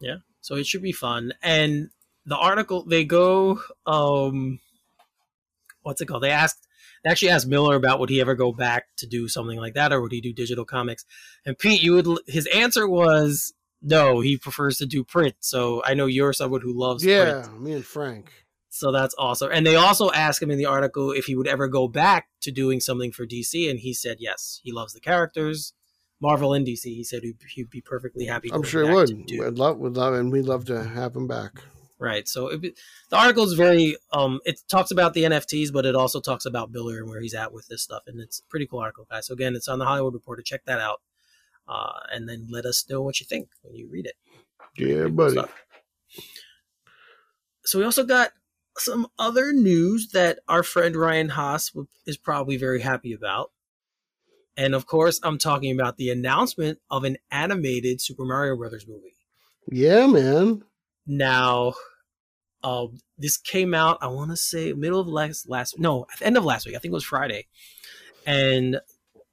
Yeah. 0.00 0.16
So 0.40 0.56
it 0.56 0.66
should 0.66 0.82
be 0.82 0.92
fun. 0.92 1.32
And 1.42 1.90
the 2.26 2.36
article 2.36 2.84
they 2.84 3.04
go, 3.04 3.60
um, 3.86 4.58
what's 5.82 6.00
it 6.00 6.06
called? 6.06 6.24
They 6.24 6.30
asked, 6.30 6.66
they 7.02 7.10
actually 7.10 7.30
asked 7.30 7.46
Miller 7.46 7.76
about 7.76 8.00
would 8.00 8.10
he 8.10 8.20
ever 8.20 8.34
go 8.34 8.52
back 8.52 8.86
to 8.96 9.06
do 9.06 9.28
something 9.28 9.58
like 9.58 9.74
that, 9.74 9.92
or 9.92 10.00
would 10.00 10.12
he 10.12 10.20
do 10.20 10.32
digital 10.32 10.64
comics? 10.64 11.04
And 11.46 11.56
Pete, 11.56 11.82
you 11.82 11.92
would 11.94 12.18
his 12.26 12.46
answer 12.48 12.88
was 12.88 13.52
no, 13.84 14.20
he 14.20 14.36
prefers 14.38 14.78
to 14.78 14.86
do 14.86 15.04
print. 15.04 15.34
So 15.40 15.82
I 15.84 15.94
know 15.94 16.06
you're 16.06 16.32
someone 16.32 16.62
who 16.62 16.72
loves 16.72 17.04
Yeah, 17.04 17.42
print. 17.42 17.60
me 17.60 17.72
and 17.74 17.84
Frank. 17.84 18.32
So 18.70 18.90
that's 18.90 19.14
awesome. 19.18 19.50
And 19.52 19.64
they 19.64 19.76
also 19.76 20.10
asked 20.10 20.42
him 20.42 20.50
in 20.50 20.58
the 20.58 20.66
article 20.66 21.12
if 21.12 21.26
he 21.26 21.36
would 21.36 21.46
ever 21.46 21.68
go 21.68 21.86
back 21.86 22.26
to 22.40 22.50
doing 22.50 22.80
something 22.80 23.12
for 23.12 23.24
DC, 23.24 23.70
and 23.70 23.78
he 23.78 23.94
said 23.94 24.16
yes. 24.18 24.60
He 24.64 24.72
loves 24.72 24.94
the 24.94 25.00
characters, 25.00 25.74
Marvel 26.20 26.52
and 26.52 26.66
DC. 26.66 26.82
He 26.84 27.04
said 27.04 27.22
he'd, 27.22 27.36
he'd 27.54 27.70
be 27.70 27.80
perfectly 27.80 28.24
happy. 28.26 28.50
I'm 28.52 28.64
sure 28.64 28.84
he 28.84 28.92
would. 28.92 29.46
I'd 29.46 29.58
love 29.58 29.78
would 29.78 29.96
love 29.96 30.14
and 30.14 30.32
we'd 30.32 30.42
love 30.46 30.64
to 30.66 30.82
have 30.82 31.14
him 31.14 31.28
back. 31.28 31.62
Right. 32.00 32.26
So 32.26 32.48
it, 32.48 32.76
the 33.10 33.16
article 33.16 33.44
is 33.44 33.52
very 33.52 33.96
um 34.12 34.40
it 34.44 34.60
talks 34.68 34.90
about 34.90 35.14
the 35.14 35.22
NFTs, 35.22 35.72
but 35.72 35.86
it 35.86 35.94
also 35.94 36.20
talks 36.20 36.44
about 36.44 36.72
Miller 36.72 36.98
and 36.98 37.08
where 37.08 37.20
he's 37.20 37.34
at 37.34 37.52
with 37.52 37.68
this 37.68 37.82
stuff, 37.82 38.02
and 38.08 38.20
it's 38.20 38.40
a 38.40 38.44
pretty 38.50 38.66
cool 38.66 38.80
article, 38.80 39.06
guys. 39.08 39.26
So 39.28 39.34
again, 39.34 39.54
it's 39.54 39.68
on 39.68 39.78
the 39.78 39.84
Hollywood 39.84 40.14
Reporter. 40.14 40.42
Check 40.42 40.64
that 40.64 40.80
out, 40.80 41.00
uh, 41.68 42.00
and 42.12 42.28
then 42.28 42.46
let 42.50 42.64
us 42.64 42.84
know 42.88 43.00
what 43.02 43.20
you 43.20 43.26
think 43.26 43.48
when 43.62 43.74
you 43.74 43.88
read 43.90 44.06
it. 44.06 44.14
Yeah, 44.76 45.08
buddy. 45.08 45.32
stuff. 45.32 45.52
So 47.64 47.78
we 47.78 47.84
also 47.84 48.04
got 48.04 48.32
some 48.76 49.06
other 49.18 49.52
news 49.52 50.10
that 50.12 50.40
our 50.48 50.62
friend 50.62 50.96
Ryan 50.96 51.30
Haas 51.30 51.70
w- 51.70 51.88
is 52.06 52.16
probably 52.16 52.56
very 52.56 52.80
happy 52.80 53.12
about. 53.12 53.50
And 54.56 54.74
of 54.74 54.86
course, 54.86 55.18
I'm 55.22 55.38
talking 55.38 55.72
about 55.72 55.96
the 55.96 56.10
announcement 56.10 56.78
of 56.90 57.04
an 57.04 57.16
animated 57.30 58.00
Super 58.00 58.24
Mario 58.24 58.56
Brothers 58.56 58.86
movie. 58.86 59.14
Yeah, 59.70 60.06
man. 60.06 60.62
Now, 61.06 61.74
uh, 62.62 62.86
this 63.18 63.36
came 63.36 63.74
out, 63.74 63.98
I 64.00 64.06
want 64.08 64.30
to 64.30 64.36
say 64.36 64.72
middle 64.72 65.00
of 65.00 65.06
last 65.06 65.48
last 65.48 65.78
no, 65.78 66.06
at 66.12 66.18
the 66.18 66.26
end 66.26 66.36
of 66.36 66.44
last 66.44 66.66
week. 66.66 66.74
I 66.74 66.78
think 66.78 66.92
it 66.92 66.94
was 66.94 67.04
Friday, 67.04 67.46
and 68.26 68.80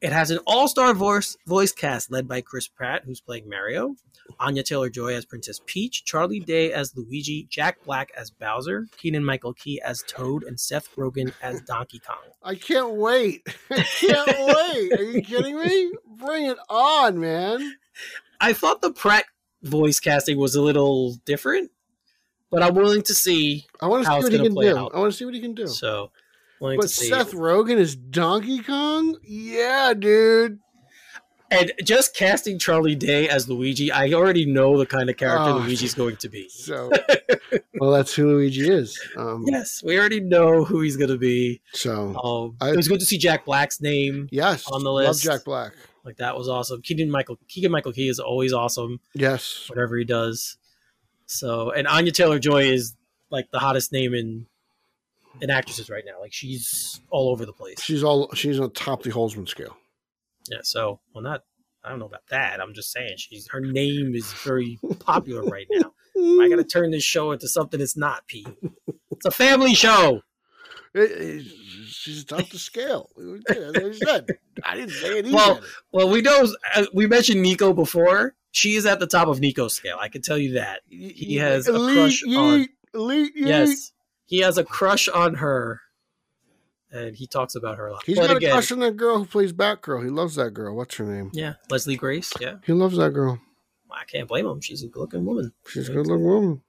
it 0.01 0.11
has 0.11 0.31
an 0.31 0.39
all-star 0.47 0.93
voice 0.93 1.37
voice 1.45 1.71
cast 1.71 2.11
led 2.11 2.27
by 2.27 2.41
Chris 2.41 2.67
Pratt, 2.67 3.03
who's 3.05 3.21
playing 3.21 3.47
Mario, 3.47 3.95
Anya 4.39 4.63
Taylor 4.63 4.89
Joy 4.89 5.13
as 5.13 5.25
Princess 5.25 5.61
Peach, 5.65 6.03
Charlie 6.05 6.39
Day 6.39 6.73
as 6.73 6.95
Luigi, 6.95 7.47
Jack 7.49 7.83
Black 7.83 8.11
as 8.17 8.31
Bowser, 8.31 8.87
Keegan 8.97 9.23
Michael 9.23 9.53
Key 9.53 9.79
as 9.81 10.03
Toad, 10.07 10.43
and 10.43 10.59
Seth 10.59 10.93
Rogen 10.95 11.33
as 11.41 11.61
Donkey 11.61 11.99
Kong. 11.99 12.17
I 12.41 12.55
can't 12.55 12.93
wait. 12.93 13.47
I 13.69 13.81
can't 13.83 14.27
wait. 14.27 14.99
Are 14.99 15.03
you 15.03 15.21
kidding 15.21 15.59
me? 15.59 15.91
Bring 16.17 16.45
it 16.45 16.57
on, 16.69 17.19
man. 17.19 17.75
I 18.39 18.53
thought 18.53 18.81
the 18.81 18.91
Pratt 18.91 19.25
voice 19.61 19.99
casting 19.99 20.39
was 20.39 20.55
a 20.55 20.61
little 20.61 21.15
different, 21.25 21.69
but 22.49 22.63
I'm 22.63 22.73
willing 22.73 23.03
to 23.03 23.13
see. 23.13 23.67
I 23.79 23.87
want 23.87 24.03
to 24.05 24.09
see 24.09 24.17
what 24.23 24.31
he 24.31 24.39
can 24.39 24.55
do. 24.55 24.77
out. 24.77 24.95
I 24.95 24.99
want 24.99 25.11
to 25.11 25.17
see 25.17 25.25
what 25.25 25.35
he 25.35 25.41
can 25.41 25.53
do. 25.53 25.67
So, 25.67 26.11
willing 26.61 26.79
But 26.79 26.89
see. 26.89 27.09
Seth 27.09 27.33
Rogen 27.33 27.77
is 27.77 27.95
Donkey 27.95 28.59
Kong? 28.59 29.17
Yeah, 29.23 29.93
dude. 29.97 30.59
And 31.49 31.73
just 31.83 32.15
casting 32.15 32.57
Charlie 32.59 32.95
Day 32.95 33.27
as 33.27 33.49
Luigi, 33.49 33.91
I 33.91 34.13
already 34.13 34.45
know 34.45 34.77
the 34.77 34.85
kind 34.85 35.09
of 35.09 35.17
character 35.17 35.49
Oh. 35.51 35.57
Luigi's 35.57 35.93
going 35.93 36.15
to 36.17 36.29
be. 36.29 36.47
So, 36.47 36.89
well, 37.77 37.91
that's 37.91 38.13
who 38.15 38.27
Luigi 38.35 38.69
is. 38.69 38.97
Um, 39.17 39.43
Yes, 39.45 39.83
we 39.83 39.99
already 39.99 40.21
know 40.21 40.63
who 40.63 40.79
he's 40.79 40.95
going 40.95 41.09
to 41.09 41.17
be. 41.17 41.61
So, 41.73 42.15
Um, 42.15 42.55
I- 42.61 42.71
it 42.71 42.77
was 42.77 42.87
good 42.87 43.01
to 43.01 43.05
see 43.05 43.17
Jack 43.17 43.43
Black's 43.43 43.81
name. 43.81 44.29
yes, 44.31 44.65
on 44.71 44.85
the 44.85 44.93
list. 44.93 45.25
love. 45.25 45.35
Jack 45.35 45.43
Black. 45.43 45.73
Like 46.05 46.17
that 46.17 46.37
was 46.37 46.47
awesome. 46.47 46.81
Keegan 46.81 47.11
Michael 47.11 47.37
Keegan 47.49 47.69
Michael 47.71 47.91
Key 47.91 48.07
is 48.07 48.19
always 48.19 48.53
awesome, 48.53 49.01
Yes, 49.13 49.65
whatever 49.67 49.97
he 49.97 50.05
does. 50.05 50.57
So, 51.25 51.71
and 51.71 51.85
Anya 51.87 52.11
Taylor 52.13 52.39
Joy 52.39 52.63
is 52.71 52.95
like 53.29 53.51
the 53.51 53.59
hottest 53.59 53.91
name 53.91 54.13
in 54.15 54.47
in 55.39 55.49
actresses 55.49 55.89
right 55.89 56.03
now. 56.05 56.19
Like 56.19 56.33
she's 56.33 56.99
all 57.09 57.29
over 57.29 57.45
the 57.45 57.53
place. 57.53 57.81
she's 57.81 58.03
all 58.03 58.29
she's 58.33 58.59
on 58.59 58.71
top 58.71 59.03
the 59.03 59.11
Holzman 59.11 59.47
scale. 59.47 59.77
Yeah. 60.49 60.59
So, 60.63 60.99
well, 61.13 61.23
not. 61.23 61.43
I 61.83 61.89
don't 61.89 61.97
know 61.99 62.05
about 62.05 62.27
that. 62.29 62.59
I'm 62.61 62.73
just 62.75 62.91
saying 62.91 63.13
she's 63.17 63.47
her 63.51 63.59
name 63.61 64.13
is 64.13 64.31
very 64.33 64.77
popular 64.99 65.43
right 65.43 65.65
now. 65.71 65.93
I 66.15 66.47
got 66.49 66.57
to 66.57 66.63
turn 66.63 66.91
this 66.91 67.03
show 67.03 67.31
into 67.31 67.47
something 67.47 67.81
it's 67.81 67.97
not, 67.97 68.27
Pete. 68.27 68.47
It's 69.11 69.25
a 69.25 69.31
family 69.31 69.73
show. 69.73 70.21
It- 70.93 71.11
it- 71.11 71.45
she's 71.87 72.23
top 72.25 72.49
the 72.49 72.59
scale. 72.59 73.09
I 73.17 74.75
didn't 74.75 74.89
say 74.91 75.19
it 75.19 75.25
either. 75.25 75.35
Well, 75.35 75.61
Well, 75.91 76.09
we 76.09 76.21
know 76.21 76.47
we 76.93 77.07
mentioned 77.07 77.41
Nico 77.41 77.73
before. 77.73 78.35
She 78.51 78.75
is 78.75 78.85
at 78.85 78.99
the 78.99 79.07
top 79.07 79.27
of 79.27 79.39
Nico's 79.39 79.73
scale. 79.73 79.97
I 79.99 80.09
can 80.09 80.21
tell 80.21 80.37
you 80.37 80.53
that. 80.53 80.81
he 80.89 81.35
has 81.37 81.67
a 81.67 81.71
crush 81.73 82.21
on- 82.23 82.29
yeet, 82.29 82.67
elite, 82.93 83.35
yeet. 83.35 83.47
Yes, 83.47 83.91
he 84.31 84.39
has 84.39 84.57
a 84.57 84.63
crush 84.63 85.09
on 85.09 85.35
her, 85.35 85.81
and 86.89 87.13
he 87.15 87.27
talks 87.27 87.53
about 87.55 87.77
her 87.77 87.87
a 87.87 87.91
lot. 87.91 88.03
He's 88.05 88.17
but 88.17 88.27
got 88.29 88.37
again, 88.37 88.49
a 88.51 88.53
crush 88.53 88.71
on 88.71 88.79
that 88.79 88.95
girl 88.95 89.17
who 89.19 89.25
plays 89.25 89.51
Batgirl. 89.51 90.03
He 90.05 90.09
loves 90.09 90.35
that 90.35 90.51
girl. 90.51 90.73
What's 90.73 90.95
her 90.95 91.05
name? 91.05 91.31
yeah, 91.33 91.55
Leslie 91.69 91.97
Grace. 91.97 92.31
Yeah, 92.39 92.55
He 92.65 92.71
loves 92.71 92.95
that 92.95 93.11
girl. 93.11 93.39
I 93.91 94.05
can't 94.05 94.29
blame 94.29 94.45
him. 94.47 94.61
She's 94.61 94.83
a 94.83 94.87
good-looking 94.87 95.25
woman. 95.25 95.51
She's 95.67 95.89
a 95.89 95.91
good 95.91 96.07
looking 96.07 96.23
woman. 96.25 96.61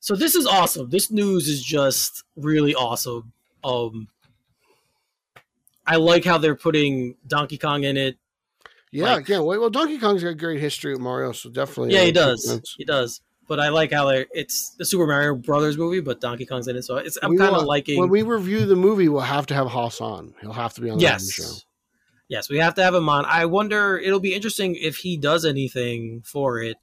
So 0.00 0.16
this 0.16 0.34
is 0.34 0.46
awesome. 0.46 0.88
This 0.88 1.10
news 1.10 1.46
is 1.46 1.62
just 1.62 2.24
really 2.36 2.74
awesome. 2.74 3.32
Um, 3.62 4.08
I 5.86 5.96
like 5.96 6.24
how 6.24 6.38
they're 6.38 6.56
putting 6.56 7.16
Donkey 7.26 7.58
Kong 7.58 7.84
in 7.84 7.98
it. 7.98 8.16
Yeah, 8.92 9.16
Like- 9.16 9.28
yeah. 9.28 9.40
Well, 9.40 9.60
well, 9.60 9.68
Donkey 9.70 9.98
Kong's 9.98 10.22
got 10.22 10.30
a 10.30 10.34
great 10.34 10.58
history 10.60 10.92
with 10.92 11.02
Mario, 11.02 11.32
so 11.32 11.50
definitely. 11.50 11.92
Yeah, 11.94 12.00
uh, 12.00 12.04
he 12.06 12.12
does. 12.12 12.74
He 12.78 12.84
does. 12.86 13.20
But 13.46 13.60
I 13.60 13.68
like 13.68 13.92
how 13.92 14.06
they're, 14.06 14.26
it's 14.32 14.70
the 14.70 14.84
Super 14.86 15.06
Mario 15.06 15.34
Brothers 15.34 15.76
movie, 15.76 16.00
but 16.00 16.20
Donkey 16.20 16.46
Kong's 16.46 16.66
in 16.66 16.76
it. 16.76 16.82
So 16.82 16.96
it's 16.96 17.18
I'm 17.22 17.36
kind 17.36 17.54
of 17.54 17.64
liking. 17.64 18.00
When 18.00 18.08
we 18.08 18.22
review 18.22 18.64
the 18.64 18.76
movie, 18.76 19.08
we'll 19.08 19.20
have 19.20 19.46
to 19.46 19.54
have 19.54 19.66
Haas 19.66 20.00
on. 20.00 20.34
He'll 20.40 20.52
have 20.54 20.72
to 20.74 20.80
be 20.80 20.88
on 20.88 20.96
the 20.96 21.02
yes, 21.02 21.30
show. 21.30 21.50
yes, 22.28 22.48
we 22.48 22.58
have 22.58 22.74
to 22.76 22.82
have 22.82 22.94
him 22.94 23.08
on. 23.08 23.24
I 23.26 23.44
wonder. 23.44 23.98
It'll 23.98 24.18
be 24.20 24.34
interesting 24.34 24.76
if 24.76 24.96
he 24.96 25.16
does 25.18 25.44
anything 25.44 26.22
for 26.24 26.60
it. 26.62 26.78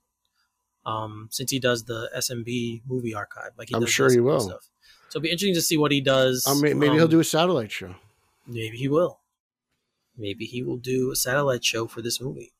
Um, 0.85 1.27
since 1.31 1.51
he 1.51 1.59
does 1.59 1.83
the 1.83 2.09
SMB 2.17 2.81
movie 2.87 3.13
archive, 3.13 3.51
like 3.57 3.69
he 3.69 3.75
I'm 3.75 3.81
does 3.81 3.89
sure 3.91 4.11
he 4.11 4.19
will. 4.19 4.39
Stuff. 4.39 4.67
So 5.09 5.17
it'll 5.17 5.21
be 5.23 5.29
interesting 5.29 5.53
to 5.55 5.61
see 5.61 5.77
what 5.77 5.91
he 5.91 6.01
does. 6.01 6.45
Mean, 6.61 6.79
maybe 6.79 6.95
he'll 6.95 7.03
Um, 7.03 7.09
do 7.11 7.19
a 7.19 7.23
satellite 7.23 7.71
show. 7.71 7.95
Maybe 8.47 8.77
he 8.77 8.87
will. 8.87 9.19
Maybe 10.17 10.45
he 10.45 10.63
will 10.63 10.77
do 10.77 11.11
a 11.11 11.15
satellite 11.15 11.63
show 11.63 11.85
for 11.87 12.01
this 12.01 12.19
movie. 12.21 12.51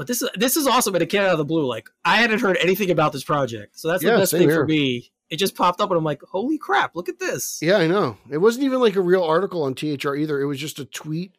But 0.00 0.06
this 0.06 0.22
is 0.22 0.30
this 0.34 0.56
is 0.56 0.66
awesome, 0.66 0.94
and 0.94 1.02
it 1.02 1.10
came 1.10 1.20
out 1.20 1.32
of 1.32 1.36
the 1.36 1.44
blue. 1.44 1.66
Like 1.66 1.90
I 2.06 2.16
hadn't 2.16 2.40
heard 2.40 2.56
anything 2.56 2.90
about 2.90 3.12
this 3.12 3.22
project, 3.22 3.78
so 3.78 3.88
that's 3.88 4.02
Yeah, 4.02 4.12
the 4.12 4.18
best 4.20 4.32
thing 4.32 4.48
here. 4.48 4.60
for 4.62 4.66
me 4.66 5.12
it 5.28 5.36
just 5.36 5.54
popped 5.54 5.78
up, 5.78 5.90
and 5.90 5.98
I'm 5.98 6.04
like, 6.04 6.22
holy 6.22 6.56
crap! 6.56 6.96
Look 6.96 7.10
at 7.10 7.18
this. 7.18 7.58
Yeah, 7.60 7.76
I 7.76 7.86
know. 7.86 8.16
It 8.30 8.38
wasn't 8.38 8.64
even 8.64 8.80
like 8.80 8.96
a 8.96 9.02
real 9.02 9.22
article 9.22 9.62
on 9.62 9.74
THR 9.74 10.14
either. 10.16 10.40
It 10.40 10.46
was 10.46 10.58
just 10.58 10.78
a 10.78 10.86
tweet 10.86 11.34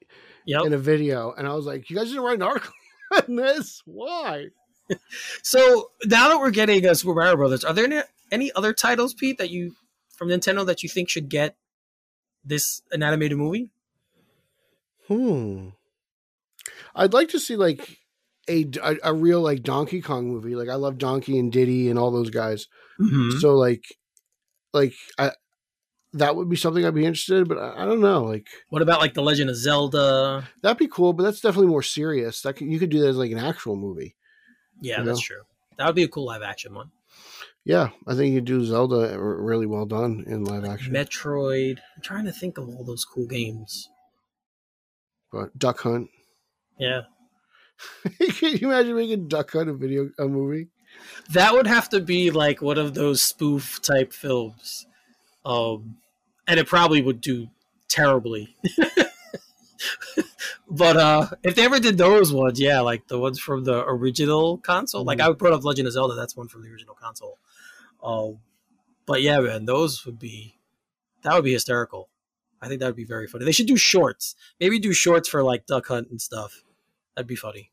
Yep. 0.45 0.62
and 0.66 0.76
a 0.76 0.78
video, 0.78 1.34
and 1.36 1.47
I 1.47 1.55
was 1.55 1.66
like, 1.66 1.89
"You 1.89 1.95
guys 1.95 2.09
didn't 2.09 2.22
write 2.22 2.36
an 2.36 2.43
article 2.43 2.72
on 3.28 3.36
this? 3.36 3.82
Why?" 3.86 4.49
So 5.41 5.89
now 6.05 6.30
that 6.30 6.38
we're 6.39 6.51
getting 6.51 6.86
uh, 6.86 6.93
Super 6.93 7.16
Mario 7.16 7.38
Brothers, 7.38 7.64
are 7.64 7.74
there 7.74 7.86
any, 7.86 8.01
any 8.32 8.51
other 8.55 8.74
titles, 8.74 9.16
Pete, 9.16 9.39
that 9.39 9.49
you 9.49 9.74
from 10.16 10.28
Nintendo 10.28 10.64
that 10.68 10.84
you 10.84 10.89
think 10.89 11.09
should 11.09 11.30
get 11.30 11.55
this 12.45 12.84
an 12.91 13.01
animated 13.01 13.39
movie? 13.39 13.72
Hmm. 15.07 15.70
I'd 16.93 17.14
like 17.14 17.30
to 17.30 17.39
see 17.39 17.55
like 17.55 17.97
a, 18.52 18.66
a 18.84 18.97
a 19.06 19.14
real 19.14 19.41
like 19.41 19.64
Donkey 19.64 20.02
Kong 20.02 20.28
movie. 20.28 20.56
Like 20.56 20.70
I 20.70 20.76
love 20.76 20.97
Donkey 20.97 21.39
and 21.39 21.52
Diddy 21.52 21.89
and 21.89 21.97
all 21.97 22.12
those 22.12 22.30
guys. 22.30 22.68
Mm-hmm. 22.99 23.39
So 23.39 23.56
like, 23.56 23.84
like 24.74 24.93
I 25.18 25.32
that 26.14 26.36
would 26.36 26.49
be 26.49 26.58
something 26.58 26.86
I'd 26.86 26.93
be 26.93 27.06
interested. 27.06 27.38
in, 27.38 27.43
But 27.45 27.58
I, 27.58 27.84
I 27.84 27.86
don't 27.86 28.02
know. 28.02 28.24
Like 28.24 28.47
What 28.70 28.82
about 28.82 28.99
like 28.99 29.14
the 29.14 29.22
Legend 29.22 29.49
of 29.49 29.56
Zelda? 29.56 30.47
that'd 30.62 30.78
be 30.78 30.88
cool. 30.88 31.14
But 31.14 31.24
that's 31.24 31.39
definitely 31.41 31.68
more 31.68 31.84
serious. 31.84 32.41
That 32.41 32.54
could, 32.56 32.68
you 32.68 32.80
could 32.80 32.89
do 32.89 32.99
that 32.99 33.08
as 33.10 33.18
like 33.18 33.32
an 33.32 33.38
actual 33.39 33.76
movie. 33.76 34.16
Yeah, 34.82 35.04
that's 35.04 35.20
know? 35.20 35.24
true. 35.24 35.41
That 35.78 35.86
would 35.86 35.95
be 35.95 36.04
a 36.04 36.08
cool 36.08 36.26
live 36.26 36.41
action 36.41 36.74
one. 36.74 36.91
Yeah, 37.64 37.89
I 38.08 38.16
think 38.16 38.34
you 38.34 38.39
could 38.39 38.45
do 38.45 38.66
Zelda 38.66 39.16
really 39.20 39.68
well 39.68 39.86
done 39.86 40.24
in 40.28 40.43
live 40.43 40.66
action. 40.66 40.93
Metroid. 40.93 41.78
I'm 41.95 42.02
trying 42.02 42.26
to 42.26 42.32
think 42.32 42.58
of 42.58 42.68
all 42.68 42.84
those 42.84 43.06
cool 43.06 43.28
games. 43.28 43.88
but 45.32 45.58
Duck 45.58 45.80
Hunt. 45.82 46.10
Yeah. 46.80 47.02
Can 48.20 48.58
you 48.58 48.68
imagine 48.70 48.96
making 48.96 49.28
Duck 49.28 49.52
Hunt 49.52 49.70
a 49.70 49.74
video 49.74 50.10
a 50.20 50.28
movie? 50.28 50.68
That 51.34 51.54
would 51.54 51.68
have 51.68 51.90
to 51.90 52.02
be 52.02 52.32
like 52.32 52.62
one 52.62 52.78
of 52.78 52.94
those 52.94 53.22
spoof 53.22 53.82
type 53.82 54.14
films. 54.14 54.86
Um 55.46 55.98
and 56.48 56.60
it 56.60 56.68
probably 56.68 57.02
would 57.02 57.22
do 57.22 57.48
terribly. 57.88 58.56
but 60.70 60.98
uh 60.98 61.28
if 61.44 61.56
they 61.56 61.66
ever 61.66 61.80
did 61.80 61.98
those 61.98 62.34
ones, 62.34 62.60
yeah, 62.60 62.82
like 62.82 63.08
the 63.08 63.20
ones 63.20 63.40
from 63.40 63.64
the 63.64 63.84
original 63.86 64.58
console, 64.60 65.04
like 65.04 65.20
Mhm. 65.20 65.24
I 65.24 65.28
would 65.30 65.40
put 65.40 65.54
up 65.54 65.64
Legend 65.64 65.88
of 65.88 65.94
Zelda, 65.94 66.16
that's 66.16 66.36
one 66.36 66.48
from 66.48 66.64
the 66.64 66.70
original 66.70 66.96
console. 66.96 67.38
Um 68.04 68.40
but 69.06 69.22
yeah, 69.22 69.40
man, 69.40 69.66
those 69.66 70.06
would 70.06 70.20
be 70.20 70.56
that 71.24 71.34
would 71.36 71.44
be 71.44 71.54
hysterical. 71.54 72.10
I 72.62 72.68
think 72.68 72.80
that 72.80 72.88
would 72.88 72.96
be 72.96 73.06
very 73.06 73.28
funny. 73.28 73.46
They 73.46 73.52
should 73.52 73.68
do 73.68 73.78
shorts. 73.78 74.36
Maybe 74.60 74.80
do 74.80 74.94
shorts 74.94 75.28
for 75.28 75.44
like 75.44 75.66
Duck 75.66 75.88
Hunt 75.88 76.10
and 76.12 76.22
stuff. 76.22 76.64
That'd 77.16 77.28
be 77.28 77.36
funny. 77.36 77.71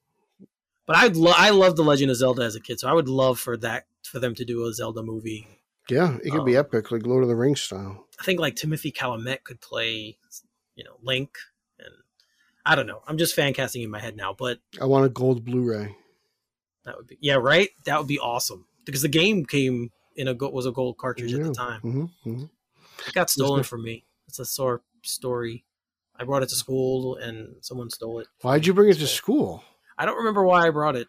But 0.89 0.97
I'd 0.97 1.17
lo- 1.17 1.35
I 1.37 1.51
loved 1.51 1.77
the 1.77 1.85
Legend 1.85 2.11
of 2.11 2.17
Zelda 2.17 2.43
as 2.43 2.57
a 2.57 2.61
kid, 2.61 2.81
so 2.81 2.89
I 2.89 2.95
would 2.95 3.11
love 3.11 3.39
for 3.39 3.59
that 3.59 3.85
for 4.05 4.19
them 4.19 4.35
to 4.37 4.45
do 4.45 4.65
a 4.67 4.73
Zelda 4.73 5.03
movie. 5.03 5.47
Yeah, 5.91 6.17
it 6.25 6.31
could 6.31 6.47
be 6.47 6.57
Oh. 6.57 6.61
epic, 6.61 6.91
like 6.91 7.05
Lord 7.07 7.23
of 7.23 7.29
the 7.29 7.37
Rings 7.37 7.61
style. 7.61 8.07
I 8.19 8.25
think 8.25 8.41
like 8.41 8.57
Timothée 8.57 8.93
Chalamet 8.93 9.45
could 9.45 9.61
play, 9.61 10.17
you 10.77 10.85
know, 10.85 10.97
Link, 11.03 11.37
and 11.79 11.93
I 12.65 12.75
don't 12.75 12.87
know. 12.87 13.03
I'm 13.07 13.19
just 13.19 13.35
fan 13.35 13.53
casting 13.53 13.83
in 13.83 13.91
my 13.91 14.01
head 14.01 14.17
now, 14.17 14.33
but 14.33 14.61
I 14.81 14.87
want 14.87 15.05
a 15.05 15.11
gold 15.11 15.45
Blu-ray. 15.45 15.95
that 16.87 16.97
would 16.97 17.07
be 17.07 17.19
yeah, 17.21 17.35
right. 17.35 17.69
That 17.85 17.99
would 17.99 18.09
be 18.09 18.19
awesome 18.19 18.67
because 18.87 19.03
the 19.03 19.09
game 19.09 19.45
came 19.45 19.93
in 20.17 20.27
a 20.27 20.33
was 20.35 20.65
a 20.65 20.73
gold 20.73 20.97
cartridge 20.97 21.35
at 21.35 21.43
the 21.45 21.53
time. 21.53 21.81
hmm 21.83 22.05
hmm 22.25 22.45
It 23.07 23.13
got 23.13 23.29
stolen 23.29 23.63
from 23.63 23.83
me. 23.85 24.07
It's 24.27 24.39
a 24.39 24.47
sore 24.47 24.81
story. 25.03 25.65
I 26.17 26.25
brought 26.25 26.43
it 26.43 26.49
to 26.49 26.57
school 26.57 27.17
and 27.17 27.57
someone 27.61 27.91
stole 27.91 28.21
it. 28.21 28.27
Why'd 28.41 28.67
you 28.67 28.73
bring 28.73 28.89
it 28.89 28.95
to 28.99 29.07
school? 29.07 29.63
I 29.99 30.07
don't 30.07 30.19
remember 30.19 30.45
why 30.45 30.67
I 30.67 30.71
brought 30.71 30.97
it. 30.97 31.09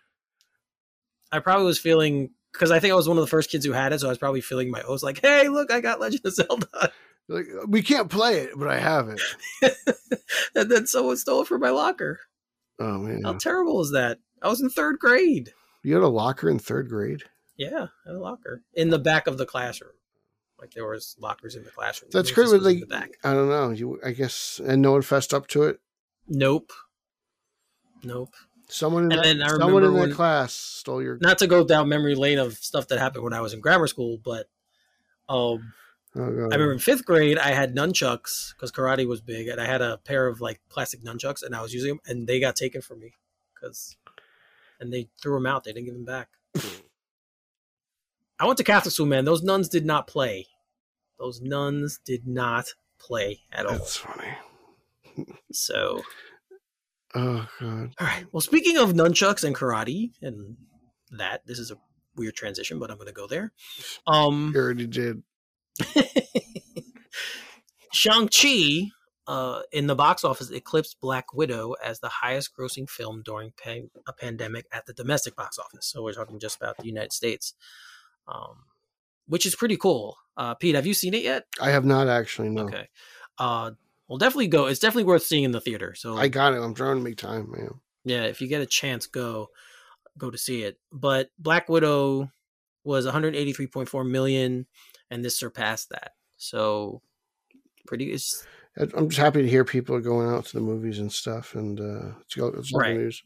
I 1.32 1.40
probably 1.40 1.66
was 1.66 1.80
feeling 1.80 2.32
because 2.52 2.72
I 2.72 2.80
think 2.80 2.92
I 2.92 2.96
was 2.96 3.08
one 3.08 3.18
of 3.18 3.22
the 3.22 3.28
first 3.28 3.52
kids 3.52 3.64
who 3.64 3.72
had 3.72 3.94
it, 3.94 4.00
so 4.00 4.08
I 4.08 4.10
was 4.10 4.18
probably 4.18 4.42
feeling 4.42 4.72
my 4.72 4.82
oats 4.82 5.04
like, 5.04 5.22
"Hey, 5.22 5.48
look, 5.48 5.72
I 5.72 5.80
got 5.80 6.00
Legend 6.00 6.26
of 6.26 6.34
Zelda," 6.34 6.92
Like 7.30 7.46
we 7.68 7.84
can't 7.84 8.10
play 8.10 8.40
it, 8.40 8.52
but 8.58 8.68
I 8.68 8.80
have 8.80 9.08
it. 9.10 9.22
and 10.56 10.70
then 10.70 10.88
someone 10.88 11.16
stole 11.16 11.44
it 11.44 11.48
from 11.48 11.62
my 11.62 11.70
locker. 11.70 12.20
Oh 12.80 12.98
man, 12.98 13.22
How 13.24 13.34
terrible 13.34 13.80
is 13.82 13.92
that? 13.92 14.18
I 14.42 14.50
was 14.50 14.62
in 14.62 14.70
third 14.70 14.98
grade. 14.98 15.54
you 15.84 15.94
had 15.94 16.04
a 16.04 16.08
locker 16.08 16.50
in 16.50 16.58
third 16.58 16.90
grade. 16.90 17.24
Yeah, 17.56 17.88
I 18.06 18.10
had 18.10 18.16
a 18.16 18.20
locker 18.20 18.64
in 18.74 18.90
the 18.90 18.98
back 18.98 19.28
of 19.28 19.38
the 19.38 19.46
classroom. 19.46 19.92
Like 20.60 20.74
there 20.74 20.88
was 20.88 21.16
lockers 21.20 21.56
in 21.56 21.64
the 21.64 21.70
classroom. 21.70 22.10
That's 22.12 22.32
great. 22.32 22.50
in 22.50 22.64
like, 22.64 22.80
the 22.80 22.86
back. 22.88 23.12
I 23.24 23.34
don't 23.34 23.50
know. 23.50 23.70
You, 23.70 24.00
I 24.04 24.12
guess, 24.12 24.60
and 24.64 24.82
no 24.82 24.94
one 24.94 25.04
fessed 25.04 25.34
up 25.34 25.48
to 25.48 25.64
it. 25.64 25.80
Nope. 26.28 26.72
Nope. 28.04 28.34
Someone 28.70 29.05
in 29.05 29.11
And 29.11 29.20
that, 29.20 29.24
then 29.24 29.41
I 29.41 29.49
someone 29.49 29.84
in 29.84 29.93
that 29.93 30.15
class 30.15 30.53
stole 30.53 31.01
your. 31.01 31.17
Not 31.20 31.39
to 31.39 31.47
go 31.47 31.65
down 31.65 31.89
memory 31.89 32.15
lane 32.15 32.39
of 32.39 32.53
stuff 32.53 32.88
that 32.88 32.99
happened 32.99 33.24
when 33.24 33.34
I 33.34 33.41
was 33.41 33.53
in 33.53 33.59
grammar 33.59 33.88
school, 33.88 34.20
but 34.24 34.47
um, 35.28 35.74
Oh, 36.15 36.24
I 36.24 36.28
remember 36.28 36.72
in 36.72 36.80
fifth 36.80 37.05
grade, 37.05 37.38
I 37.38 37.51
had 37.51 37.76
nunchucks 37.76 38.55
because 38.55 38.72
karate 38.72 39.07
was 39.07 39.22
big, 39.22 39.47
and 39.47 39.61
I 39.61 39.65
had 39.65 39.82
a 39.82 39.97
pair 39.97 40.28
of 40.28 40.41
like 40.41 40.59
plastic 40.67 41.03
nunchucks, 41.03 41.43
and 41.43 41.55
I 41.55 41.61
was 41.61 41.74
using 41.74 41.89
them, 41.89 41.99
and 42.07 42.28
they 42.28 42.39
got 42.39 42.55
taken 42.55 42.82
from 42.82 42.99
me 42.99 43.13
because, 43.53 43.95
and 44.80 44.91
they 44.91 45.09
threw 45.22 45.36
them 45.36 45.45
out. 45.45 45.63
They 45.63 45.72
didn't 45.72 45.86
give 45.86 45.93
them 45.93 46.05
back. 46.05 46.30
I 48.39 48.45
went 48.45 48.57
to 48.57 48.63
Catholic 48.63 48.93
school, 48.93 49.05
man. 49.05 49.26
Those 49.26 49.43
nuns 49.43 49.70
did 49.70 49.86
not 49.86 50.07
play. 50.07 50.47
Those 51.20 51.41
nuns 51.41 51.99
did 52.03 52.26
not 52.26 52.74
play 52.97 53.41
at 53.51 53.67
all. 53.67 53.74
That's 53.74 53.97
funny. 53.97 54.34
So, 55.51 56.01
Oh 57.16 57.47
god. 57.60 57.93
all 57.99 58.07
right. 58.07 58.26
Well, 58.32 58.41
speaking 58.41 58.78
of 58.78 58.93
nunchucks 58.93 59.43
and 59.43 59.55
karate 59.55 60.12
and 60.22 60.57
that, 61.18 61.45
this 61.45 61.57
is 61.60 61.72
a 61.72 61.76
weird 62.16 62.36
transition, 62.36 62.80
but 62.80 62.91
I'm 62.91 62.97
going 62.97 63.07
to 63.07 63.14
go 63.14 63.28
there. 63.28 63.51
Um, 64.05 64.51
You 64.53 64.62
already 64.62 64.88
did. 64.88 65.24
Shang-Chi 67.91 68.89
uh, 69.28 69.62
in 69.72 69.88
the 69.88 69.95
box 69.95 70.24
office 70.24 70.49
eclipsed 70.51 70.99
Black 71.01 71.34
Widow 71.34 71.76
as 71.84 71.99
the 71.99 72.10
highest 72.10 72.51
grossing 72.57 72.89
film 72.89 73.22
during 73.24 73.53
pan- 73.62 73.89
a 74.07 74.14
pandemic 74.14 74.66
at 74.72 74.86
the 74.86 74.93
domestic 74.93 75.36
box 75.36 75.57
office. 75.57 75.88
So 75.88 76.03
we're 76.03 76.14
talking 76.14 76.39
just 76.39 76.57
about 76.57 76.78
the 76.78 76.86
United 76.86 77.14
States, 77.14 77.53
um, 78.28 78.64
which 79.28 79.45
is 79.45 79.55
pretty 79.55 79.78
cool. 79.78 80.18
Uh, 80.38 80.55
Pete, 80.55 80.76
have 80.76 80.86
you 80.86 80.93
seen 80.93 81.14
it 81.14 81.24
yet? 81.24 81.45
I 81.60 81.70
have 81.72 81.86
not 81.86 82.07
actually. 82.07 82.49
No. 82.49 82.64
Okay. 82.64 82.88
Uh, 83.38 83.72
well, 84.10 84.18
definitely 84.18 84.47
go. 84.47 84.66
It's 84.66 84.80
definitely 84.80 85.05
worth 85.05 85.24
seeing 85.24 85.43
in 85.45 85.51
the 85.51 85.62
theater. 85.62 85.93
So 85.95 86.18
I 86.18 86.28
got 86.28 86.53
it. 86.53 86.62
I'm 86.62 86.74
trying 86.74 86.97
to 86.97 87.03
make 87.03 87.18
time, 87.18 87.51
man. 87.51 87.76
yeah, 88.03 88.24
if 88.24 88.41
you 88.41 88.47
get 88.47 88.62
a 88.62 88.66
chance, 88.66 89.07
go 89.07 89.47
go 90.18 90.30
to 90.30 90.38
see 90.38 90.64
it. 90.64 90.78
But 90.91 91.30
Black 91.38 91.70
Widow 91.70 92.32
was 92.84 93.05
183.4 93.05 94.10
million, 94.10 94.66
and 95.12 95.24
this 95.24 95.38
surpassed 95.38 95.89
that. 95.91 96.12
So 96.38 97.01
pretty. 97.88 98.12
It's 98.12 98.45
I'm 98.78 99.10
just 99.10 99.20
happy 99.20 99.41
to 99.41 99.49
hear 99.49 99.64
people 99.66 99.95
are 99.95 100.01
going 100.01 100.30
out 100.30 100.45
to 100.45 100.53
the 100.53 100.62
movies 100.62 100.99
and 100.99 101.12
stuff, 101.12 101.55
and 101.55 101.80
uh, 101.80 102.14
it's 102.22 102.36
go- 102.36 102.47
it's 102.47 102.72
good 102.72 102.80
Right. 102.80 102.95
news. 102.97 103.22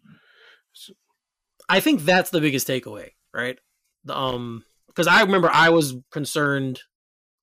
I 1.70 1.80
think 1.80 2.02
that's 2.02 2.30
the 2.30 2.42
biggest 2.42 2.68
takeaway, 2.68 3.10
right? 3.34 3.58
The, 4.04 4.18
um, 4.18 4.66
because 4.88 5.08
I 5.08 5.22
remember 5.22 5.50
I 5.52 5.70
was 5.70 5.96
concerned 6.12 6.82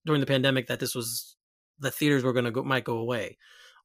during 0.04 0.20
the 0.20 0.26
pandemic 0.26 0.66
that 0.68 0.80
this 0.80 0.94
was 0.94 1.36
the 1.80 1.90
theaters 1.90 2.22
were 2.22 2.32
going 2.32 2.44
to 2.44 2.50
go 2.50 2.62
might 2.62 2.84
go 2.84 2.98
away, 2.98 3.36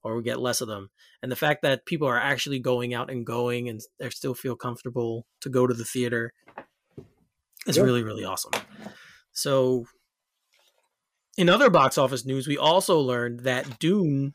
or 0.04 0.16
we 0.16 0.24
get 0.24 0.40
less 0.40 0.62
of 0.62 0.68
them, 0.68 0.90
and 1.22 1.32
the 1.32 1.36
fact 1.36 1.62
that 1.64 1.86
people 1.86 2.08
are 2.08 2.20
actually 2.20 2.60
going 2.60 2.94
out 2.94 3.10
and 3.10 3.26
going 3.26 3.68
and 3.70 3.82
they 4.00 4.10
still 4.10 4.34
feel 4.36 4.56
comfortable 4.56 5.26
to 5.42 5.50
go 5.50 5.66
to 5.66 5.74
the 5.74 5.86
theater 5.86 6.34
is 7.68 7.78
Yeah. 7.78 7.84
really 7.84 8.04
really 8.04 8.24
awesome. 8.26 8.52
So, 9.32 9.86
in 11.38 11.50
other 11.50 11.70
box 11.70 11.98
office 11.98 12.26
news, 12.26 12.48
we 12.48 12.58
also 12.58 13.00
learned 13.00 13.42
that 13.42 13.80
Dune. 13.80 14.34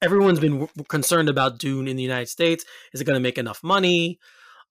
Everyone's 0.00 0.40
been 0.40 0.60
w- 0.66 0.84
concerned 0.88 1.28
about 1.28 1.58
Dune 1.58 1.86
in 1.86 1.96
the 1.96 2.02
United 2.02 2.28
States. 2.28 2.64
Is 2.92 3.00
it 3.00 3.04
going 3.04 3.14
to 3.14 3.20
make 3.20 3.38
enough 3.38 3.62
money? 3.62 4.18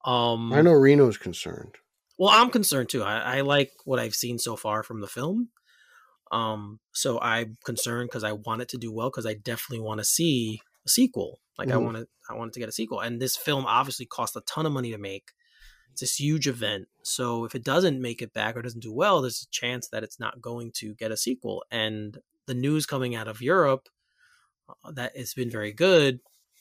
Um, 0.04 0.52
I 0.52 0.60
know 0.62 0.72
Reno's 0.72 1.16
concerned. 1.16 1.76
well, 2.18 2.30
I'm 2.30 2.50
concerned 2.50 2.88
too. 2.90 3.02
I, 3.02 3.38
I 3.38 3.40
like 3.42 3.70
what 3.84 3.98
I've 4.00 4.14
seen 4.14 4.38
so 4.38 4.56
far 4.56 4.82
from 4.82 5.00
the 5.00 5.06
film. 5.06 5.48
Um, 6.32 6.80
so 6.92 7.20
I'm 7.20 7.58
concerned 7.64 8.08
because 8.10 8.24
I 8.24 8.32
want 8.32 8.62
it 8.62 8.68
to 8.70 8.78
do 8.78 8.90
well 8.92 9.10
because 9.10 9.26
I 9.26 9.34
definitely 9.34 9.84
want 9.84 9.98
to 10.00 10.04
see 10.04 10.60
a 10.84 10.88
sequel. 10.88 11.40
Like 11.58 11.68
I 11.70 11.74
Mhm. 11.74 11.84
want 11.84 11.96
to, 11.98 12.08
I 12.28 12.34
want 12.34 12.48
it 12.48 12.54
to 12.54 12.60
get 12.60 12.68
a 12.70 12.72
sequel. 12.72 13.00
And 13.00 13.20
this 13.20 13.36
film 13.36 13.66
obviously 13.66 14.06
cost 14.06 14.34
a 14.36 14.40
ton 14.42 14.66
of 14.66 14.72
money 14.72 14.90
to 14.92 14.98
make. 14.98 15.32
It's 15.92 16.00
this 16.00 16.18
huge 16.18 16.48
event. 16.48 16.88
So 17.02 17.44
if 17.44 17.54
it 17.54 17.62
doesn't 17.64 18.00
make 18.00 18.22
it 18.22 18.32
back 18.32 18.56
or 18.56 18.62
doesn't 18.62 18.80
do 18.82 18.92
well, 18.92 19.20
there's 19.20 19.42
a 19.42 19.50
chance 19.50 19.88
that 19.88 20.02
it's 20.02 20.18
not 20.18 20.40
going 20.40 20.72
to 20.76 20.94
get 20.94 21.12
a 21.12 21.16
sequel. 21.18 21.64
And 21.70 22.18
the 22.46 22.54
news 22.54 22.86
coming 22.86 23.14
out 23.14 23.28
of 23.28 23.42
Europe 23.42 23.88
uh, 24.84 24.92
that 24.92 25.12
it's 25.14 25.34
been 25.34 25.50
very 25.50 25.72
good. 25.72 26.20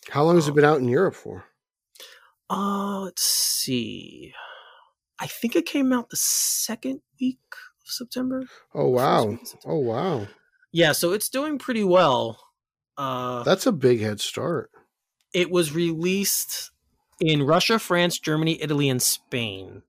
How 0.09 0.23
long 0.25 0.35
has 0.35 0.47
Oh. 0.47 0.51
it 0.51 0.55
been 0.55 0.65
out 0.65 0.79
in 0.79 0.89
Europe 0.89 1.15
for? 1.15 1.45
Uh, 2.49 2.99
let's 3.01 3.21
see. 3.23 4.33
I 5.19 5.27
think 5.27 5.55
it 5.55 5.65
came 5.65 5.93
out 5.93 6.09
the 6.09 6.17
second 6.17 7.01
week 7.21 7.39
September. 7.91 8.43
Oh 8.73 8.89
wow! 8.89 9.37
September. 9.43 9.59
Oh 9.65 9.79
wow! 9.79 10.27
Yeah, 10.71 10.91
so 10.93 11.11
it's 11.13 11.29
doing 11.29 11.57
pretty 11.57 11.83
well. 11.83 12.39
Uh, 12.97 13.43
That's 13.43 13.65
a 13.65 13.71
big 13.71 13.99
head 14.01 14.19
start. 14.19 14.69
it 15.33 15.49
was 15.51 15.73
released 15.73 16.71
in 17.19 17.43
Russia, 17.43 17.79
France, 17.79 18.19
Germany, 18.19 18.61
Italy, 18.61 18.89
and 18.89 19.01
Spain. 19.01 19.83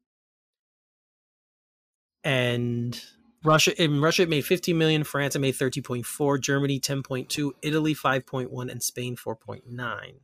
And 2.24 3.00
Russia 3.44 3.80
in 3.82 4.00
Russia 4.00 4.22
it 4.22 4.28
made 4.28 4.44
15 4.44 4.76
million, 4.78 5.04
France 5.04 5.34
it 5.34 5.40
made 5.40 5.54
13.4, 5.54 6.40
Germany 6.40 6.78
10.2, 6.78 7.50
Italy 7.62 7.94
5.1, 7.94 8.70
and 8.70 8.82
Spain 8.82 9.16
4.9. 9.16 10.14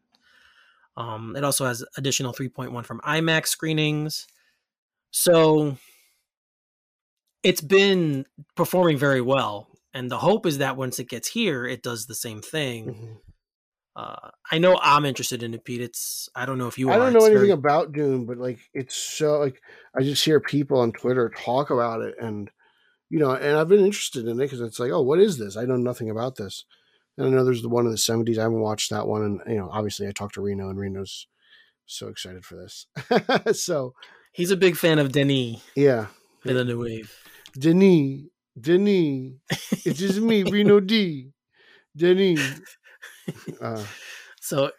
Um, 0.97 1.35
it 1.37 1.45
also 1.45 1.67
has 1.67 1.85
additional 1.97 2.33
3.1 2.33 2.85
from 2.85 3.01
IMAX 3.01 3.49
screenings. 3.49 4.27
So 5.11 5.77
it's 7.43 7.61
been 7.61 8.27
performing 8.57 8.99
very 8.99 9.21
well. 9.21 9.69
And 9.95 10.11
the 10.11 10.19
hope 10.19 10.47
is 10.47 10.59
that 10.59 10.77
once 10.77 10.99
it 10.99 11.09
gets 11.09 11.29
here, 11.29 11.67
it 11.67 11.83
does 11.83 12.07
the 12.07 12.15
same 12.15 12.41
thing. 12.43 12.87
Mhm. 12.87 13.17
Uh, 13.97 14.31
I 14.53 14.59
know 14.59 14.79
I'm 14.81 15.05
interested 15.05 15.43
in 15.43 15.55
it, 15.55 15.65
Pete. 15.65 15.81
It's 15.81 16.29
I 16.35 16.47
don't 16.47 16.59
know 16.59 16.69
if 16.69 16.79
you 16.79 16.91
I 16.91 16.99
don't 16.99 17.13
know 17.13 17.21
anything 17.25 17.39
very- 17.39 17.51
about 17.51 17.93
Dune, 17.93 18.27
but 18.27 18.39
like 18.39 18.61
it's 18.73 18.95
so 18.95 19.39
like 19.41 19.61
I 19.97 20.03
just 20.03 20.25
hear 20.25 20.39
people 20.41 20.79
on 20.79 20.93
Twitter 20.93 21.33
talk 21.37 21.71
about 21.71 22.03
it, 22.03 22.15
and 22.21 22.49
you 23.11 23.19
know, 23.19 23.33
and 23.33 23.57
I've 23.57 23.69
been 23.69 23.85
interested 23.85 24.27
in 24.29 24.39
it 24.39 24.45
because 24.45 24.61
it's 24.61 24.79
like, 24.79 24.93
oh, 24.93 25.01
what 25.03 25.19
is 25.19 25.39
this? 25.39 25.57
I 25.57 25.65
know 25.65 25.77
nothing 25.77 26.11
about 26.11 26.37
this. 26.37 26.65
And 27.17 27.27
I 27.27 27.31
know 27.31 27.45
there's 27.45 27.63
the 27.63 27.69
one 27.69 27.87
in 27.87 27.91
the 27.91 27.97
'70s. 27.99 28.39
I 28.39 28.43
haven't 28.43 28.61
watched 28.61 28.91
that 28.91 29.09
one, 29.09 29.23
and 29.23 29.41
you 29.49 29.57
know, 29.57 29.69
obviously, 29.73 30.07
I 30.07 30.13
talked 30.13 30.35
to 30.35 30.43
Reno, 30.43 30.69
and 30.69 30.79
Reno's 30.79 31.27
so 31.87 32.07
excited 32.07 32.45
for 32.45 32.55
this. 32.55 32.87
so 33.61 33.95
He's 34.31 34.53
a 34.53 34.57
big 34.57 34.77
fan 34.77 35.01
of 35.01 35.11
Denis 35.11 35.61
yeah, 35.75 36.07
Villeneuve. 36.45 37.13
Denis, 37.59 38.23
Denis, 38.61 39.35
it 39.87 40.01
is 40.01 40.21
me, 40.21 40.43
Reno 40.43 40.81
D, 40.81 41.31
Denis. 41.97 42.61
Uh, 43.61 43.85
So 44.41 44.71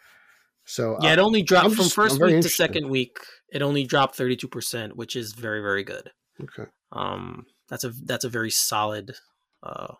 so 0.64 0.98
yeah, 1.02 1.12
it 1.12 1.18
only 1.20 1.42
dropped 1.42 1.66
I'm 1.66 1.70
from 1.72 1.84
just- 1.84 1.94
first 1.94 2.20
week 2.20 2.40
to 2.42 2.48
second 2.48 2.88
week. 2.88 3.16
It 3.52 3.62
only 3.62 3.84
dropped 3.84 4.18
32%, 4.18 4.94
which 4.96 5.14
is 5.14 5.32
very 5.34 5.60
very 5.60 5.84
good. 5.84 6.10
uh, 6.40 6.42
okay. 6.44 6.70
Um, 6.92 7.46
that's 7.68 7.84
a 7.84 7.90
that's 8.04 8.24
a 8.24 8.28
very 8.28 8.50
solid 8.50 9.14
uh 9.62 9.94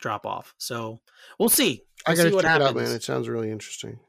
drop 0.00 0.26
off. 0.26 0.54
So 0.58 0.98
we'll 1.38 1.48
see. 1.48 1.82
I 2.06 2.10
We'll 2.10 2.16
gotta 2.16 2.28
see 2.30 2.34
what 2.34 2.44
check 2.44 2.56
it 2.56 2.62
out, 2.62 2.74
man. 2.74 2.90
It 2.90 3.02
sounds 3.04 3.28
really 3.28 3.50
interesting. 3.52 4.00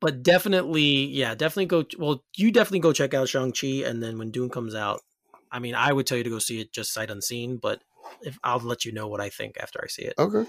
but 0.00 0.22
definitely, 0.22 1.06
yeah, 1.06 1.34
definitely 1.34 1.66
go. 1.66 1.84
Well, 1.98 2.22
you 2.36 2.52
definitely 2.52 2.80
go 2.80 2.92
check 2.92 3.14
out 3.14 3.28
Shang 3.30 3.52
Chi, 3.52 3.82
and 3.88 4.02
then 4.02 4.18
when 4.18 4.30
Dune 4.30 4.50
comes 4.50 4.74
out, 4.74 5.00
I 5.50 5.58
mean, 5.58 5.74
I 5.74 5.92
would 5.92 6.06
tell 6.06 6.18
you 6.18 6.24
to 6.24 6.30
go 6.30 6.38
see 6.38 6.60
it 6.60 6.72
just 6.72 6.92
sight 6.92 7.10
unseen, 7.10 7.56
but 7.56 7.82
if 8.22 8.38
I'll 8.44 8.58
let 8.58 8.84
you 8.84 8.92
know 8.92 9.08
what 9.08 9.20
I 9.20 9.28
think 9.28 9.56
after 9.60 9.80
I 9.82 9.88
see 9.88 10.02
it. 10.02 10.14
Okay. 10.18 10.44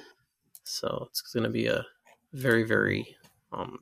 So 0.64 1.08
it's 1.10 1.22
going 1.22 1.44
to 1.44 1.50
be 1.50 1.68
a 1.68 1.86
very, 2.34 2.64
very 2.64 3.16
um 3.52 3.80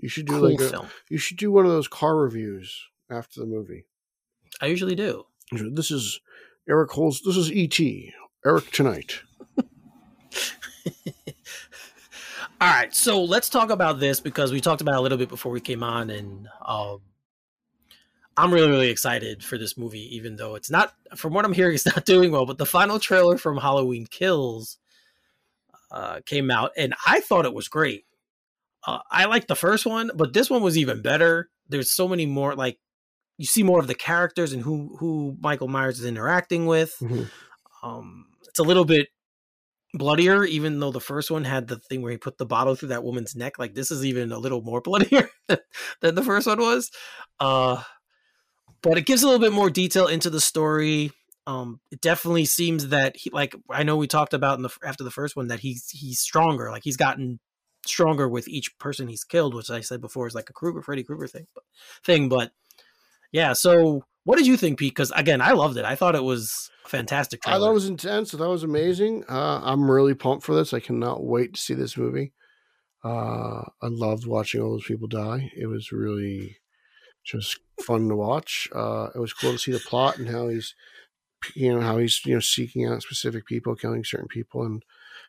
You 0.00 0.08
should 0.08 0.26
do 0.26 0.34
cool 0.34 0.50
like 0.50 0.60
a, 0.60 0.68
film. 0.68 0.88
you 1.08 1.18
should 1.18 1.36
do 1.36 1.52
one 1.52 1.64
of 1.64 1.70
those 1.70 1.88
car 1.88 2.16
reviews 2.16 2.88
after 3.10 3.40
the 3.40 3.46
movie. 3.46 3.86
I 4.60 4.66
usually 4.66 4.94
do. 4.94 5.24
This 5.52 5.90
is 5.90 6.20
Eric 6.68 6.90
Holz. 6.92 7.20
This 7.24 7.36
is 7.36 7.52
E.T. 7.52 8.12
Eric 8.44 8.70
tonight. 8.70 9.20
All 12.60 12.70
right, 12.70 12.94
so 12.94 13.22
let's 13.22 13.48
talk 13.48 13.70
about 13.70 14.00
this 14.00 14.20
because 14.20 14.52
we 14.52 14.60
talked 14.60 14.80
about 14.80 14.94
it 14.94 14.98
a 14.98 15.00
little 15.00 15.18
bit 15.18 15.28
before 15.28 15.52
we 15.52 15.60
came 15.60 15.82
on, 15.82 16.08
and 16.08 16.48
um, 16.64 17.00
I'm 18.36 18.52
really, 18.52 18.68
really 18.70 18.88
excited 18.90 19.42
for 19.44 19.58
this 19.58 19.76
movie, 19.76 20.16
even 20.16 20.36
though 20.36 20.54
it's 20.54 20.70
not, 20.70 20.92
from 21.14 21.32
what 21.32 21.44
I'm 21.44 21.52
hearing, 21.52 21.74
it's 21.74 21.86
not 21.86 22.04
doing 22.04 22.30
well. 22.32 22.46
But 22.46 22.58
the 22.58 22.66
final 22.66 22.98
trailer 22.98 23.38
from 23.38 23.56
Halloween 23.58 24.06
Kills 24.06 24.78
uh, 25.90 26.20
came 26.26 26.50
out, 26.50 26.72
and 26.76 26.94
I 27.06 27.20
thought 27.20 27.44
it 27.44 27.54
was 27.54 27.68
great. 27.68 28.04
Uh, 28.86 28.98
I 29.10 29.24
liked 29.26 29.48
the 29.48 29.54
first 29.56 29.86
one, 29.86 30.10
but 30.14 30.32
this 30.32 30.50
one 30.50 30.62
was 30.62 30.76
even 30.76 31.00
better. 31.00 31.48
There's 31.68 31.90
so 31.90 32.06
many 32.08 32.26
more, 32.26 32.54
like 32.54 32.78
you 33.38 33.46
see 33.46 33.62
more 33.62 33.80
of 33.80 33.86
the 33.86 33.94
characters 33.94 34.52
and 34.52 34.62
who 34.62 34.96
who 34.98 35.36
Michael 35.40 35.68
Myers 35.68 35.98
is 36.00 36.06
interacting 36.06 36.66
with. 36.66 36.94
Mhm. 37.00 37.30
Um, 37.82 38.26
it's 38.46 38.58
a 38.58 38.62
little 38.62 38.84
bit 38.84 39.08
bloodier, 39.94 40.44
even 40.44 40.80
though 40.80 40.90
the 40.90 41.00
first 41.00 41.30
one 41.30 41.44
had 41.44 41.68
the 41.68 41.76
thing 41.76 42.02
where 42.02 42.12
he 42.12 42.18
put 42.18 42.36
the 42.38 42.46
bottle 42.46 42.74
through 42.74 42.88
that 42.88 43.04
woman's 43.04 43.34
neck. 43.34 43.58
Like 43.58 43.74
this 43.74 43.90
is 43.90 44.04
even 44.04 44.32
a 44.32 44.38
little 44.38 44.60
more 44.62 44.80
bloodier 44.82 45.30
than 46.00 46.14
the 46.14 46.22
first 46.22 46.46
one 46.46 46.60
was. 46.60 46.90
Uh, 47.40 47.82
but 48.84 48.98
it 48.98 49.06
gives 49.06 49.22
a 49.22 49.26
little 49.26 49.40
bit 49.40 49.52
more 49.52 49.70
detail 49.70 50.06
into 50.06 50.30
the 50.30 50.40
story. 50.40 51.10
Um, 51.46 51.80
it 51.90 52.00
definitely 52.00 52.44
seems 52.44 52.88
that 52.88 53.16
he, 53.16 53.30
like 53.30 53.56
I 53.70 53.82
know 53.82 53.96
we 53.96 54.06
talked 54.06 54.34
about 54.34 54.58
in 54.58 54.62
the 54.62 54.70
after 54.84 55.02
the 55.02 55.10
first 55.10 55.34
one 55.34 55.48
that 55.48 55.60
he's 55.60 55.88
he's 55.90 56.20
stronger. 56.20 56.70
Like 56.70 56.84
he's 56.84 56.96
gotten 56.96 57.40
stronger 57.86 58.28
with 58.28 58.46
each 58.46 58.78
person 58.78 59.08
he's 59.08 59.24
killed, 59.24 59.54
which 59.54 59.70
I 59.70 59.80
said 59.80 60.00
before 60.00 60.26
is 60.26 60.34
like 60.34 60.50
a 60.50 60.52
Krueger, 60.52 60.82
Freddy 60.82 61.02
Krueger 61.02 61.26
thing. 61.26 61.46
But, 61.54 61.64
thing, 62.04 62.28
but 62.28 62.52
yeah. 63.32 63.54
So 63.54 64.04
what 64.24 64.36
did 64.36 64.46
you 64.46 64.56
think, 64.56 64.78
Pete? 64.78 64.94
Because 64.94 65.12
again, 65.16 65.40
I 65.40 65.52
loved 65.52 65.76
it. 65.76 65.84
I 65.84 65.96
thought 65.96 66.14
it 66.14 66.22
was 66.22 66.70
fantastic. 66.86 67.40
I 67.46 67.58
thought 67.58 67.70
it 67.70 67.74
was 67.74 67.88
intense. 67.88 68.34
I 68.34 68.38
thought 68.38 68.48
it 68.48 68.50
was 68.50 68.64
amazing. 68.64 69.24
Uh, 69.28 69.60
I'm 69.62 69.90
really 69.90 70.14
pumped 70.14 70.44
for 70.44 70.54
this. 70.54 70.72
I 70.72 70.80
cannot 70.80 71.24
wait 71.24 71.54
to 71.54 71.60
see 71.60 71.74
this 71.74 71.96
movie. 71.96 72.32
Uh, 73.02 73.64
I 73.82 73.88
loved 73.88 74.26
watching 74.26 74.62
all 74.62 74.72
those 74.72 74.84
people 74.84 75.08
die. 75.08 75.50
It 75.56 75.66
was 75.66 75.92
really 75.92 76.56
just 77.24 77.60
fun 77.80 78.08
to 78.08 78.16
watch. 78.16 78.68
Uh, 78.74 79.10
it 79.14 79.18
was 79.18 79.32
cool 79.32 79.52
to 79.52 79.58
see 79.58 79.72
the 79.72 79.80
plot 79.80 80.18
and 80.18 80.28
how 80.28 80.48
he's, 80.48 80.74
you 81.54 81.74
know, 81.74 81.80
how 81.80 81.98
he's 81.98 82.24
you 82.24 82.34
know 82.34 82.40
seeking 82.40 82.86
out 82.86 83.02
specific 83.02 83.46
people, 83.46 83.74
killing 83.76 84.04
certain 84.04 84.28
people, 84.28 84.64
and 84.64 84.84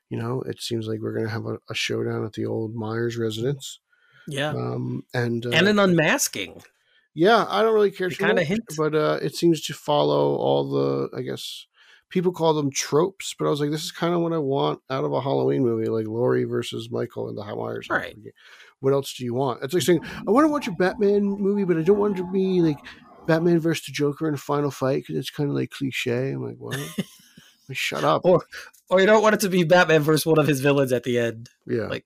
you 0.09 0.17
know, 0.17 0.41
it 0.43 0.61
seems 0.61 0.87
like 0.87 1.01
we're 1.01 1.15
gonna 1.17 1.29
have 1.29 1.45
a, 1.47 1.59
a 1.69 1.75
showdown 1.75 2.25
at 2.25 2.33
the 2.33 2.45
old 2.45 2.75
Myers 2.75 3.17
residence. 3.17 3.79
yeah, 4.27 4.49
Um, 4.51 5.05
and 5.13 5.45
uh, 5.45 5.51
and 5.51 5.67
an 5.67 5.79
unmasking. 5.79 6.63
yeah, 7.13 7.45
I 7.47 7.61
don't 7.63 7.73
really 7.73 7.91
care 7.91 8.09
kinda 8.09 8.33
much, 8.35 8.47
hints. 8.47 8.75
but 8.77 8.93
uh, 8.95 9.19
it 9.21 9.35
seems 9.35 9.61
to 9.63 9.73
follow 9.73 10.35
all 10.35 10.69
the, 10.69 11.09
I 11.17 11.21
guess, 11.21 11.65
people 12.09 12.31
call 12.31 12.53
them 12.53 12.71
tropes. 12.71 13.35
But 13.37 13.47
I 13.47 13.49
was 13.49 13.59
like, 13.59 13.71
this 13.71 13.83
is 13.83 13.91
kind 13.91 14.13
of 14.13 14.21
what 14.21 14.33
I 14.33 14.37
want 14.37 14.81
out 14.89 15.03
of 15.03 15.13
a 15.13 15.21
Halloween 15.21 15.63
movie, 15.63 15.89
like 15.89 16.07
Laurie 16.07 16.45
versus 16.45 16.89
Michael 16.91 17.29
and 17.29 17.37
the 17.37 17.43
Myers. 17.43 17.87
Right. 17.89 18.15
What 18.79 18.93
else 18.93 19.13
do 19.13 19.23
you 19.23 19.33
want? 19.33 19.63
It's 19.63 19.73
like 19.73 19.83
mm-hmm. 19.83 20.05
saying, 20.05 20.23
I 20.27 20.31
want 20.31 20.45
to 20.45 20.51
watch 20.51 20.67
a 20.67 20.71
Batman 20.71 21.23
movie, 21.23 21.63
but 21.63 21.77
I 21.77 21.81
don't 21.81 21.97
want 21.97 22.17
it 22.17 22.21
to 22.21 22.31
be 22.31 22.61
like 22.61 22.79
Batman 23.25 23.59
versus 23.59 23.85
the 23.85 23.91
Joker 23.91 24.27
in 24.27 24.33
a 24.33 24.37
final 24.37 24.71
fight 24.71 25.03
because 25.03 25.17
it's 25.17 25.29
kind 25.29 25.49
of 25.49 25.55
like 25.55 25.71
cliche. 25.71 26.31
I'm 26.31 26.45
like, 26.45 26.57
what? 26.57 26.79
Like, 27.67 27.77
Shut 27.77 28.03
up. 28.03 28.21
Or 28.25 28.43
or 28.91 28.99
you 28.99 29.07
don't 29.07 29.23
want 29.23 29.33
it 29.33 29.39
to 29.41 29.49
be 29.49 29.63
Batman 29.63 30.03
versus 30.03 30.25
one 30.25 30.37
of 30.37 30.45
his 30.45 30.59
villains 30.59 30.91
at 30.91 31.03
the 31.03 31.17
end. 31.17 31.49
yeah. 31.65 31.87
Like, 31.87 32.05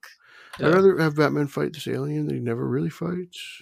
I'd 0.58 0.74
rather 0.74 0.98
have 1.00 1.18
Batman 1.18 1.48
fight 1.48 1.74
this 1.74 1.88
alien 1.88 2.28
that 2.28 2.34
he 2.34 2.40
never 2.40 2.66
really 2.66 2.90
fights. 2.90 3.62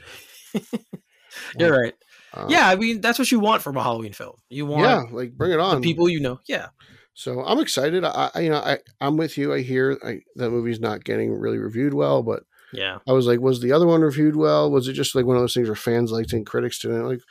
you're 1.59 1.75
right. 1.75 1.95
Uh, 2.33 2.47
Yeah, 2.49 2.67
I 2.67 2.75
mean 2.75 3.01
that's 3.01 3.19
what 3.19 3.31
you 3.31 3.39
want 3.39 3.61
from 3.61 3.77
a 3.77 3.83
Halloween 3.83 4.13
film. 4.13 4.35
You 4.49 4.65
want 4.65 4.83
Yeah, 4.83 5.03
like 5.11 5.33
bring 5.33 5.51
it 5.51 5.57
the 5.57 5.63
on. 5.63 5.81
people 5.81 6.09
you 6.09 6.19
know. 6.19 6.39
Yeah, 6.47 6.67
So 7.13 7.43
I'm 7.43 7.59
excited. 7.59 8.03
I, 8.03 8.31
I 8.33 8.39
you 8.41 8.49
know, 8.49 8.57
I 8.59 8.79
I'm 9.01 9.17
with 9.17 9.37
you. 9.37 9.53
I 9.53 9.61
hear 9.61 9.97
I, 10.03 10.21
that 10.35 10.49
movie's 10.51 10.79
not 10.79 11.03
getting 11.03 11.33
really 11.33 11.57
reviewed 11.57 11.93
well, 11.93 12.23
but 12.23 12.43
yeah. 12.73 12.99
I 13.07 13.13
was 13.13 13.27
like, 13.27 13.39
was 13.39 13.61
the 13.61 13.71
other 13.71 13.87
one 13.87 14.01
reviewed 14.01 14.35
well? 14.35 14.69
Was 14.69 14.87
it 14.87 14.93
just 14.93 15.15
like 15.15 15.25
one 15.25 15.37
of 15.37 15.41
those 15.41 15.53
things 15.53 15.69
where 15.69 15.75
fans 15.75 16.11
liked 16.11 16.33
it 16.33 16.37
and 16.37 16.45
critics 16.45 16.79
didn't? 16.79 17.07
Like, 17.07 17.21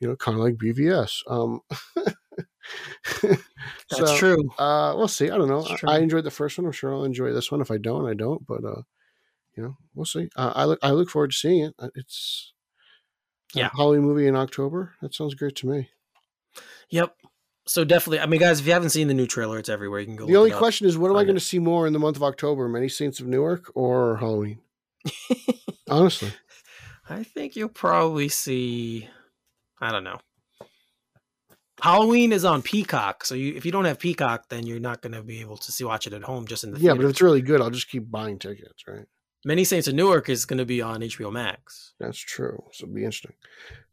you 0.00 0.08
know, 0.08 0.16
kind 0.16 0.38
of 0.38 0.44
like 0.44 0.54
BVS. 0.54 1.18
Um, 1.28 1.60
That's 3.22 3.42
so, 3.90 4.16
true. 4.16 4.50
Uh, 4.58 4.94
we'll 4.96 5.08
see. 5.08 5.30
I 5.30 5.36
don't 5.36 5.48
know. 5.48 5.66
I. 5.86 5.96
I 5.96 5.98
enjoyed 5.98 6.24
the 6.24 6.30
first 6.30 6.56
one. 6.58 6.66
I'm 6.66 6.72
sure 6.72 6.94
I'll 6.94 7.04
enjoy 7.04 7.32
this 7.32 7.50
one. 7.50 7.60
If 7.60 7.70
I 7.70 7.78
don't, 7.78 8.06
I 8.08 8.14
don't. 8.14 8.46
But 8.46 8.64
uh, 8.64 8.82
you 9.56 9.62
know, 9.62 9.76
we'll 9.94 10.06
see. 10.06 10.28
Uh, 10.36 10.52
I 10.54 10.64
look 10.64 10.78
I 10.82 10.90
look 10.92 11.10
forward 11.10 11.32
to 11.32 11.36
seeing 11.36 11.64
it. 11.66 11.74
Uh, 11.78 11.88
It's 11.94 12.53
Yeah. 13.54 13.70
Halloween 13.76 14.02
movie 14.02 14.26
in 14.26 14.36
October. 14.36 14.94
That 15.00 15.14
sounds 15.14 15.34
great 15.34 15.56
to 15.56 15.66
me. 15.66 15.90
Yep. 16.90 17.14
So 17.66 17.84
definitely, 17.84 18.20
I 18.20 18.26
mean, 18.26 18.40
guys, 18.40 18.60
if 18.60 18.66
you 18.66 18.72
haven't 18.72 18.90
seen 18.90 19.08
the 19.08 19.14
new 19.14 19.26
trailer, 19.26 19.58
it's 19.58 19.70
everywhere. 19.70 20.00
You 20.00 20.06
can 20.06 20.16
go. 20.16 20.26
The 20.26 20.32
look 20.32 20.38
only 20.38 20.50
it 20.50 20.54
up. 20.54 20.58
question 20.58 20.86
is, 20.86 20.98
what 20.98 21.10
am 21.10 21.16
I 21.16 21.24
going 21.24 21.36
to 21.36 21.40
see 21.40 21.58
more 21.58 21.86
in 21.86 21.94
the 21.94 21.98
month 21.98 22.16
of 22.16 22.22
October? 22.22 22.68
Many 22.68 22.88
Saints 22.88 23.20
of 23.20 23.26
Newark 23.26 23.72
or 23.74 24.16
Halloween? 24.16 24.58
Honestly, 25.88 26.32
I 27.08 27.22
think 27.22 27.56
you'll 27.56 27.68
probably 27.68 28.28
see. 28.28 29.08
I 29.80 29.92
don't 29.92 30.04
know. 30.04 30.18
Halloween 31.80 32.32
is 32.32 32.44
on 32.44 32.62
Peacock, 32.62 33.24
so 33.24 33.34
you, 33.34 33.54
if 33.54 33.66
you 33.66 33.72
don't 33.72 33.84
have 33.84 33.98
Peacock, 33.98 34.48
then 34.48 34.66
you're 34.66 34.80
not 34.80 35.02
going 35.02 35.12
to 35.12 35.22
be 35.22 35.40
able 35.40 35.56
to 35.58 35.72
see 35.72 35.84
watch 35.84 36.06
it 36.06 36.12
at 36.12 36.22
home 36.22 36.46
just 36.46 36.64
in 36.64 36.70
the 36.70 36.78
yeah. 36.78 36.82
theater. 36.82 36.96
But 36.96 37.04
if 37.04 37.10
it's 37.10 37.22
really 37.22 37.42
good, 37.42 37.60
I'll 37.60 37.70
just 37.70 37.90
keep 37.90 38.10
buying 38.10 38.38
tickets. 38.38 38.84
Right? 38.86 39.06
Many 39.44 39.64
Saints 39.64 39.86
of 39.88 39.94
Newark 39.94 40.28
is 40.28 40.44
going 40.46 40.58
to 40.58 40.64
be 40.64 40.80
on 40.80 41.00
HBO 41.00 41.30
Max. 41.30 41.92
That's 42.00 42.18
true. 42.18 42.62
So 42.72 42.84
it'll 42.84 42.94
be 42.94 43.04
interesting. 43.04 43.34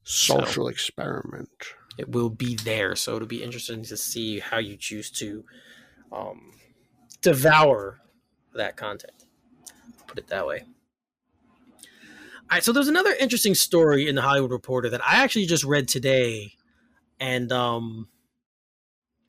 Social 0.03 0.67
experiment. 0.67 1.49
It 1.97 2.09
will 2.09 2.29
be 2.29 2.55
there, 2.55 2.95
so 2.95 3.15
it'll 3.15 3.27
be 3.27 3.43
interesting 3.43 3.83
to 3.83 3.97
see 3.97 4.39
how 4.39 4.57
you 4.57 4.77
choose 4.77 5.11
to 5.11 5.43
um, 6.11 6.53
devour 7.21 7.99
that 8.55 8.77
content. 8.77 9.25
Put 10.07 10.17
it 10.17 10.27
that 10.27 10.47
way. 10.47 10.65
All 12.51 12.57
right, 12.57 12.63
so 12.63 12.71
there's 12.71 12.87
another 12.87 13.13
interesting 13.19 13.55
story 13.55 14.07
in 14.07 14.15
the 14.15 14.21
Hollywood 14.21 14.51
Reporter 14.51 14.89
that 14.89 15.05
I 15.05 15.23
actually 15.23 15.45
just 15.45 15.63
read 15.63 15.87
today, 15.87 16.53
and 17.19 17.51
um, 17.51 18.07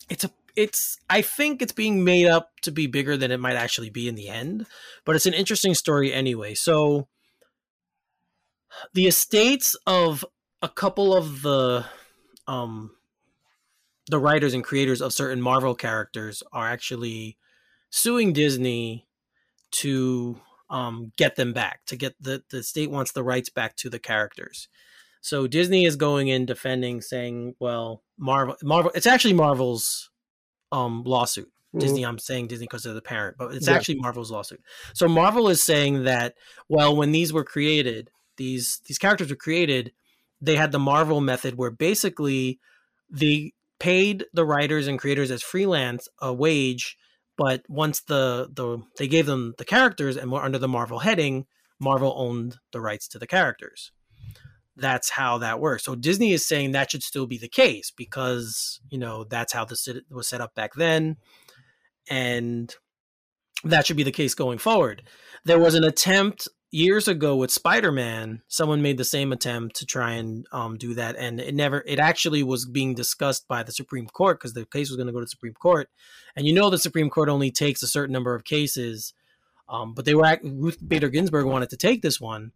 it's 0.09 0.25
a 0.25 0.31
it's 0.57 0.99
I 1.09 1.23
think 1.23 1.63
it's 1.63 1.73
being 1.73 2.05
made 2.05 2.27
up 2.27 2.51
to 2.63 2.71
be 2.71 2.87
bigger 2.87 3.17
than 3.17 3.31
it 3.31 3.41
might 3.41 3.57
actually 3.57 3.91
be 3.91 4.09
in 4.09 4.15
the 4.15 4.29
end, 4.29 4.67
but 5.05 5.17
it's 5.17 5.27
an 5.27 5.35
interesting 5.35 5.75
story 5.75 6.13
anyway. 6.13 6.55
So 6.55 7.09
the 8.95 9.07
estates 9.07 9.77
of 9.87 10.25
a 10.61 10.69
couple 10.69 11.15
of 11.15 11.43
the 11.43 11.85
um 12.47 12.93
the 14.09 14.19
writers 14.19 14.55
and 14.55 14.65
creators 14.65 15.01
of 15.01 15.13
certain 15.13 15.41
Marvel 15.41 15.75
characters 15.75 16.43
are 16.53 16.69
actually 16.69 17.39
suing 17.91 18.33
Disney 18.33 19.07
to 19.71 20.41
um, 20.69 21.13
get 21.17 21.37
them 21.37 21.53
back, 21.53 21.81
to 21.87 21.97
get 21.97 22.15
the, 22.21 22.43
the 22.51 22.63
state 22.63 22.91
wants 22.91 23.13
the 23.13 23.23
rights 23.23 23.49
back 23.49 23.77
to 23.77 23.91
the 23.91 23.99
characters. 23.99 24.69
So 25.21 25.47
Disney 25.47 25.85
is 25.85 25.95
going 25.95 26.29
in 26.29 26.47
defending, 26.47 27.01
saying, 27.01 27.55
well, 27.61 28.03
Marvel, 28.19 28.57
Marvel, 28.63 28.91
it's 28.95 29.07
actually 29.07 29.35
Marvel's 29.35 30.11
um, 30.73 31.05
lawsuit. 31.05 31.47
Mm-hmm. 31.47 31.79
Disney, 31.79 32.05
I'm 32.05 32.19
saying 32.19 32.49
Disney 32.49 32.67
because 32.67 32.83
they're 32.83 32.93
the 32.93 33.01
parent, 33.01 33.37
but 33.39 33.55
it's 33.55 33.69
yeah. 33.69 33.75
actually 33.75 34.01
Marvel's 34.01 34.31
lawsuit. 34.31 34.61
So 34.95 35.09
Marvel 35.09 35.49
is 35.49 35.63
saying 35.63 36.05
that, 36.05 36.35
well, 36.69 36.97
when 36.97 37.13
these 37.13 37.33
were 37.33 37.45
created, 37.45 38.11
these 38.37 38.81
these 38.87 38.99
characters 38.99 39.31
were 39.31 39.37
created, 39.37 39.93
they 40.41 40.57
had 40.57 40.73
the 40.73 40.79
Marvel 40.79 41.21
method 41.21 41.57
where 41.57 41.71
basically 41.71 42.59
they 43.09 43.53
paid 43.79 44.25
the 44.33 44.45
writers 44.45 44.87
and 44.87 44.99
creators 44.99 45.31
as 45.31 45.43
freelance 45.43 46.09
a 46.21 46.33
wage 46.33 46.97
but 47.37 47.63
once 47.69 48.01
the 48.01 48.49
the 48.53 48.83
they 48.99 49.09
gave 49.09 49.27
them 49.27 49.55
the 49.59 49.65
characters 49.65 50.17
and 50.17 50.31
were 50.31 50.43
under 50.43 50.59
the 50.59 50.69
Marvel 50.69 51.01
heading, 51.01 51.47
Marvel 51.79 52.15
owned 52.17 52.59
the 52.73 52.81
rights 52.81 53.09
to 53.09 53.19
the 53.19 53.27
characters. 53.27 53.93
That's 54.77 55.11
how 55.11 55.39
that 55.39 55.61
works. 55.61 55.85
So 55.85 55.95
Disney 55.95 56.33
is 56.33 56.47
saying 56.47 56.73
that 56.73 56.91
should 56.91 57.03
still 57.03 57.27
be 57.27 57.39
the 57.39 57.49
case 57.49 57.91
because 57.91 58.81
you 58.89 58.99
know 58.99 59.25
that's 59.25 59.53
how 59.53 59.65
this 59.65 59.89
was 60.11 60.29
set 60.29 60.41
up 60.41 60.55
back 60.55 60.75
then, 60.75 61.17
and 62.09 62.75
that 63.65 63.87
should 63.87 63.97
be 63.97 64.03
the 64.03 64.13
case 64.13 64.35
going 64.35 64.59
forward. 64.59 65.03
There 65.45 65.59
was 65.59 65.75
an 65.75 65.85
attempt 65.85 66.49
years 66.73 67.07
ago 67.07 67.37
with 67.37 67.51
Spider-Man, 67.51 68.41
someone 68.49 68.81
made 68.83 68.97
the 68.97 69.05
same 69.05 69.31
attempt 69.31 69.77
to 69.77 69.87
try 69.87 70.13
and 70.13 70.47
um, 70.53 70.79
do 70.79 70.95
that, 70.95 71.17
and 71.17 71.39
it 71.39 71.55
never. 71.55 71.85
It 71.87 71.99
actually 71.99 72.43
was 72.43 72.67
being 72.67 72.95
discussed 72.95 73.47
by 73.47 73.63
the 73.63 73.73
Supreme 73.73 74.07
Court 74.07 74.41
because 74.41 74.55
the 74.55 74.67
case 74.67 74.89
was 74.89 74.97
going 74.97 75.07
to 75.07 75.13
go 75.13 75.21
to 75.21 75.27
the 75.27 75.31
Supreme 75.31 75.55
Court, 75.55 75.89
and 76.35 76.47
you 76.47 76.53
know 76.53 76.71
the 76.71 76.79
Supreme 76.79 77.11
Court 77.11 77.29
only 77.29 77.51
takes 77.51 77.83
a 77.83 77.87
certain 77.87 78.13
number 78.13 78.35
of 78.35 78.45
cases, 78.45 79.13
um, 79.69 79.95
but 79.95 80.07
they 80.07 80.15
were 80.15 80.39
Ruth 80.43 80.79
Bader 80.87 81.11
Ginsburg 81.11 81.47
wanted 81.47 81.71
to 81.71 81.77
take 81.77 82.03
this 82.03 82.21
one, 82.21 82.53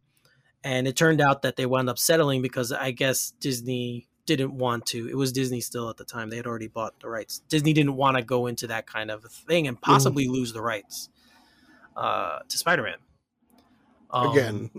and 0.66 0.88
it 0.88 0.96
turned 0.96 1.20
out 1.20 1.42
that 1.42 1.54
they 1.54 1.64
wound 1.64 1.88
up 1.88 1.96
settling 1.96 2.42
because 2.42 2.72
I 2.72 2.90
guess 2.90 3.32
Disney 3.38 4.08
didn't 4.26 4.52
want 4.52 4.84
to. 4.86 5.08
It 5.08 5.16
was 5.16 5.30
Disney 5.30 5.60
still 5.60 5.88
at 5.88 5.96
the 5.96 6.04
time; 6.04 6.28
they 6.28 6.36
had 6.36 6.46
already 6.46 6.66
bought 6.66 6.98
the 6.98 7.08
rights. 7.08 7.40
Disney 7.48 7.72
didn't 7.72 7.94
want 7.94 8.16
to 8.16 8.22
go 8.24 8.48
into 8.48 8.66
that 8.66 8.84
kind 8.84 9.12
of 9.12 9.22
thing 9.22 9.68
and 9.68 9.80
possibly 9.80 10.26
mm. 10.26 10.32
lose 10.32 10.52
the 10.52 10.60
rights 10.60 11.08
uh, 11.96 12.40
to 12.48 12.58
Spider-Man. 12.58 12.96
Um, 14.10 14.26
again, 14.32 14.70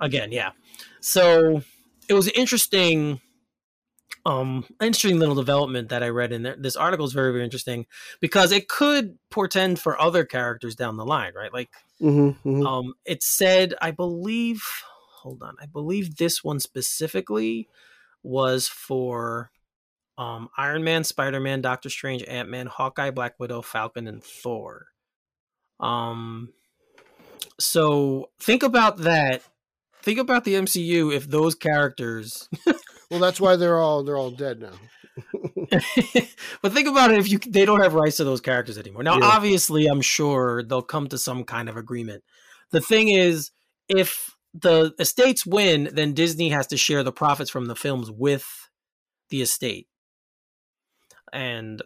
again, 0.00 0.30
yeah. 0.30 0.52
So 1.00 1.62
it 2.08 2.14
was 2.14 2.28
interesting 2.28 3.20
um 4.24 4.64
interesting 4.80 5.18
little 5.18 5.34
development 5.34 5.88
that 5.88 6.04
I 6.04 6.08
read 6.10 6.30
in 6.30 6.44
there. 6.44 6.54
This 6.56 6.76
article 6.76 7.04
is 7.04 7.12
very 7.12 7.32
very 7.32 7.42
interesting 7.42 7.86
because 8.20 8.52
it 8.52 8.68
could 8.68 9.18
portend 9.28 9.80
for 9.80 10.00
other 10.00 10.24
characters 10.24 10.76
down 10.76 10.96
the 10.96 11.04
line, 11.04 11.32
right? 11.34 11.52
Like 11.52 11.70
mm-hmm, 12.00 12.48
mm-hmm. 12.48 12.64
um 12.64 12.94
it 13.04 13.24
said 13.24 13.74
I 13.82 13.90
believe 13.90 14.62
hold 15.22 15.42
on, 15.42 15.56
I 15.60 15.66
believe 15.66 16.16
this 16.16 16.42
one 16.42 16.60
specifically 16.60 17.68
was 18.22 18.68
for 18.68 19.50
um 20.18 20.48
Iron 20.56 20.84
Man, 20.84 21.04
Spider-Man, 21.04 21.60
Doctor 21.62 21.88
Strange, 21.88 22.22
Ant-Man, 22.24 22.66
Hawkeye, 22.66 23.10
Black 23.10 23.38
Widow, 23.38 23.62
Falcon 23.62 24.06
and 24.06 24.22
Thor. 24.22 24.86
Um 25.80 26.52
so 27.58 28.30
think 28.40 28.62
about 28.62 28.98
that. 28.98 29.42
Think 30.02 30.18
about 30.18 30.44
the 30.44 30.54
MCU 30.54 31.14
if 31.14 31.28
those 31.28 31.54
characters. 31.54 32.48
well, 33.10 33.20
that's 33.20 33.40
why 33.40 33.56
they're 33.56 33.78
all 33.78 34.02
they're 34.02 34.16
all 34.16 34.30
dead 34.30 34.60
now. 34.60 34.72
but 36.62 36.72
think 36.72 36.88
about 36.88 37.10
it 37.10 37.18
if 37.18 37.30
you 37.30 37.38
they 37.38 37.64
don't 37.64 37.80
have 37.80 37.94
rights 37.94 38.16
to 38.16 38.24
those 38.24 38.40
characters 38.40 38.78
anymore. 38.78 39.02
Now, 39.02 39.18
yeah. 39.18 39.26
obviously, 39.26 39.86
I'm 39.86 40.00
sure 40.00 40.62
they'll 40.62 40.82
come 40.82 41.08
to 41.08 41.18
some 41.18 41.44
kind 41.44 41.68
of 41.68 41.76
agreement. 41.76 42.24
The 42.70 42.80
thing 42.80 43.08
is, 43.08 43.50
if 43.88 44.31
the 44.54 44.94
estates 44.98 45.46
win, 45.46 45.90
then 45.92 46.12
Disney 46.12 46.50
has 46.50 46.66
to 46.68 46.76
share 46.76 47.02
the 47.02 47.12
profits 47.12 47.50
from 47.50 47.66
the 47.66 47.76
films 47.76 48.10
with 48.10 48.68
the 49.30 49.42
estate. 49.42 49.88
And 51.32 51.82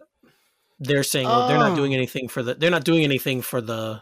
they're 0.79 1.03
saying, 1.03 1.27
well, 1.27 1.47
they're 1.47 1.57
not 1.57 1.75
doing 1.75 1.93
oh. 1.93 1.97
anything 1.97 2.27
for 2.27 2.43
the 2.43 2.53
they're 2.53 2.71
not 2.71 2.83
doing 2.83 3.03
anything 3.03 3.41
for 3.41 3.61
the 3.61 4.01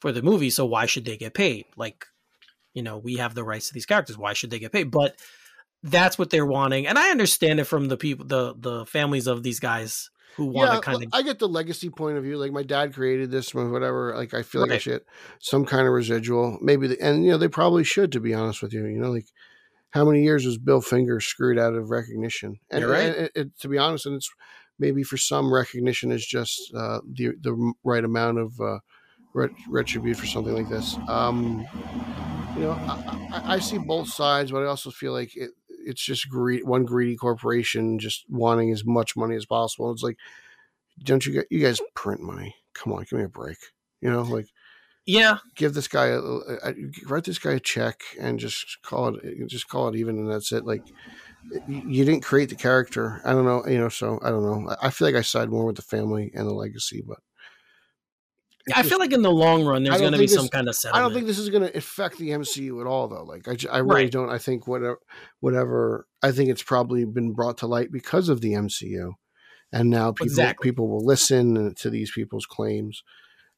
for 0.00 0.12
the 0.12 0.22
movie, 0.22 0.50
so 0.50 0.64
why 0.64 0.86
should 0.86 1.04
they 1.04 1.16
get 1.16 1.34
paid? 1.34 1.66
Like, 1.76 2.06
you 2.74 2.82
know, 2.82 2.98
we 2.98 3.16
have 3.16 3.34
the 3.34 3.44
rights 3.44 3.68
to 3.68 3.74
these 3.74 3.86
characters. 3.86 4.18
Why 4.18 4.32
should 4.32 4.50
they 4.50 4.58
get 4.58 4.72
paid? 4.72 4.90
But 4.90 5.16
that's 5.82 6.18
what 6.18 6.30
they're 6.30 6.46
wanting, 6.46 6.86
and 6.86 6.98
I 6.98 7.10
understand 7.10 7.60
it 7.60 7.64
from 7.64 7.88
the 7.88 7.96
people, 7.96 8.26
the 8.26 8.54
the 8.58 8.86
families 8.86 9.26
of 9.26 9.42
these 9.42 9.60
guys 9.60 10.10
who 10.36 10.46
want 10.46 10.70
yeah, 10.70 10.76
to 10.76 10.80
kind 10.80 11.04
of. 11.04 11.10
I 11.12 11.22
get 11.22 11.38
the 11.38 11.48
legacy 11.48 11.90
point 11.90 12.16
of 12.16 12.24
view. 12.24 12.38
Like 12.38 12.52
my 12.52 12.62
dad 12.62 12.94
created 12.94 13.30
this, 13.30 13.54
whatever. 13.54 14.14
Like 14.16 14.34
I 14.34 14.42
feel 14.42 14.60
like 14.60 14.70
right. 14.70 14.76
I 14.76 14.78
should 14.78 15.02
some 15.38 15.64
kind 15.64 15.86
of 15.86 15.92
residual, 15.92 16.58
maybe. 16.60 16.86
The, 16.88 17.00
and 17.00 17.24
you 17.24 17.30
know, 17.30 17.38
they 17.38 17.48
probably 17.48 17.84
should, 17.84 18.12
to 18.12 18.20
be 18.20 18.34
honest 18.34 18.62
with 18.62 18.72
you. 18.72 18.86
You 18.86 18.98
know, 18.98 19.10
like 19.10 19.26
how 19.90 20.04
many 20.04 20.22
years 20.22 20.46
was 20.46 20.58
Bill 20.58 20.80
Finger 20.80 21.20
screwed 21.20 21.58
out 21.58 21.74
of 21.74 21.90
recognition? 21.90 22.60
And, 22.70 22.82
You're 22.82 22.90
right. 22.90 23.30
And 23.34 23.52
to 23.60 23.68
be 23.68 23.78
honest, 23.78 24.06
and 24.06 24.16
it's 24.16 24.30
maybe 24.78 25.02
for 25.02 25.16
some 25.16 25.52
recognition 25.52 26.12
is 26.12 26.26
just 26.26 26.72
uh, 26.74 27.00
the 27.06 27.32
the 27.40 27.72
right 27.84 28.04
amount 28.04 28.38
of. 28.38 28.60
Uh, 28.60 28.78
retribute 29.32 30.16
for 30.16 30.26
something 30.26 30.54
like 30.54 30.68
this. 30.68 30.96
Um, 31.06 31.64
you 32.56 32.62
know, 32.62 32.72
I, 32.72 33.42
I, 33.44 33.58
see 33.60 33.78
both 33.78 34.08
sides, 34.08 34.50
but 34.50 34.62
I 34.62 34.66
also 34.66 34.90
feel 34.90 35.12
like 35.12 35.36
it, 35.36 35.50
it's 35.90 36.04
just 36.04 36.28
greed, 36.28 36.64
one 36.64 36.84
greedy 36.84 37.16
corporation 37.16 37.98
just 37.98 38.24
wanting 38.28 38.70
as 38.70 38.84
much 38.84 39.16
money 39.16 39.36
as 39.36 39.46
possible. 39.46 39.90
It's 39.92 40.02
like, 40.02 40.16
don't 41.02 41.26
you 41.26 41.32
get 41.32 41.46
you 41.50 41.60
guys 41.60 41.80
print 41.94 42.20
money? 42.20 42.54
Come 42.74 42.92
on, 42.92 43.04
give 43.08 43.18
me 43.18 43.24
a 43.24 43.28
break. 43.28 43.58
You 44.00 44.10
know, 44.10 44.22
like 44.22 44.46
yeah, 45.06 45.38
give 45.56 45.74
this 45.74 45.88
guy 45.88 46.06
a, 46.06 46.20
a, 46.20 46.74
write 47.06 47.24
this 47.24 47.38
guy 47.38 47.52
a 47.52 47.60
check 47.60 48.00
and 48.20 48.38
just 48.38 48.78
call 48.82 49.16
it 49.16 49.48
just 49.48 49.68
call 49.68 49.88
it 49.88 49.96
even, 49.96 50.18
and 50.18 50.30
that's 50.30 50.52
it. 50.52 50.64
Like 50.64 50.84
you 51.66 52.04
didn't 52.04 52.22
create 52.22 52.48
the 52.48 52.54
character. 52.54 53.20
I 53.24 53.32
don't 53.32 53.44
know, 53.44 53.66
you 53.66 53.78
know. 53.78 53.88
So 53.88 54.18
I 54.22 54.30
don't 54.30 54.44
know. 54.44 54.76
I 54.80 54.90
feel 54.90 55.08
like 55.08 55.16
I 55.16 55.22
side 55.22 55.48
more 55.48 55.64
with 55.64 55.76
the 55.76 55.82
family 55.82 56.30
and 56.34 56.46
the 56.46 56.52
legacy, 56.54 57.02
but 57.06 57.18
I 58.74 58.82
feel 58.82 58.98
like 58.98 59.12
in 59.12 59.22
the 59.22 59.30
long 59.32 59.64
run, 59.64 59.84
there's 59.84 60.00
going 60.00 60.12
to 60.12 60.18
be 60.18 60.26
this, 60.26 60.34
some 60.34 60.48
kind 60.48 60.68
of 60.68 60.74
settlement. 60.74 61.00
I 61.00 61.06
don't 61.06 61.14
think 61.14 61.26
this 61.26 61.38
is 61.38 61.48
going 61.48 61.62
to 61.62 61.76
affect 61.76 62.18
the 62.18 62.30
MCU 62.30 62.80
at 62.80 62.86
all, 62.86 63.08
though. 63.08 63.24
Like, 63.24 63.48
I, 63.48 63.56
I 63.70 63.78
really 63.78 64.04
right. 64.04 64.12
don't. 64.12 64.30
I 64.30 64.38
think 64.38 64.66
whatever, 64.66 64.98
whatever. 65.40 66.06
I 66.22 66.32
think 66.32 66.50
it's 66.50 66.62
probably 66.62 67.04
been 67.04 67.32
brought 67.32 67.58
to 67.58 67.66
light 67.66 67.90
because 67.90 68.28
of 68.28 68.40
the 68.40 68.52
MCU, 68.52 69.12
and 69.72 69.88
now 69.88 70.12
people 70.12 70.26
exactly. 70.26 70.70
people 70.70 70.88
will 70.88 71.04
listen 71.04 71.74
to 71.74 71.90
these 71.90 72.10
people's 72.10 72.46
claims, 72.46 73.02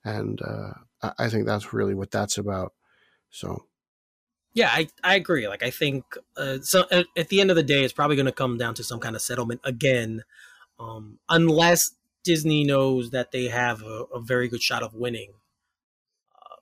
and 0.04 0.40
uh, 0.40 0.72
I, 1.02 1.24
I 1.24 1.28
think 1.28 1.46
that's 1.46 1.72
really 1.72 1.94
what 1.94 2.10
that's 2.10 2.38
about. 2.38 2.72
So, 3.30 3.64
yeah, 4.54 4.70
I, 4.72 4.88
I 5.02 5.16
agree. 5.16 5.48
Like, 5.48 5.64
I 5.64 5.70
think 5.70 6.04
uh, 6.36 6.58
so. 6.62 6.84
At, 6.90 7.06
at 7.16 7.28
the 7.28 7.40
end 7.40 7.50
of 7.50 7.56
the 7.56 7.62
day, 7.62 7.82
it's 7.82 7.92
probably 7.92 8.16
going 8.16 8.26
to 8.26 8.32
come 8.32 8.56
down 8.56 8.74
to 8.74 8.84
some 8.84 9.00
kind 9.00 9.16
of 9.16 9.22
settlement 9.22 9.62
again, 9.64 10.22
um, 10.78 11.18
unless 11.28 11.90
Disney 12.24 12.64
knows 12.64 13.10
that 13.10 13.32
they 13.32 13.46
have 13.46 13.82
a, 13.82 14.04
a 14.14 14.20
very 14.20 14.48
good 14.48 14.62
shot 14.62 14.82
of 14.82 14.94
winning, 14.94 15.32
uh, 16.34 16.56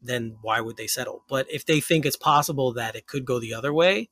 then 0.00 0.36
why 0.42 0.60
would 0.60 0.76
they 0.76 0.86
settle? 0.86 1.22
But 1.28 1.46
if 1.50 1.64
they 1.64 1.80
think 1.80 2.04
it's 2.04 2.16
possible 2.16 2.72
that 2.72 2.96
it 2.96 3.06
could 3.06 3.24
go 3.24 3.38
the 3.38 3.54
other 3.54 3.72
way, 3.72 4.10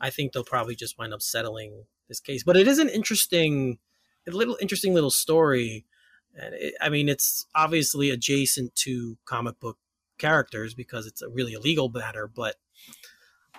I 0.00 0.10
think 0.10 0.32
they'll 0.32 0.44
probably 0.44 0.74
just 0.74 0.98
wind 0.98 1.12
up 1.12 1.22
settling 1.22 1.84
this 2.08 2.20
case. 2.20 2.42
But 2.42 2.56
it 2.56 2.66
is 2.66 2.78
an 2.78 2.88
interesting, 2.88 3.78
a 4.26 4.30
little 4.30 4.56
interesting 4.60 4.94
little 4.94 5.10
story. 5.10 5.84
And 6.34 6.54
it, 6.54 6.74
I 6.80 6.88
mean, 6.88 7.08
it's 7.08 7.46
obviously 7.54 8.10
adjacent 8.10 8.74
to 8.76 9.18
comic 9.24 9.60
book 9.60 9.78
characters 10.18 10.74
because 10.74 11.06
it's 11.06 11.22
a 11.22 11.28
really 11.28 11.54
a 11.54 11.60
legal 11.60 11.88
matter, 11.88 12.26
but 12.26 12.56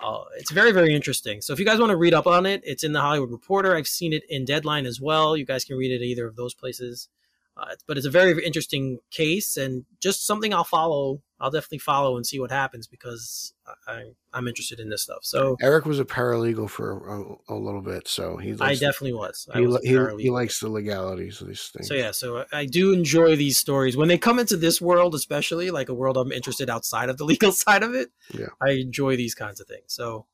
uh, 0.00 0.24
it's 0.38 0.50
very, 0.50 0.72
very 0.72 0.94
interesting. 0.94 1.40
So 1.40 1.52
if 1.52 1.58
you 1.58 1.64
guys 1.64 1.78
want 1.78 1.90
to 1.90 1.96
read 1.96 2.14
up 2.14 2.26
on 2.26 2.46
it, 2.46 2.62
it's 2.64 2.84
in 2.84 2.92
the 2.92 3.00
Hollywood 3.00 3.30
Reporter. 3.30 3.76
I've 3.76 3.86
seen 3.86 4.12
it 4.12 4.24
in 4.28 4.44
Deadline 4.44 4.86
as 4.86 5.00
well. 5.00 5.36
You 5.36 5.44
guys 5.44 5.64
can 5.64 5.76
read 5.76 5.90
it 5.90 6.04
either 6.04 6.26
of 6.26 6.36
those 6.36 6.54
places. 6.54 7.08
Uh, 7.56 7.74
but 7.86 7.96
it's 7.96 8.06
a 8.06 8.10
very, 8.10 8.32
very 8.32 8.46
interesting 8.46 8.98
case 9.10 9.56
and 9.56 9.84
just 10.00 10.26
something 10.26 10.54
I'll 10.54 10.64
follow. 10.64 11.20
I'll 11.42 11.50
definitely 11.50 11.78
follow 11.78 12.16
and 12.16 12.24
see 12.24 12.38
what 12.38 12.52
happens 12.52 12.86
because 12.86 13.52
I, 13.88 14.12
I'm 14.32 14.46
interested 14.46 14.78
in 14.78 14.90
this 14.90 15.02
stuff. 15.02 15.18
So 15.22 15.56
Eric 15.60 15.84
was 15.84 15.98
a 15.98 16.04
paralegal 16.04 16.70
for 16.70 17.36
a, 17.48 17.54
a 17.54 17.56
little 17.56 17.82
bit, 17.82 18.06
so 18.06 18.36
he. 18.36 18.52
I 18.60 18.74
definitely 18.74 19.14
was. 19.14 19.48
I 19.52 19.58
he, 19.58 19.66
was 19.66 19.80
he, 19.82 20.22
he, 20.22 20.30
likes 20.30 20.60
the 20.60 20.68
legalities 20.68 21.40
of 21.40 21.48
these 21.48 21.68
things. 21.74 21.88
So 21.88 21.94
yeah, 21.94 22.12
so 22.12 22.44
I 22.52 22.66
do 22.66 22.92
enjoy 22.92 23.34
these 23.34 23.58
stories 23.58 23.96
when 23.96 24.06
they 24.06 24.18
come 24.18 24.38
into 24.38 24.56
this 24.56 24.80
world, 24.80 25.16
especially 25.16 25.72
like 25.72 25.88
a 25.88 25.94
world 25.94 26.16
I'm 26.16 26.30
interested 26.30 26.70
outside 26.70 27.08
of 27.08 27.18
the 27.18 27.24
legal 27.32 27.50
side 27.50 27.82
of 27.82 27.92
it. 27.92 28.12
Yeah, 28.32 28.46
I 28.60 28.70
enjoy 28.70 29.16
these 29.16 29.34
kinds 29.34 29.60
of 29.60 29.66
things. 29.66 29.86
So 29.88 30.26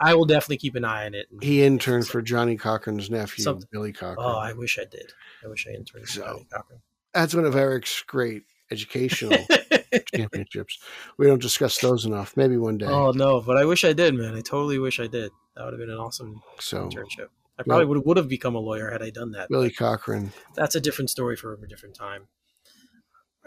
I 0.00 0.14
will 0.14 0.24
definitely 0.24 0.56
keep 0.56 0.76
an 0.76 0.86
eye 0.86 1.04
on 1.04 1.14
it. 1.14 1.26
He 1.42 1.62
interned 1.62 2.08
for 2.08 2.22
Johnnie 2.22 2.56
Cochran's 2.56 3.10
nephew, 3.10 3.44
Some, 3.44 3.60
Billy 3.70 3.92
Cochran. 3.92 4.16
Oh, 4.18 4.38
I 4.38 4.54
wish 4.54 4.78
I 4.78 4.86
did. 4.86 5.12
I 5.44 5.48
wish 5.48 5.66
I 5.68 5.72
interned 5.72 6.08
so, 6.08 6.22
for 6.22 6.26
Johnnie 6.26 6.46
Cochran. 6.50 6.80
That's 7.12 7.34
one 7.34 7.44
of 7.44 7.54
Eric's 7.54 8.02
great 8.02 8.44
educational 8.70 9.38
championships. 10.14 10.78
We 11.18 11.26
don't 11.26 11.42
discuss 11.42 11.78
those 11.78 12.04
enough. 12.04 12.36
Maybe 12.36 12.56
one 12.56 12.78
day. 12.78 12.86
Oh 12.86 13.12
no, 13.12 13.40
but 13.40 13.56
I 13.56 13.64
wish 13.64 13.84
I 13.84 13.92
did, 13.92 14.14
man. 14.14 14.34
I 14.34 14.40
totally 14.40 14.78
wish 14.78 15.00
I 15.00 15.06
did. 15.06 15.30
That 15.56 15.64
would 15.64 15.74
have 15.74 15.80
been 15.80 15.90
an 15.90 15.98
awesome 15.98 16.42
so, 16.58 16.88
internship. 16.88 17.28
I 17.58 17.62
probably 17.62 17.86
would 17.86 18.04
would 18.04 18.16
have 18.16 18.28
become 18.28 18.54
a 18.54 18.60
lawyer 18.60 18.90
had 18.90 19.02
I 19.02 19.10
done 19.10 19.32
that. 19.32 19.48
Billy 19.48 19.70
Cochran. 19.70 20.32
That's 20.54 20.74
a 20.74 20.80
different 20.80 21.10
story 21.10 21.36
for 21.36 21.54
a 21.54 21.68
different 21.68 21.94
time. 21.94 22.26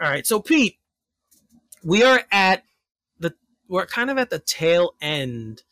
All 0.01 0.09
right, 0.09 0.25
so 0.25 0.39
Pete, 0.39 0.77
we 1.83 2.03
are 2.03 2.23
at 2.31 2.63
the 3.19 3.33
we're 3.67 3.85
kind 3.85 4.09
of 4.09 4.17
at 4.17 4.29
the 4.29 4.39
tail 4.39 4.93
end 5.01 5.63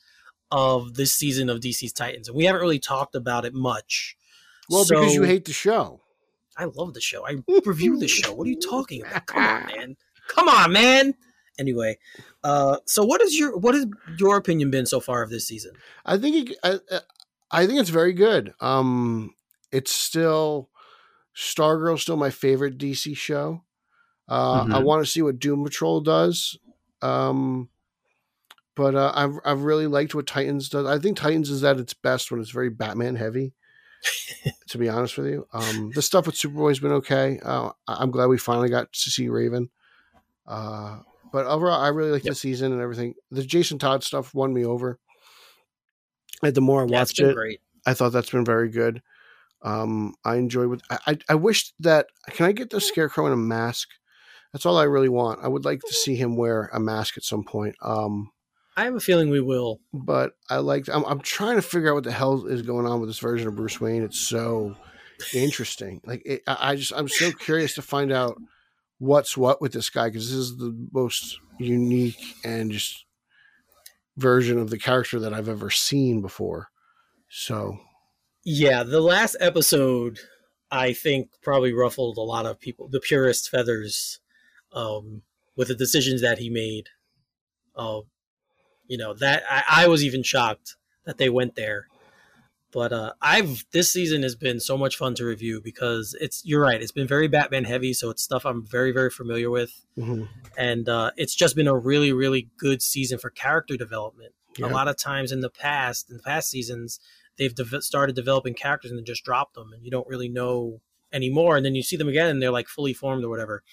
of 0.52 0.96
this 0.96 1.14
season 1.14 1.50
of 1.50 1.60
DC's 1.60 1.94
Titans, 1.94 2.28
and 2.28 2.36
we 2.36 2.46
haven't 2.46 2.62
really 2.62 2.80
talked 2.80 3.16
about 3.16 3.46
it 3.46 3.54
much. 3.54 4.18
Well, 4.70 4.86
because 4.88 5.14
you 5.14 5.24
hate 5.24 5.46
the 5.46 5.54
show. 5.54 6.02
I 6.58 6.66
love 6.66 6.94
the 6.94 7.02
show. 7.02 7.28
I 7.28 7.38
review 7.66 7.98
the 7.98 8.08
show. 8.08 8.34
What 8.34 8.48
are 8.48 8.50
you 8.50 8.60
talking 8.60 9.02
about? 9.02 9.26
Come 9.28 9.44
on, 9.44 9.66
man. 9.76 9.96
Come 10.30 10.50
on, 10.50 10.72
man. 10.72 11.14
Anyway, 11.58 11.98
uh, 12.44 12.78
so 12.86 13.04
what 13.06 13.22
is 13.22 13.38
your 13.38 13.58
what 13.58 13.76
has 13.76 13.86
your 14.18 14.36
opinion 14.38 14.72
been 14.72 14.86
so 14.86 15.00
far 15.00 15.22
of 15.24 15.30
this 15.30 15.48
season? 15.48 15.72
I 16.06 16.18
think 16.18 16.50
it, 16.52 16.58
I, 16.64 16.80
I- 16.92 17.00
I 17.52 17.68
think 17.68 17.80
it's 17.80 17.92
very 17.92 18.12
good. 18.12 18.54
Um, 18.60 19.34
it's 19.72 19.92
still 19.92 20.70
Stargirl's 21.36 22.02
still 22.02 22.18
my 22.18 22.32
favorite 22.32 22.78
DC 22.78 23.16
show. 23.16 23.64
Uh, 24.28 24.64
I 24.64 24.66
Mhm. 24.80 24.84
want 24.84 25.06
to 25.06 25.10
see 25.10 25.22
what 25.22 25.40
Doom 25.40 25.64
Patrol 25.64 26.02
does. 26.02 26.58
Um, 27.04 27.70
but 28.76 28.96
uh, 28.96 29.12
I've 29.16 29.36
I've 29.46 29.62
really 29.64 29.88
liked 29.88 30.16
what 30.16 30.28
Titans 30.28 30.68
does. 30.70 30.86
I 30.88 30.98
think 31.00 31.18
Titans 31.18 31.50
is 31.50 31.64
at 31.64 31.80
its 31.80 31.94
best 31.94 32.32
when 32.32 32.42
it's 32.42 32.50
very 32.50 32.70
Batman 32.70 33.16
heavy. 33.16 33.54
to 34.70 34.78
be 34.78 34.90
honest 34.90 35.18
with 35.18 35.28
you, 35.28 35.48
um, 35.54 35.92
the 35.94 36.02
stuff 36.02 36.26
with 36.26 36.36
Superboy's 36.36 36.80
been 36.80 36.92
okay. 36.94 37.40
Uh, 37.44 37.72
I'm 37.88 38.12
glad 38.12 38.28
we 38.28 38.38
finally 38.38 38.70
got 38.70 38.92
to 38.92 39.12
see 39.12 39.30
Raven. 39.30 39.70
Uh, 40.48 41.00
but 41.32 41.46
overall, 41.46 41.82
I 41.82 41.90
really 41.90 42.12
like 42.12 42.24
Yep. 42.24 42.32
the 42.32 42.36
season 42.36 42.72
and 42.72 42.82
everything. 42.82 43.14
The 43.32 43.44
Jason 43.44 43.80
Todd 43.80 44.04
stuff 44.04 44.34
won 44.34 44.54
me 44.54 44.66
over. 44.66 45.00
And 46.44 46.54
the 46.54 46.62
more 46.62 46.82
I 46.82 46.86
watched 46.86 47.20
it, 47.20 47.34
great. 47.34 47.62
I 47.86 47.94
thought 47.94 48.10
that's 48.12 48.30
been 48.30 48.46
very 48.46 48.70
good. 48.70 49.02
Um, 49.62 50.14
I 50.24 50.36
enjoy 50.36 50.68
what 50.68 50.82
I, 50.90 50.98
I 51.08 51.18
I 51.30 51.36
wish 51.36 51.74
that 51.80 52.08
can 52.28 52.46
I 52.46 52.52
get 52.52 52.70
the 52.70 52.80
scarecrow 52.80 53.26
in 53.26 53.34
a 53.34 53.38
mask? 53.38 53.90
That's 54.54 54.66
all 54.66 54.78
I 54.78 54.84
really 54.84 55.10
want. 55.10 55.40
I 55.44 55.48
would 55.48 55.66
like 55.66 55.82
to 55.82 55.94
see 55.94 56.16
him 56.16 56.36
wear 56.38 56.70
a 56.72 56.80
mask 56.80 57.18
at 57.18 57.24
some 57.24 57.44
point. 57.44 57.76
Um, 57.82 58.32
I 58.78 58.86
have 58.86 58.96
a 58.96 59.00
feeling 59.00 59.30
we 59.30 59.42
will. 59.42 59.80
but 59.94 60.34
I 60.50 60.58
like 60.58 60.88
I'm 60.90 61.06
I'm 61.06 61.22
trying 61.22 61.56
to 61.56 61.62
figure 61.62 61.90
out 61.90 61.96
what 61.96 62.04
the 62.04 62.12
hell 62.12 62.46
is 62.46 62.62
going 62.62 62.86
on 62.86 63.00
with 63.00 63.10
this 63.10 63.20
version 63.20 63.48
of 63.48 63.56
Bruce 63.56 63.80
Wayne. 63.80 64.04
It's 64.04 64.20
so 64.20 64.76
interesting. 65.34 66.02
Like 66.06 66.22
it, 66.26 66.44
I 66.48 66.72
I 66.72 66.76
just 66.76 66.94
I'm 66.96 67.08
so 67.08 67.32
curious 67.32 67.76
to 67.76 67.82
find 67.82 68.12
out 68.12 68.38
what's 68.98 69.38
what 69.38 69.62
with 69.62 69.74
this 69.74 69.90
guy 69.90 70.10
because 70.10 70.30
this 70.30 70.38
is 70.38 70.58
the 70.58 70.76
most 70.92 71.40
unique 71.60 72.22
and 72.44 72.72
just 72.72 73.06
version 74.18 74.58
of 74.58 74.70
the 74.70 74.78
character 74.78 75.20
that 75.20 75.34
I've 75.34 75.50
ever 75.50 75.70
seen 75.70 76.22
before. 76.22 76.70
So 77.30 77.78
Yeah, 78.44 78.84
the 78.84 79.02
last 79.02 79.36
episode, 79.40 80.20
I 80.72 80.94
think, 80.94 81.30
probably 81.42 81.74
ruffled 81.74 82.18
a 82.18 82.22
lot 82.22 82.46
of 82.46 82.60
people, 82.60 82.88
the 82.90 83.00
purist 83.00 83.50
feathers, 83.50 84.20
um, 84.74 85.22
with 85.56 85.70
the 85.70 85.76
decisions 85.76 86.22
that 86.22 86.40
he 86.40 86.50
made. 86.50 86.90
Um, 87.76 88.04
you 88.88 88.98
know 88.98 89.14
that 89.16 89.44
I, 89.50 89.84
I 89.84 89.88
was 89.88 90.04
even 90.04 90.24
shocked 90.24 90.76
that 91.06 91.18
they 91.18 91.30
went 91.30 91.56
there. 91.56 91.88
But 92.72 92.92
uh, 92.92 93.14
I've 93.22 93.64
this 93.72 93.90
season 93.90 94.24
has 94.24 94.36
been 94.36 94.60
so 94.60 94.78
much 94.78 94.98
fun 94.98 95.16
to 95.16 95.24
review 95.26 95.62
because 95.64 96.14
it's 96.20 96.42
you're 96.46 96.60
right. 96.62 96.82
It's 96.82 96.92
been 96.92 97.08
very 97.08 97.30
Batman 97.30 97.64
heavy, 97.64 97.94
so 97.94 98.10
it's 98.10 98.22
stuff 98.22 98.46
I'm 98.46 98.66
very 98.66 98.92
very 98.92 99.10
familiar 99.10 99.50
with, 99.50 99.72
mhm. 99.98 100.28
and 100.58 100.90
uh, 100.90 101.12
it's 101.16 101.36
just 101.36 101.56
been 101.56 101.68
a 101.68 101.78
really 101.78 102.12
really 102.12 102.50
good 102.58 102.82
season 102.82 103.18
for 103.18 103.30
character 103.30 103.78
development 103.78 104.34
Yeah. 104.58 104.68
a 104.68 104.72
lot 104.74 104.90
of 104.90 104.98
times 104.98 105.32
in 105.32 105.40
the 105.40 105.50
past 105.50 106.10
in 106.10 106.18
the 106.18 106.24
past 106.24 106.50
seasons 106.50 107.00
they've 107.38 107.56
de- 107.56 107.82
started 107.82 108.16
developing 108.16 108.54
characters 108.54 108.92
and 108.92 108.98
then 108.98 109.06
just 109.06 109.24
dropped 109.24 109.56
them 109.56 109.72
and 109.74 109.84
you 109.84 109.92
don't 109.92 110.08
really 110.08 110.30
know 110.30 110.80
anymore 111.14 111.56
and 111.58 111.66
then 111.66 111.76
you 111.76 111.84
see 111.84 111.98
them 111.98 112.08
again 112.10 112.28
and 112.28 112.42
they're 112.42 112.52
like 112.52 112.68
fully 112.68 112.94
formed 112.94 113.24
or 113.24 113.30
whatever 113.30 113.64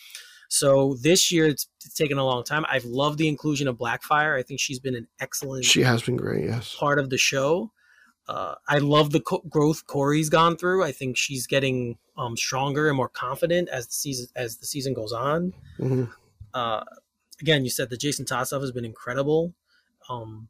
so 0.54 0.94
this 1.02 1.32
year 1.32 1.46
it's, 1.46 1.66
it's 1.84 1.94
taken 1.94 2.18
a 2.18 2.24
long 2.24 2.44
time 2.44 2.64
i've 2.68 2.84
loved 2.84 3.16
the 3.18 3.26
inclusion 3.28 3.66
of 3.68 3.76
blackfire 3.76 4.38
i 4.38 4.42
think 4.42 4.60
she's 4.60 4.78
been 4.78 4.94
an 4.94 5.06
excellent 5.20 5.64
she 5.64 5.80
has 5.82 6.02
been 6.02 6.16
great. 6.16 6.44
Yes. 6.44 6.74
part 6.78 6.98
of 6.98 7.08
the 7.10 7.16
show 7.18 7.70
uh, 8.28 8.54
i 8.68 8.78
love 8.78 9.10
the 9.12 9.20
co- 9.20 9.42
growth 9.48 9.86
kory's 9.86 10.28
gone 10.28 10.56
through 10.56 10.82
i 10.84 10.92
think 10.92 11.16
she's 11.16 11.46
getting 11.46 11.96
um, 12.18 12.36
stronger 12.36 12.88
and 12.88 12.96
more 12.96 13.08
confident 13.08 13.68
as 13.70 13.86
the 13.86 13.92
season 13.94 14.26
as 14.36 14.58
the 14.58 14.66
season 14.66 14.92
goes 14.94 15.12
on 15.12 15.52
Mhm. 15.80 16.10
uh, 16.54 16.84
again, 17.40 17.64
you 17.64 17.70
said 17.70 17.90
the 17.90 17.96
Jason 17.96 18.24
Todd 18.24 18.46
stuff 18.46 18.60
has 18.60 18.70
been 18.70 18.84
incredible. 18.84 19.52
Um, 20.08 20.48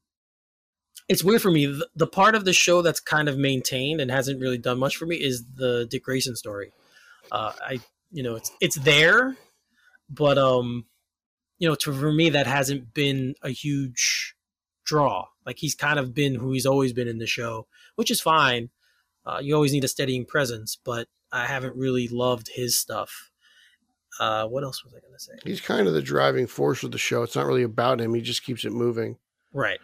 it's 1.09 1.25
weird 1.25 1.41
for 1.41 1.51
me. 1.51 1.65
The, 1.65 1.89
the 1.97 2.07
part 2.07 2.35
of 2.35 2.45
the 2.45 2.53
show 2.53 2.83
that's 2.83 3.01
kind 3.01 3.29
of 3.31 3.39
maintained 3.39 3.99
and 4.01 4.11
hasn't 4.11 4.41
really 4.41 4.59
done 4.59 4.79
much 4.79 4.97
for 4.99 5.07
me 5.07 5.17
is 5.17 5.43
the 5.55 5.87
Dick 5.91 6.05
Grayson 6.05 6.37
story. 6.37 6.71
Uh, 7.31 7.53
I, 7.67 7.81
you 8.11 8.23
know, 8.23 8.35
it's 8.35 8.51
it's 8.61 8.77
there, 8.77 9.37
but 10.13 10.39
um, 10.39 10.87
you 11.59 11.69
know, 11.69 11.75
to, 11.77 11.93
for 11.93 12.13
me 12.13 12.31
that 12.31 12.47
hasn't 12.47 12.93
been 12.95 13.35
a 13.43 13.51
huge 13.51 14.35
draw. 14.85 15.27
Like 15.47 15.59
he's 15.59 15.75
kind 15.75 15.99
of 15.99 16.15
been 16.15 16.35
who 16.35 16.53
he's 16.53 16.67
always 16.67 16.93
been 16.93 17.09
in 17.09 17.19
the 17.19 17.27
show, 17.27 17.67
which 17.97 18.11
is 18.11 18.21
fine. 18.21 18.71
Uh, 19.25 19.39
you 19.41 19.55
always 19.55 19.73
need 19.73 19.85
a 19.85 19.89
steadying 19.89 20.25
presence, 20.25 20.77
but 20.85 21.09
I 21.31 21.47
haven't 21.47 21.77
really 21.77 22.09
loved 22.09 22.51
his 22.55 22.77
stuff. 22.77 23.31
Uh, 24.21 24.47
what 24.47 24.63
else 24.63 24.85
was 24.85 24.93
I 24.93 25.01
going 25.01 25.15
to 25.15 25.21
say? 25.21 25.33
He's 25.45 25.61
kind 25.61 25.89
of 25.89 25.95
the 25.95 26.03
driving 26.03 26.47
force 26.47 26.83
of 26.83 26.91
the 26.91 26.99
show. 26.99 27.23
It's 27.23 27.35
not 27.35 27.47
really 27.47 27.63
about 27.63 28.01
him. 28.01 28.13
He 28.15 28.21
just 28.21 28.45
keeps 28.45 28.65
it 28.65 28.73
moving. 28.73 29.17
Right. 29.53 29.79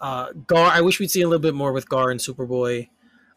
Uh, 0.00 0.32
Gar, 0.46 0.70
I 0.70 0.80
wish 0.82 1.00
we'd 1.00 1.10
see 1.10 1.22
a 1.22 1.28
little 1.28 1.42
bit 1.42 1.54
more 1.54 1.72
with 1.72 1.88
Gar 1.88 2.10
and 2.10 2.20
Superboy. 2.20 2.88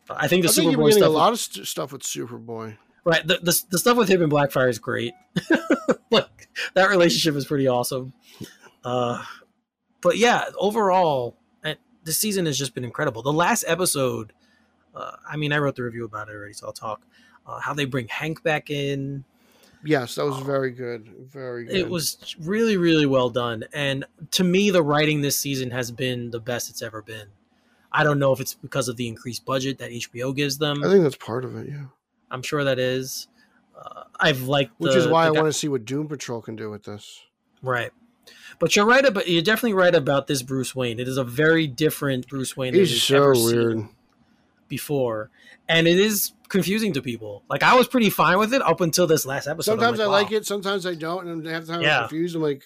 Uh, 0.09 0.15
I 0.15 0.27
think 0.27 0.43
the 0.43 0.49
I 0.49 0.51
think 0.51 0.75
Superboy 0.75 0.93
stuff, 0.93 1.07
a 1.07 1.11
lot 1.11 1.33
of 1.33 1.39
st- 1.39 1.67
stuff 1.67 1.91
with 1.91 2.03
Superboy. 2.03 2.77
right? 3.05 3.25
The, 3.25 3.39
the 3.41 3.63
the 3.71 3.77
stuff 3.79 3.97
with 3.97 4.09
him 4.09 4.21
and 4.21 4.31
Blackfire 4.31 4.69
is 4.69 4.79
great. 4.79 5.13
like 6.13 6.49
that 6.73 6.89
relationship 6.89 7.35
is 7.35 7.45
pretty 7.45 7.67
awesome. 7.67 8.13
Uh, 8.83 9.23
but 10.01 10.17
yeah, 10.17 10.45
overall, 10.57 11.37
uh, 11.63 11.75
this 12.03 12.17
season 12.17 12.45
has 12.45 12.57
just 12.57 12.73
been 12.73 12.83
incredible. 12.83 13.21
The 13.21 13.33
last 13.33 13.63
episode, 13.67 14.33
uh, 14.95 15.11
I 15.27 15.37
mean, 15.37 15.53
I 15.53 15.57
wrote 15.57 15.75
the 15.75 15.83
review 15.83 16.05
about 16.05 16.29
it 16.29 16.35
already, 16.35 16.53
so 16.53 16.67
I'll 16.67 16.73
talk. 16.73 17.01
Uh, 17.45 17.59
how 17.59 17.73
they 17.73 17.85
bring 17.85 18.07
Hank 18.07 18.41
back 18.43 18.69
in, 18.69 19.25
Yes, 19.83 20.15
that 20.15 20.25
was 20.25 20.39
very 20.39 20.71
good. 20.71 21.09
Very 21.29 21.65
good. 21.65 21.75
It 21.75 21.89
was 21.89 22.35
really, 22.39 22.77
really 22.77 23.05
well 23.05 23.29
done. 23.29 23.65
And 23.73 24.05
to 24.31 24.43
me, 24.43 24.69
the 24.69 24.81
writing 24.81 25.21
this 25.21 25.37
season 25.37 25.71
has 25.71 25.91
been 25.91 26.31
the 26.31 26.39
best 26.39 26.69
it's 26.69 26.81
ever 26.81 27.01
been. 27.01 27.27
I 27.91 28.03
don't 28.03 28.17
know 28.17 28.31
if 28.31 28.39
it's 28.39 28.53
because 28.53 28.87
of 28.87 28.95
the 28.97 29.07
increased 29.07 29.45
budget 29.45 29.77
that 29.79 29.91
HBO 29.91 30.35
gives 30.35 30.57
them. 30.57 30.83
I 30.83 30.89
think 30.89 31.03
that's 31.03 31.17
part 31.17 31.43
of 31.43 31.55
it. 31.57 31.67
Yeah. 31.69 31.85
I'm 32.31 32.41
sure 32.41 32.63
that 32.63 32.79
is. 32.79 33.27
Uh, 33.77 34.03
I've 34.19 34.43
liked 34.43 34.71
Which 34.79 34.93
the- 34.93 34.99
is 34.99 35.07
why 35.07 35.23
I 35.27 35.33
guy- 35.33 35.41
want 35.41 35.53
to 35.53 35.57
see 35.57 35.67
what 35.67 35.85
Doom 35.85 36.07
Patrol 36.07 36.41
can 36.41 36.55
do 36.55 36.69
with 36.69 36.83
this. 36.83 37.21
right. 37.61 37.91
But 38.59 38.75
you're 38.75 38.85
right 38.85 39.03
about 39.03 39.27
you're 39.27 39.41
definitely 39.41 39.73
right 39.73 39.93
about 39.93 40.27
this 40.27 40.43
Bruce 40.43 40.73
Wayne. 40.75 40.99
It 40.99 41.07
is 41.07 41.17
a 41.17 41.23
very 41.23 41.67
different 41.67 42.27
Bruce 42.29 42.55
Wayne 42.55 42.71
than 42.73 42.81
He's 42.81 42.91
we've 42.91 43.01
so 43.01 43.15
ever 43.17 43.33
weird. 43.33 43.73
seen 43.79 43.89
before, 44.69 45.29
and 45.67 45.87
it 45.87 45.99
is 45.99 46.31
confusing 46.49 46.93
to 46.93 47.01
people. 47.01 47.43
Like 47.49 47.63
I 47.63 47.75
was 47.75 47.87
pretty 47.87 48.09
fine 48.11 48.37
with 48.39 48.53
it 48.53 48.61
up 48.61 48.79
until 48.79 49.07
this 49.07 49.25
last 49.25 49.47
episode. 49.47 49.73
I'm 49.73 49.79
Sometimes 49.79 49.99
I 49.99 50.05
wow. 50.05 50.11
like 50.11 50.31
it, 50.31 50.45
sometimes 50.45 50.85
I 50.85 50.93
don't, 50.95 51.27
and 51.27 51.45
half 51.45 51.65
the 51.65 51.73
time 51.73 51.81
Yeah. 51.81 51.97
I'm 52.03 52.07
confused. 52.07 52.35
I'm 52.35 52.41
like, 52.43 52.61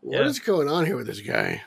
what 0.00 0.26
is 0.26 0.38
Yeah. 0.38 0.44
going 0.44 0.68
on 0.68 0.86
here 0.86 0.96
with 0.96 1.06
this 1.06 1.20
guy? 1.20 1.62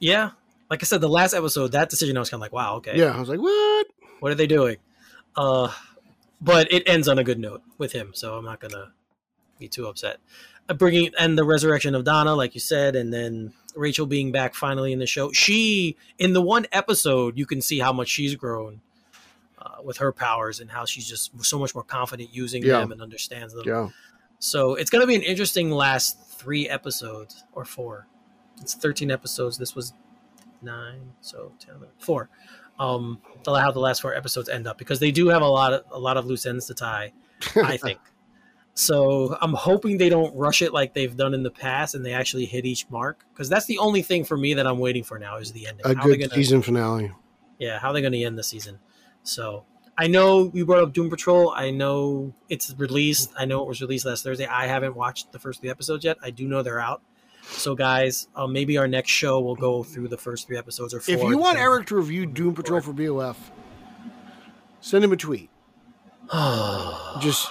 Yeah, 0.00 0.30
like 0.68 0.82
I 0.82 0.84
said, 0.84 1.00
the 1.00 1.08
last 1.08 1.32
episode, 1.34 1.72
that 1.72 1.88
decision, 1.90 2.16
I 2.16 2.20
was 2.20 2.28
kind 2.30 2.38
of 2.40 2.42
like, 2.42 2.52
wow, 2.52 2.76
okay. 2.76 2.98
Yeah, 2.98 3.16
I 3.16 3.20
was 3.20 3.28
like, 3.28 3.40
what? 3.40 3.86
what 4.20 4.32
are 4.32 4.34
they 4.36 4.46
doing? 4.48 4.76
Uh, 5.36 5.72
but 6.40 6.70
it 6.72 6.82
ends 6.86 7.08
on 7.08 7.18
a 7.18 7.24
good 7.24 7.38
note 7.38 7.62
with 7.78 7.92
him, 7.92 8.12
so 8.14 8.36
I'm 8.36 8.44
not 8.44 8.60
gonna 8.60 8.92
be 9.58 9.68
too 9.68 9.86
upset. 9.86 10.18
Uh, 10.68 10.74
bringing 10.74 11.10
and 11.18 11.36
the 11.38 11.44
resurrection 11.44 11.94
of 11.94 12.04
Donna, 12.04 12.34
like 12.34 12.54
you 12.54 12.60
said, 12.60 12.94
and 12.96 13.12
then 13.12 13.52
Rachel 13.74 14.06
being 14.06 14.32
back 14.32 14.54
finally 14.54 14.92
in 14.92 14.98
the 14.98 15.06
show. 15.06 15.32
She 15.32 15.96
in 16.18 16.32
the 16.32 16.42
one 16.42 16.66
episode, 16.72 17.38
you 17.38 17.46
can 17.46 17.60
see 17.60 17.78
how 17.78 17.92
much 17.92 18.08
she's 18.08 18.34
grown 18.34 18.80
uh, 19.58 19.82
with 19.82 19.98
her 19.98 20.12
powers 20.12 20.60
and 20.60 20.70
how 20.70 20.84
she's 20.84 21.08
just 21.08 21.30
so 21.44 21.58
much 21.58 21.74
more 21.74 21.84
confident 21.84 22.30
using 22.32 22.62
Yeah. 22.62 22.80
them 22.80 22.92
and 22.92 23.02
understands 23.02 23.54
them. 23.54 23.64
Yeah. 23.66 23.88
So 24.38 24.74
it's 24.74 24.90
gonna 24.90 25.06
be 25.06 25.16
an 25.16 25.22
interesting 25.22 25.70
last 25.70 26.18
three 26.38 26.68
episodes 26.68 27.44
or 27.52 27.64
four. 27.64 28.06
It's 28.60 28.74
13 28.74 29.10
episodes. 29.10 29.58
This 29.58 29.74
was 29.74 29.92
nine, 30.62 31.12
so 31.20 31.52
10, 31.60 31.76
11, 31.76 31.88
four. 31.98 32.28
Um, 32.78 33.20
the- 33.44 33.54
how 33.60 33.70
the 33.72 33.80
last 33.80 34.02
four 34.02 34.14
episodes 34.14 34.48
end 34.48 34.66
up 34.66 34.78
because 34.78 35.00
they 35.00 35.10
do 35.10 35.28
have 35.28 35.42
a 35.42 35.48
lot 35.48 35.72
of 35.72 35.84
a 35.90 35.98
lot 35.98 36.16
of 36.16 36.26
loose 36.26 36.46
ends 36.46 36.66
to 36.66 36.74
tie. 36.74 37.12
I 37.56 37.76
think. 37.84 37.98
So 38.74 39.36
I'm 39.40 39.54
hoping 39.54 39.98
they 39.98 40.08
don't 40.08 40.34
rush 40.36 40.62
it 40.62 40.72
like 40.72 40.94
they've 40.94 41.16
done 41.16 41.34
in 41.34 41.42
the 41.42 41.50
past, 41.50 41.94
and 41.96 42.04
they 42.06 42.12
actually 42.12 42.44
hit 42.44 42.64
each 42.64 42.88
mark. 42.90 43.24
Because 43.32 43.48
that's 43.48 43.66
the 43.66 43.78
only 43.78 44.02
thing 44.02 44.24
for 44.24 44.36
me 44.36 44.54
that 44.54 44.66
I'm 44.66 44.78
waiting 44.78 45.02
for 45.02 45.18
now 45.18 45.38
is 45.38 45.50
the 45.52 45.66
ending. 45.66 45.84
A 45.84 45.96
How 45.96 46.04
good 46.04 46.20
gonna- 46.20 46.34
season 46.34 46.62
finale. 46.62 47.10
yeah, 47.58 47.78
how 47.80 47.88
they're 47.92 47.94
they 47.94 48.02
going 48.02 48.12
to 48.12 48.22
end 48.24 48.38
the 48.38 48.44
season? 48.44 48.78
So 49.24 49.64
I 49.98 50.06
know 50.06 50.52
you 50.54 50.64
brought 50.64 50.84
up 50.84 50.92
Doom 50.92 51.10
Patrol. 51.10 51.50
I 51.56 51.70
know 51.72 52.32
it's 52.48 52.72
released. 52.78 53.32
I 53.36 53.46
know 53.46 53.62
it 53.62 53.66
was 53.68 53.80
released 53.80 54.06
last 54.06 54.22
Thursday. 54.22 54.46
I 54.46 54.68
haven't 54.68 54.94
watched 54.94 55.32
the 55.32 55.40
first 55.40 55.60
three 55.60 55.70
episodes 55.70 56.04
yet. 56.04 56.16
I 56.22 56.30
do 56.30 56.46
know 56.46 56.62
they're 56.62 56.78
out. 56.80 57.02
So 57.50 57.74
guys, 57.74 58.28
uh, 58.36 58.46
maybe 58.46 58.76
our 58.78 58.86
next 58.86 59.10
show 59.10 59.40
will 59.40 59.56
go 59.56 59.82
through 59.82 60.06
the 60.08 60.18
first 60.18 60.46
three 60.46 60.56
episodes 60.58 60.92
or 60.94 61.00
four. 61.00 61.14
If 61.14 61.20
you 61.22 61.38
want 61.38 61.56
depending- 61.56 61.62
Eric 61.62 61.86
to 61.88 61.96
review 61.96 62.24
Doom 62.26 62.54
Patrol 62.54 62.80
for 62.80 62.92
BOF, 62.92 63.50
Send 64.80 65.02
him 65.04 65.10
a 65.12 65.16
tweet. 65.16 65.50
Just 67.20 67.48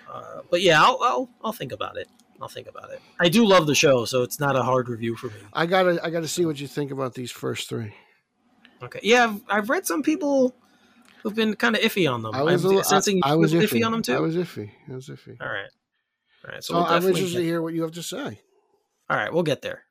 Uh, 0.08 0.42
but 0.48 0.62
yeah, 0.62 0.80
I'll, 0.80 1.00
I'll 1.02 1.28
I'll 1.42 1.52
think 1.52 1.72
about 1.72 1.96
it. 1.96 2.06
I'll 2.40 2.46
think 2.46 2.68
about 2.68 2.92
it. 2.92 3.02
I 3.18 3.30
do 3.30 3.44
love 3.46 3.66
the 3.66 3.74
show, 3.74 4.04
so 4.04 4.22
it's 4.22 4.38
not 4.38 4.54
a 4.54 4.62
hard 4.62 4.88
review 4.88 5.16
for 5.16 5.26
me. 5.26 5.40
I 5.52 5.66
gotta 5.66 5.98
I 6.04 6.10
gotta 6.10 6.28
see 6.28 6.46
what 6.46 6.60
you 6.60 6.68
think 6.68 6.92
about 6.92 7.14
these 7.14 7.32
first 7.32 7.68
three. 7.68 7.94
Okay, 8.80 9.00
yeah, 9.02 9.24
I've, 9.24 9.40
I've 9.48 9.70
read 9.70 9.88
some 9.88 10.04
people 10.04 10.54
who've 11.22 11.34
been 11.34 11.54
kind 11.54 11.76
of 11.76 11.82
iffy 11.82 12.10
on 12.12 12.22
them. 12.22 12.34
I 12.34 12.42
was 12.42 12.64
I'm 12.64 12.66
a 12.66 12.68
little- 12.74 12.84
sensing 12.84 13.20
I, 13.22 13.32
I 13.32 13.34
was 13.36 13.52
iffy. 13.52 13.84
on 13.84 13.92
them 13.92 14.02
too. 14.02 14.14
I 14.14 14.20
was 14.20 14.36
iffy. 14.36 14.70
I 14.90 14.94
was 14.94 15.08
iffy. 15.08 15.36
All 15.40 15.48
right, 15.48 15.68
all 16.44 16.50
right. 16.52 16.62
So, 16.64 16.74
So 16.74 16.78
we'll 16.80 16.84
I'm 16.86 17.04
interested 17.06 17.38
to 17.38 17.44
hear 17.44 17.60
what 17.62 17.74
you 17.74 17.82
have 17.82 17.92
to 17.92 18.02
say. 18.02 18.40
all 19.10 19.16
right, 19.16 19.32
we'll 19.32 19.42
get 19.42 19.62
there. 19.62 19.84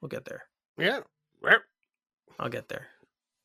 We'll 0.00 0.08
get 0.08 0.24
there. 0.24 0.42
Yeah. 0.78 1.00
I'll 2.38 2.48
get 2.48 2.68
there. 2.68 2.86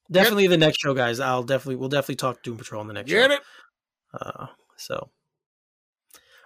Definitely 0.10 0.48
the 0.48 0.58
next 0.58 0.80
show, 0.80 0.94
guys. 0.94 1.20
I'll 1.20 1.44
definitely 1.44 1.76
we'll 1.76 1.90
definitely 1.90 2.16
talk 2.16 2.42
Doom 2.42 2.58
Patrol 2.58 2.82
in 2.82 2.88
the 2.88 2.94
next 2.94 3.10
Get 3.10 3.30
show. 3.30 3.36
it? 3.36 3.42
Uh, 4.14 4.48
so, 4.78 5.10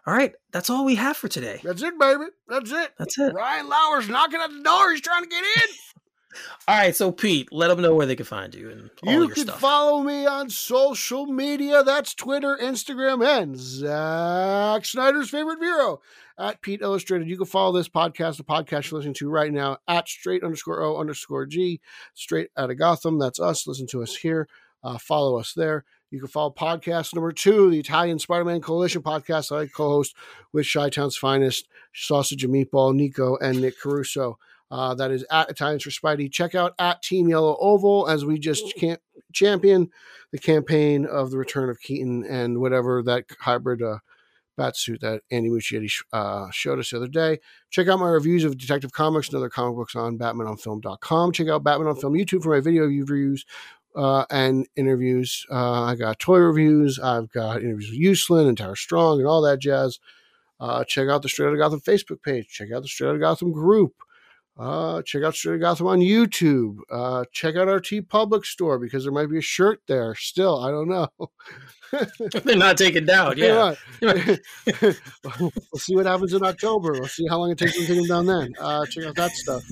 all 0.08 0.14
right, 0.14 0.34
that's 0.52 0.70
all 0.70 0.84
we 0.84 0.96
have 0.96 1.16
for 1.16 1.28
today. 1.28 1.62
That's 1.64 1.82
it, 1.84 1.98
baby. 2.00 2.26
That's 2.48 2.72
it. 2.72 2.92
That's 2.98 3.18
it. 3.20 3.34
Ryan 3.34 3.70
Lauer's 3.70 4.10
knocking 4.10 4.42
at 4.42 4.50
the 4.52 4.64
door. 4.64 4.92
He's 4.92 5.02
trying 5.02 5.24
to 5.24 5.30
get 5.30 5.44
in. 5.44 5.70
All 6.67 6.77
right, 6.77 6.95
so 6.95 7.11
Pete, 7.11 7.51
let 7.51 7.67
them 7.67 7.82
know 7.82 7.95
where 7.95 8.05
they 8.05 8.15
can 8.15 8.25
find 8.25 8.53
you 8.53 8.69
and 8.69 8.89
all 9.05 9.13
you 9.13 9.27
can 9.29 9.43
stuff. 9.45 9.59
follow 9.59 10.01
me 10.01 10.25
on 10.25 10.49
social 10.49 11.25
media. 11.25 11.84
That's 11.84 12.13
Twitter, 12.13 12.57
Instagram, 12.61 13.25
and 13.25 13.57
Zack 13.57 14.86
Snyder's 14.86 15.29
favorite 15.29 15.59
Vero 15.59 16.01
at 16.38 16.61
Pete 16.61 16.82
Illustrated. 16.82 17.27
You 17.29 17.38
can 17.38 17.45
follow 17.45 17.71
this 17.71 17.89
podcast, 17.89 18.38
the 18.38 18.43
podcast 18.43 18.89
you're 18.89 18.99
listening 18.99 19.13
to 19.15 19.29
right 19.29 19.51
now, 19.51 19.77
at 19.88 20.07
straight 20.07 20.43
underscore 20.43 20.82
O 20.82 20.97
underscore 20.97 21.45
G, 21.45 21.82
straight 22.13 22.49
out 22.57 22.71
of 22.71 22.77
Gotham. 22.77 23.19
That's 23.19 23.39
us. 23.39 23.67
Listen 23.67 23.88
to 23.88 24.01
us 24.01 24.15
here. 24.15 24.47
Uh, 24.84 24.97
follow 24.97 25.38
us 25.38 25.53
there. 25.53 25.86
You 26.09 26.19
can 26.19 26.27
follow 26.27 26.51
podcast 26.51 27.15
number 27.15 27.32
two, 27.32 27.69
the 27.69 27.79
Italian 27.79 28.19
Spider 28.19 28.43
Man 28.43 28.59
Coalition 28.59 29.01
podcast 29.01 29.55
I 29.55 29.67
co 29.67 29.89
host 29.89 30.15
with 30.51 30.69
Chi 30.71 30.89
Town's 30.89 31.15
finest, 31.15 31.69
Sausage 31.93 32.43
and 32.43 32.53
Meatball, 32.53 32.93
Nico, 32.93 33.38
and 33.38 33.61
Nick 33.61 33.79
Caruso. 33.79 34.38
Uh, 34.72 34.95
that 34.95 35.11
is 35.11 35.26
at 35.30 35.49
Italians 35.49 35.84
for 35.84 35.89
Spidey. 35.89 36.32
Check 36.32 36.55
out 36.55 36.74
at 36.80 37.01
Team 37.01 37.28
Yellow 37.28 37.57
Oval 37.59 38.07
as 38.07 38.24
we 38.24 38.39
just 38.39 38.74
can't 38.78 39.01
champion 39.34 39.89
the 40.32 40.39
campaign 40.39 41.05
of 41.05 41.30
the 41.30 41.38
return 41.38 41.69
of 41.69 41.82
Keaton 41.82 42.26
and 42.26 42.59
whatever 42.59 43.03
that 43.03 43.26
hybrid 43.41 43.82
uh, 43.82 43.97
bat 44.57 44.78
suit 44.78 45.01
that 45.01 45.24
Andy 45.30 45.49
Muschietti 45.49 45.91
uh, 46.13 46.49
showed 46.51 46.80
us 46.80 46.91
the 46.91 46.97
other 46.97 47.07
day. 47.07 47.39
Check 47.69 47.89
out 47.89 47.99
my 47.99 48.07
reviews 48.07 48.45
of 48.45 48.57
Detective 48.57 48.93
Comics 48.93 49.28
and 49.28 49.38
other 49.38 49.49
comic 49.49 49.76
books 49.76 49.95
on 49.95 50.17
BatmanOnFilm.com. 50.17 51.34
Check 51.34 51.49
out 51.49 51.63
Batman 51.63 51.89
on 51.89 51.95
Film 51.97 52.13
YouTube 52.13 52.43
for 52.43 52.55
my 52.55 52.61
video 52.61 52.86
reviews 52.86 53.45
uh, 53.95 54.26
and 54.30 54.67
interviews. 54.78 55.45
Uh, 55.51 55.84
I 55.84 55.95
got 55.95 56.19
toy 56.19 56.38
reviews. 56.38 56.97
I've 56.97 57.30
got 57.32 57.61
interviews 57.61 57.89
with 57.91 57.99
Uslan 57.99 58.47
and 58.47 58.57
Tara 58.57 58.78
Strong 58.78 59.19
and 59.19 59.28
all 59.28 59.41
that 59.41 59.59
jazz. 59.59 59.99
Uh, 60.59 60.84
check 60.84 61.09
out 61.09 61.24
the 61.24 61.30
Straight 61.30 61.47
Outta 61.47 61.57
Gotham 61.57 61.82
Facebook 61.82 62.22
page. 62.22 62.47
Check 62.47 62.72
out 62.72 62.84
the 62.84 62.88
Straight 62.88 63.09
Outta 63.09 63.19
Gotham 63.19 63.51
group. 63.51 63.95
Uh, 64.58 65.02
check 65.04 65.24
out 65.24 65.34
Straight 65.34 65.62
Gotham 65.62 65.88
on 65.88 65.99
YouTube. 65.99 66.78
Uh, 66.89 67.24
check 67.32 67.56
out 67.56 67.68
our 67.68 67.80
T 67.80 68.02
Public 68.02 68.45
store 68.45 68.78
because 68.78 69.04
there 69.04 69.12
might 69.12 69.30
be 69.30 69.38
a 69.38 69.41
shirt 69.41 69.82
there 69.88 70.14
still. 70.16 70.64
I 70.64 70.72
don't 70.72 70.89
know. 70.89 71.08
They're 72.43 72.58
not 72.58 72.78
taken 72.78 73.06
down. 73.06 73.38
Yeah. 73.41 73.76
Yeah. 74.02 74.36
we'll 75.39 75.52
see 75.78 75.95
what 75.95 76.06
happens 76.06 76.34
in 76.34 76.43
October. 76.43 76.91
We'll 76.93 77.08
see 77.08 77.28
how 77.28 77.39
long 77.39 77.52
it 77.52 77.58
takes 77.58 77.74
to 77.74 77.86
take 77.86 77.97
them 77.97 78.08
down 78.08 78.26
then. 78.26 78.54
Uh, 78.60 78.86
check 78.86 79.06
out 79.06 79.16
that 79.16 79.32
stuff. 79.32 79.64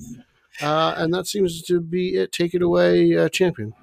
Uh, 0.61 0.93
and 0.97 1.13
that 1.13 1.27
seems 1.27 1.61
to 1.63 1.79
be 1.79 2.15
it. 2.15 2.31
Take 2.31 2.53
it 2.53 2.61
away, 2.61 3.15
uh, 3.15 3.29
champion. 3.29 3.73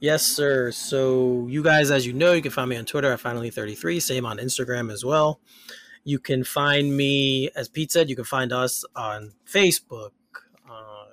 Yes, 0.00 0.24
sir. 0.24 0.70
So 0.70 1.46
you 1.48 1.62
guys, 1.62 1.90
as 1.90 2.06
you 2.06 2.12
know, 2.12 2.32
you 2.32 2.42
can 2.42 2.52
find 2.52 2.70
me 2.70 2.76
on 2.76 2.84
Twitter 2.84 3.10
at 3.12 3.20
finally33. 3.20 4.00
Same 4.00 4.26
on 4.26 4.38
Instagram 4.38 4.92
as 4.92 5.04
well. 5.04 5.40
You 6.08 6.18
can 6.18 6.42
find 6.42 6.96
me, 6.96 7.50
as 7.54 7.68
Pete 7.68 7.92
said, 7.92 8.08
you 8.08 8.16
can 8.16 8.24
find 8.24 8.50
us 8.50 8.82
on 8.96 9.34
Facebook, 9.46 10.12
uh, 10.66 11.04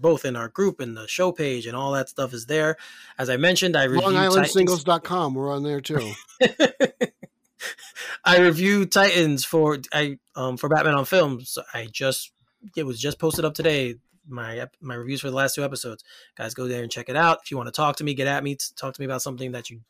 both 0.00 0.24
in 0.24 0.36
our 0.36 0.46
group 0.46 0.78
and 0.78 0.96
the 0.96 1.08
show 1.08 1.32
page, 1.32 1.66
and 1.66 1.74
all 1.74 1.90
that 1.94 2.08
stuff 2.08 2.32
is 2.32 2.46
there. 2.46 2.76
As 3.18 3.28
I 3.28 3.38
mentioned, 3.38 3.76
I 3.76 3.84
review 3.84 4.06
LongIslandSingles.com. 4.06 5.34
We're 5.34 5.52
on 5.52 5.64
there 5.64 5.80
too. 5.80 6.12
I 8.24 8.38
review 8.38 8.86
Titans 8.86 9.44
for 9.44 9.78
I 9.92 10.18
um 10.36 10.56
for 10.56 10.68
Batman 10.68 10.94
on 10.94 11.06
Films. 11.06 11.58
I 11.74 11.88
just 11.90 12.30
it 12.76 12.84
was 12.84 13.00
just 13.00 13.18
posted 13.18 13.44
up 13.44 13.54
today. 13.54 13.96
My 14.28 14.68
my 14.80 14.94
reviews 14.94 15.22
for 15.22 15.30
the 15.30 15.34
last 15.34 15.56
two 15.56 15.64
episodes. 15.64 16.04
Guys, 16.36 16.54
go 16.54 16.68
there 16.68 16.84
and 16.84 16.92
check 16.92 17.08
it 17.08 17.16
out. 17.16 17.40
If 17.42 17.50
you 17.50 17.56
want 17.56 17.66
to 17.66 17.72
talk 17.72 17.96
to 17.96 18.04
me, 18.04 18.14
get 18.14 18.28
at 18.28 18.44
me, 18.44 18.56
talk 18.76 18.94
to 18.94 19.00
me 19.00 19.06
about 19.06 19.22
something 19.22 19.50
that 19.50 19.70
you 19.70 19.80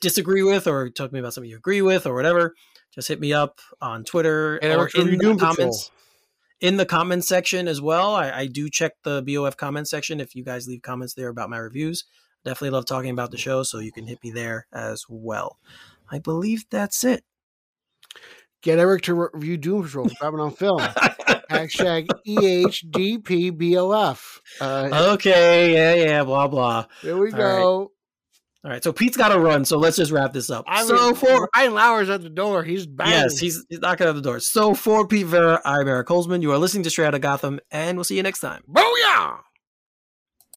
disagree 0.00 0.42
with, 0.42 0.66
or 0.66 0.90
talk 0.90 1.08
to 1.08 1.14
me 1.14 1.20
about 1.20 1.32
something 1.32 1.50
you 1.50 1.56
agree 1.56 1.80
with, 1.80 2.06
or 2.06 2.14
whatever. 2.14 2.54
Just 2.94 3.08
hit 3.08 3.20
me 3.20 3.32
up 3.32 3.60
on 3.80 4.04
Twitter 4.04 4.56
And 4.56 4.72
or 4.80 4.88
in 4.94 5.06
the 5.10 5.16
Doom 5.16 5.36
Patrol. 5.38 5.54
comments. 5.54 5.90
In 6.60 6.76
the 6.76 6.86
comment 6.86 7.24
section 7.24 7.68
as 7.68 7.80
well. 7.80 8.14
I, 8.16 8.30
I 8.32 8.46
do 8.46 8.68
check 8.68 8.94
the 9.04 9.22
BOF 9.22 9.56
comment 9.56 9.86
section. 9.88 10.18
If 10.20 10.34
you 10.34 10.42
guys 10.44 10.66
leave 10.66 10.82
comments 10.82 11.14
there 11.14 11.28
about 11.28 11.50
my 11.50 11.58
reviews, 11.58 12.04
definitely 12.44 12.70
love 12.70 12.86
talking 12.86 13.10
about 13.10 13.30
the 13.30 13.36
show. 13.38 13.62
So 13.62 13.78
you 13.78 13.92
can 13.92 14.06
hit 14.08 14.18
me 14.24 14.32
there 14.32 14.66
as 14.72 15.04
well. 15.08 15.58
I 16.10 16.18
believe 16.18 16.64
that's 16.70 17.04
it. 17.04 17.22
Get 18.62 18.80
Eric 18.80 19.02
to 19.02 19.14
review 19.32 19.56
Doom 19.56 19.84
Patrol. 19.84 20.10
Batman 20.20 20.40
on 20.40 20.50
Film. 20.50 20.80
Hashtag 21.50 22.08
E 22.24 22.36
EHDPBOF. 22.64 24.38
Uh, 24.60 25.12
okay, 25.14 25.72
yeah, 25.72 25.94
yeah, 25.94 26.24
blah 26.24 26.48
blah. 26.48 26.86
there 27.02 27.16
we 27.16 27.30
all 27.32 27.36
go. 27.38 27.92
All 28.64 28.72
right, 28.72 28.82
so 28.82 28.92
Pete's 28.92 29.16
got 29.16 29.28
to 29.28 29.38
run, 29.38 29.64
so 29.64 29.78
let's 29.78 29.96
just 29.96 30.10
wrap 30.10 30.32
this 30.32 30.50
up. 30.50 30.64
I 30.66 30.84
so 30.84 30.94
mean, 30.94 31.14
for 31.14 31.48
Ryan 31.56 31.74
Lauer's 31.74 32.10
at 32.10 32.22
the 32.22 32.28
door. 32.28 32.64
He's 32.64 32.86
banging. 32.86 33.12
yes, 33.12 33.38
he's, 33.38 33.64
he's 33.68 33.78
knocking 33.78 34.08
at 34.08 34.16
the 34.16 34.20
door. 34.20 34.40
So 34.40 34.74
for 34.74 35.06
Pete 35.06 35.26
Vera, 35.26 35.60
I'm 35.64 35.86
Eric 35.86 36.08
Holzman. 36.08 36.42
You 36.42 36.50
are 36.50 36.58
listening 36.58 36.82
to 36.82 36.90
Straight 36.90 37.06
Outta 37.06 37.20
Gotham, 37.20 37.60
and 37.70 37.96
we'll 37.96 38.04
see 38.04 38.16
you 38.16 38.22
next 38.24 38.40
time. 38.40 38.64
Booyah! 38.68 39.38